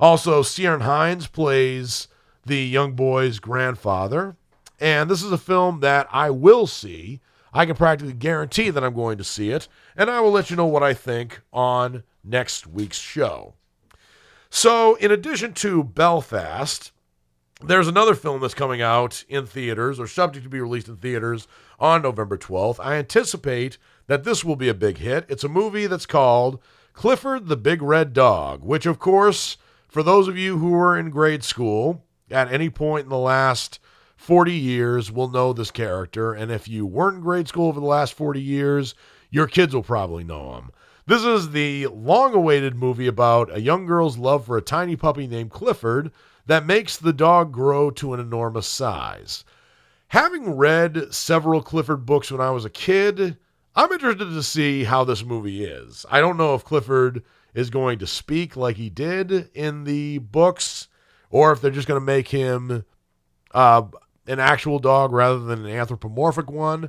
Also, 0.00 0.42
Ciarán 0.42 0.82
Hinds 0.82 1.26
plays 1.26 2.08
the 2.44 2.58
young 2.58 2.92
boy's 2.92 3.38
grandfather, 3.38 4.36
and 4.80 5.10
this 5.10 5.22
is 5.22 5.30
a 5.30 5.38
film 5.38 5.80
that 5.80 6.08
I 6.10 6.30
will 6.30 6.66
see. 6.66 7.20
I 7.52 7.66
can 7.66 7.76
practically 7.76 8.14
guarantee 8.14 8.70
that 8.70 8.82
I'm 8.82 8.94
going 8.94 9.18
to 9.18 9.24
see 9.24 9.50
it, 9.50 9.68
and 9.96 10.10
I 10.10 10.20
will 10.20 10.32
let 10.32 10.50
you 10.50 10.56
know 10.56 10.66
what 10.66 10.82
I 10.82 10.94
think 10.94 11.42
on 11.52 12.02
next 12.24 12.66
week's 12.66 12.98
show. 12.98 13.54
So, 14.50 14.94
in 14.96 15.10
addition 15.10 15.52
to 15.54 15.82
Belfast, 15.82 16.92
there's 17.60 17.88
another 17.88 18.14
film 18.14 18.40
that's 18.40 18.54
coming 18.54 18.82
out 18.82 19.24
in 19.28 19.46
theaters 19.46 19.98
or 19.98 20.06
subject 20.06 20.44
to 20.44 20.50
be 20.50 20.60
released 20.60 20.88
in 20.88 20.96
theaters 20.96 21.48
on 21.78 22.02
November 22.02 22.36
12th. 22.36 22.78
I 22.78 22.96
anticipate 22.96 23.78
that 24.06 24.24
this 24.24 24.44
will 24.44 24.56
be 24.56 24.68
a 24.68 24.74
big 24.74 24.98
hit. 24.98 25.26
It's 25.28 25.44
a 25.44 25.48
movie 25.48 25.86
that's 25.86 26.06
called 26.06 26.60
Clifford 26.92 27.48
the 27.48 27.56
Big 27.56 27.82
Red 27.82 28.12
Dog, 28.12 28.62
which, 28.62 28.86
of 28.86 28.98
course, 28.98 29.56
for 29.88 30.02
those 30.02 30.28
of 30.28 30.38
you 30.38 30.58
who 30.58 30.70
were 30.70 30.96
in 30.96 31.10
grade 31.10 31.44
school 31.44 32.04
at 32.30 32.52
any 32.52 32.70
point 32.70 33.04
in 33.04 33.10
the 33.10 33.18
last 33.18 33.78
40 34.16 34.52
years 34.52 35.10
will 35.10 35.28
know 35.28 35.52
this 35.52 35.70
character. 35.70 36.32
And 36.32 36.50
if 36.50 36.68
you 36.68 36.86
weren't 36.86 37.16
in 37.16 37.22
grade 37.22 37.48
school 37.48 37.68
over 37.68 37.80
the 37.80 37.86
last 37.86 38.14
40 38.14 38.40
years, 38.40 38.94
your 39.30 39.46
kids 39.46 39.74
will 39.74 39.82
probably 39.82 40.24
know 40.24 40.54
him. 40.54 40.70
This 41.06 41.22
is 41.22 41.50
the 41.50 41.88
long 41.88 42.32
awaited 42.32 42.76
movie 42.76 43.06
about 43.06 43.54
a 43.54 43.60
young 43.60 43.84
girl's 43.84 44.16
love 44.16 44.46
for 44.46 44.56
a 44.56 44.62
tiny 44.62 44.96
puppy 44.96 45.26
named 45.26 45.50
Clifford 45.50 46.10
that 46.46 46.64
makes 46.64 46.96
the 46.96 47.12
dog 47.12 47.52
grow 47.52 47.90
to 47.90 48.14
an 48.14 48.20
enormous 48.20 48.66
size. 48.66 49.44
Having 50.08 50.56
read 50.56 51.12
several 51.12 51.60
Clifford 51.60 52.06
books 52.06 52.30
when 52.32 52.40
I 52.40 52.50
was 52.52 52.64
a 52.64 52.70
kid, 52.70 53.36
I'm 53.76 53.92
interested 53.92 54.24
to 54.24 54.42
see 54.42 54.84
how 54.84 55.04
this 55.04 55.22
movie 55.22 55.64
is. 55.64 56.06
I 56.10 56.20
don't 56.20 56.38
know 56.38 56.54
if 56.54 56.64
Clifford 56.64 57.22
is 57.52 57.68
going 57.68 57.98
to 57.98 58.06
speak 58.06 58.56
like 58.56 58.76
he 58.76 58.88
did 58.88 59.50
in 59.52 59.84
the 59.84 60.18
books 60.18 60.88
or 61.28 61.52
if 61.52 61.60
they're 61.60 61.70
just 61.70 61.88
going 61.88 62.00
to 62.00 62.06
make 62.06 62.28
him 62.28 62.82
uh, 63.52 63.82
an 64.26 64.40
actual 64.40 64.78
dog 64.78 65.12
rather 65.12 65.40
than 65.40 65.66
an 65.66 65.70
anthropomorphic 65.70 66.50
one. 66.50 66.88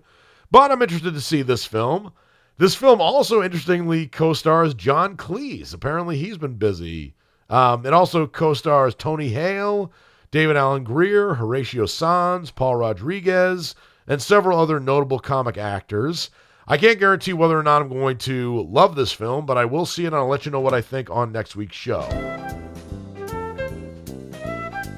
But 0.50 0.72
I'm 0.72 0.82
interested 0.82 1.16
to 1.16 1.22
see 1.22 1.42
this 1.42 1.66
film. 1.66 2.14
This 2.58 2.76
film 2.76 3.02
also 3.02 3.44
interestingly 3.44 4.08
co 4.08 4.34
stars 4.34 4.74
John 4.74 5.18
Cleese. 5.18 5.74
Apparently, 5.74 6.18
he's 6.18 6.38
been 6.38 6.56
busy. 6.56 7.14
Um, 7.50 7.86
it 7.86 7.94
also 7.94 8.28
co 8.28 8.54
stars 8.54 8.96
Tony 8.96 9.30
Hale, 9.30 9.92
David 10.32 10.56
Alan 10.56 10.84
Grier, 10.86 11.34
Horatio 11.34 11.86
Sanz, 11.86 12.52
Paul 12.52 12.78
Rodriguez, 12.78 13.76
and 14.08 14.22
several 14.22 14.58
other 14.60 14.80
notable 14.80 15.20
comic 15.20 15.58
actors. 15.58 16.30
I 16.68 16.78
can't 16.78 17.00
guarantee 17.00 17.34
whether 17.34 17.60
or 17.60 17.64
not 17.64 17.82
I'm 17.82 17.90
going 17.90 18.18
to 18.20 18.62
love 18.64 18.96
this 18.96 19.12
film, 19.12 19.46
but 19.46 19.58
I 19.58 19.66
will 19.66 19.86
see 19.86 20.06
it 20.06 20.08
and 20.08 20.16
I'll 20.16 20.28
let 20.28 20.46
you 20.46 20.52
know 20.52 20.62
what 20.62 20.74
I 20.74 20.82
think 20.82 21.10
on 21.10 21.32
next 21.32 21.56
week's 21.56 21.76
show. 21.76 22.65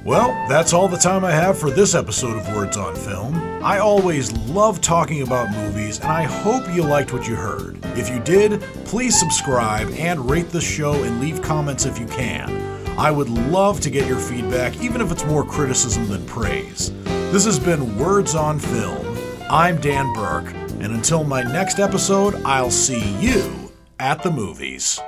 Well, 0.08 0.30
that's 0.48 0.72
all 0.72 0.88
the 0.88 0.96
time 0.96 1.26
I 1.26 1.32
have 1.32 1.60
for 1.60 1.70
this 1.70 1.94
episode 1.94 2.38
of 2.38 2.56
Words 2.56 2.78
on 2.78 2.96
Film. 2.96 3.36
I 3.62 3.80
always 3.80 4.32
love 4.48 4.80
talking 4.80 5.22
about 5.22 5.52
movies, 5.52 6.00
and 6.00 6.08
I 6.08 6.24
hope 6.24 6.74
you 6.74 6.82
liked 6.82 7.12
what 7.12 7.28
you 7.28 7.36
heard. 7.36 7.78
If 7.98 8.10
you 8.10 8.22
did, 8.22 8.62
please 8.86 9.20
subscribe 9.20 9.90
and 9.96 10.30
rate 10.30 10.48
the 10.48 10.62
show 10.62 10.94
and 11.04 11.20
leave 11.20 11.42
comments 11.42 11.86
if 11.86 12.00
you 12.00 12.06
can. 12.06 12.50
I 12.98 13.12
would 13.12 13.28
love 13.28 13.82
to 13.82 13.90
get 13.90 14.08
your 14.08 14.18
feedback, 14.18 14.82
even 14.82 15.02
if 15.02 15.12
it's 15.12 15.26
more 15.26 15.44
criticism 15.44 16.08
than 16.08 16.26
praise. 16.26 16.94
This 17.04 17.44
has 17.44 17.60
been 17.60 17.98
Words 17.98 18.34
on 18.34 18.60
Film. 18.60 19.18
I'm 19.50 19.82
Dan 19.82 20.14
Burke, 20.14 20.54
and 20.80 20.94
until 20.94 21.26
my 21.26 21.44
next 21.44 21.80
episode, 21.80 22.36
I'll 22.46 22.72
see 22.72 23.14
you 23.20 23.74
at 24.00 24.24
the 24.24 24.32
movies. 24.32 25.02